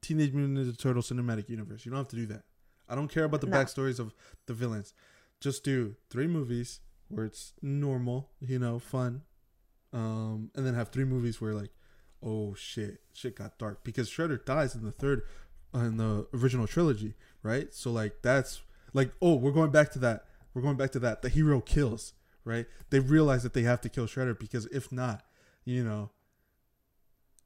[0.00, 1.84] Teenage Mutant Ninja Turtle cinematic universe.
[1.86, 2.42] You don't have to do that.
[2.88, 3.56] I don't care about the No.
[3.56, 4.12] backstories of
[4.46, 4.92] the villains.
[5.40, 9.22] Just do three movies where it's normal, you know, fun,
[9.92, 11.70] um, and then have three movies where like,
[12.24, 15.22] oh shit, shit got dark because Shredder dies in the third,
[15.74, 17.72] uh, in the original trilogy, right?
[17.74, 20.24] So like that's like, oh, we're going back to that.
[20.54, 21.22] We're going back to that.
[21.22, 22.12] The hero kills,
[22.44, 22.66] right?
[22.90, 25.24] They realize that they have to kill Shredder because if not,
[25.64, 26.10] you know,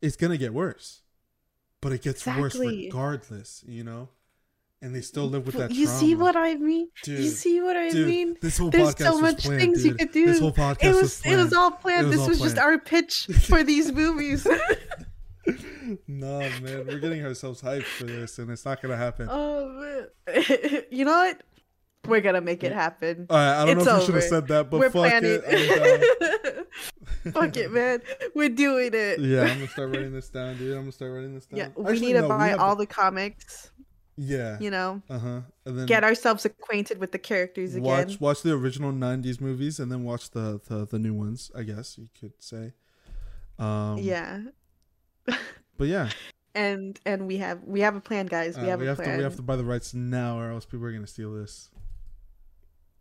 [0.00, 1.02] it's gonna get worse.
[1.80, 4.08] But it gets worse regardless, you know.
[4.80, 5.72] And they still live with that.
[5.72, 5.98] you trauma.
[5.98, 6.88] see what I mean?
[7.02, 8.36] Dude, you see what I Dude, mean?
[8.40, 10.26] this whole There's podcast so much planned, things you could do.
[10.26, 12.06] This whole podcast It was, was it was all planned.
[12.06, 14.46] was this all was just our pitch for these movies.
[16.06, 19.28] no, man, we're getting ourselves hyped for this, and it's not gonna happen.
[19.30, 20.44] oh man.
[20.90, 21.42] you know what?
[22.06, 23.26] We're gonna make it happen.
[23.28, 25.08] All right, I don't it's know if you should have said that, but We're fuck
[25.10, 25.40] planning.
[25.44, 26.68] it.
[27.32, 28.00] Fuck it, man.
[28.34, 29.18] We're doing it.
[29.18, 30.74] Yeah, I'm gonna start writing this down, dude.
[30.74, 31.58] I'm gonna start writing this down.
[31.58, 33.70] Yeah, we Actually, need to no, buy all the comics.
[34.18, 34.58] Yeah.
[34.58, 35.40] You know, Uh huh.
[35.64, 37.84] And then get ourselves acquainted with the characters again.
[37.84, 41.52] watch watch the original '90s movies, and then watch the the, the new ones.
[41.56, 42.72] I guess you could say.
[43.58, 44.40] Um, yeah,
[45.76, 46.10] But yeah,
[46.54, 48.56] and and we have we have a plan, guys.
[48.56, 49.10] We uh, have we a have plan.
[49.10, 51.70] to we have to buy the rights now, or else people are gonna steal this.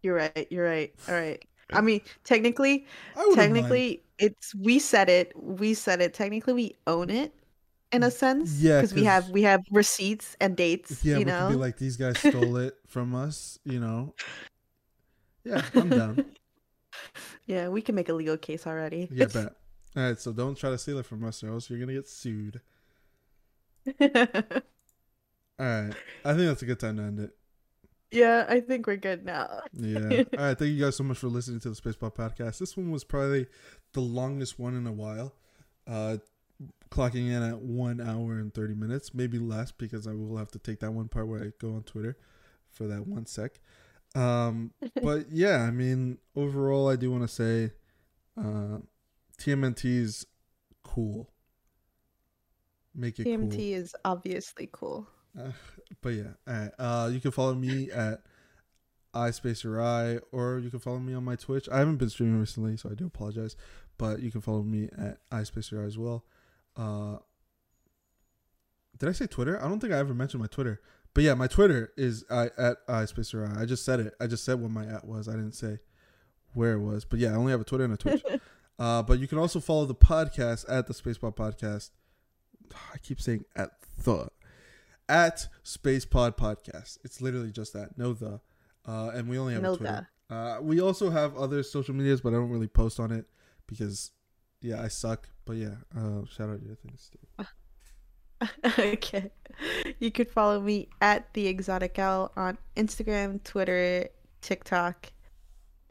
[0.03, 0.47] You're right.
[0.51, 0.93] You're right.
[1.09, 1.43] All right.
[1.73, 2.85] I mean, technically,
[3.15, 5.33] I technically, it's we said it.
[5.35, 6.13] We said it.
[6.13, 7.33] Technically, we own it
[7.91, 8.59] in a sense.
[8.59, 11.03] Yeah, because we have we have receipts and dates.
[11.03, 11.47] Yeah, you we know.
[11.47, 13.59] could be like these guys stole it from us.
[13.63, 14.13] You know.
[15.43, 16.25] Yeah, I'm down.
[17.45, 19.07] yeah, we can make a legal case already.
[19.11, 19.55] Yeah, bet.
[19.95, 22.07] All right, so don't try to steal it from us, or else you're gonna get
[22.07, 22.61] sued.
[24.01, 24.05] All
[25.65, 25.93] right,
[26.23, 27.31] I think that's a good time to end it.
[28.11, 29.61] yeah, I think we're good now.
[29.73, 30.23] Yeah.
[30.37, 30.57] All right.
[30.57, 32.59] Thank you guys so much for listening to the Space Pod podcast.
[32.59, 33.47] This one was probably
[33.93, 35.33] the longest one in a while.
[35.87, 36.17] Uh,
[36.89, 40.59] clocking in at one hour and 30 minutes, maybe less because I will have to
[40.59, 42.17] take that one part where I go on Twitter
[42.69, 43.59] for that one sec.
[44.15, 47.71] Um, but yeah, I mean, overall, I do want to say
[48.37, 48.79] uh,
[49.45, 50.25] is
[50.83, 51.29] cool.
[52.95, 53.37] Make it cool.
[53.37, 55.07] TMNT is obviously cool.
[55.37, 55.51] Uh,
[56.01, 56.71] but yeah, right.
[56.79, 58.21] Uh, you can follow me at
[59.13, 61.69] iSpacerI, or you can follow me on my Twitch.
[61.69, 63.55] I haven't been streaming recently, so I do apologize.
[63.97, 66.23] But you can follow me at iSpacerI as well.
[66.77, 67.17] Uh,
[68.97, 69.61] did I say Twitter?
[69.63, 70.81] I don't think I ever mentioned my Twitter.
[71.13, 73.57] But yeah, my Twitter is I at iSpacerI.
[73.57, 74.13] I just said it.
[74.21, 75.27] I just said what my at was.
[75.27, 75.79] I didn't say
[76.53, 77.05] where it was.
[77.05, 78.23] But yeah, I only have a Twitter and a Twitch.
[78.79, 81.89] uh, but you can also follow the podcast at the Space Pod Podcast.
[82.93, 83.71] I keep saying at
[84.03, 84.29] the
[85.09, 86.99] at Space Pod Podcast.
[87.03, 87.97] It's literally just that.
[87.97, 88.39] No the.
[88.85, 90.09] Uh, and we only have No a Twitter.
[90.29, 93.25] Uh, we also have other social medias, but I don't really post on it
[93.65, 94.11] because,
[94.61, 95.29] yeah, I suck.
[95.47, 97.45] But yeah, uh, shout out your things too.
[98.79, 99.31] okay.
[99.99, 104.09] You could follow me at the exotic owl on Instagram, Twitter,
[104.41, 105.11] TikTok,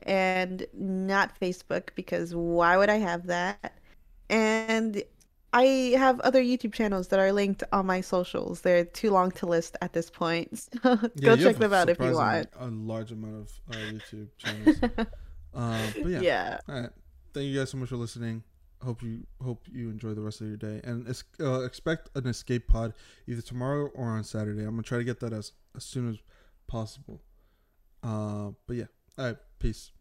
[0.02, 3.78] and not Facebook because why would I have that?
[4.28, 5.02] And
[5.52, 8.60] I have other YouTube channels that are linked on my socials.
[8.60, 10.68] They're too long to list at this point.
[10.82, 12.48] So Yeah, go check them out if you want.
[12.58, 14.76] A large amount of uh, YouTube channels.
[15.54, 16.20] uh, but yeah.
[16.20, 16.58] yeah.
[16.68, 16.90] All right.
[17.32, 18.42] Thank you guys so much for listening.
[18.82, 21.08] Hope you hope you enjoy the rest of your day and
[21.40, 22.92] uh, expect an escape pod
[23.26, 24.62] either tomorrow or on Saturday.
[24.62, 26.18] I'm gonna try to get that as as soon as
[26.66, 27.22] possible.
[28.02, 28.84] Uh, but yeah.
[29.18, 29.36] All right.
[29.58, 29.92] Peace.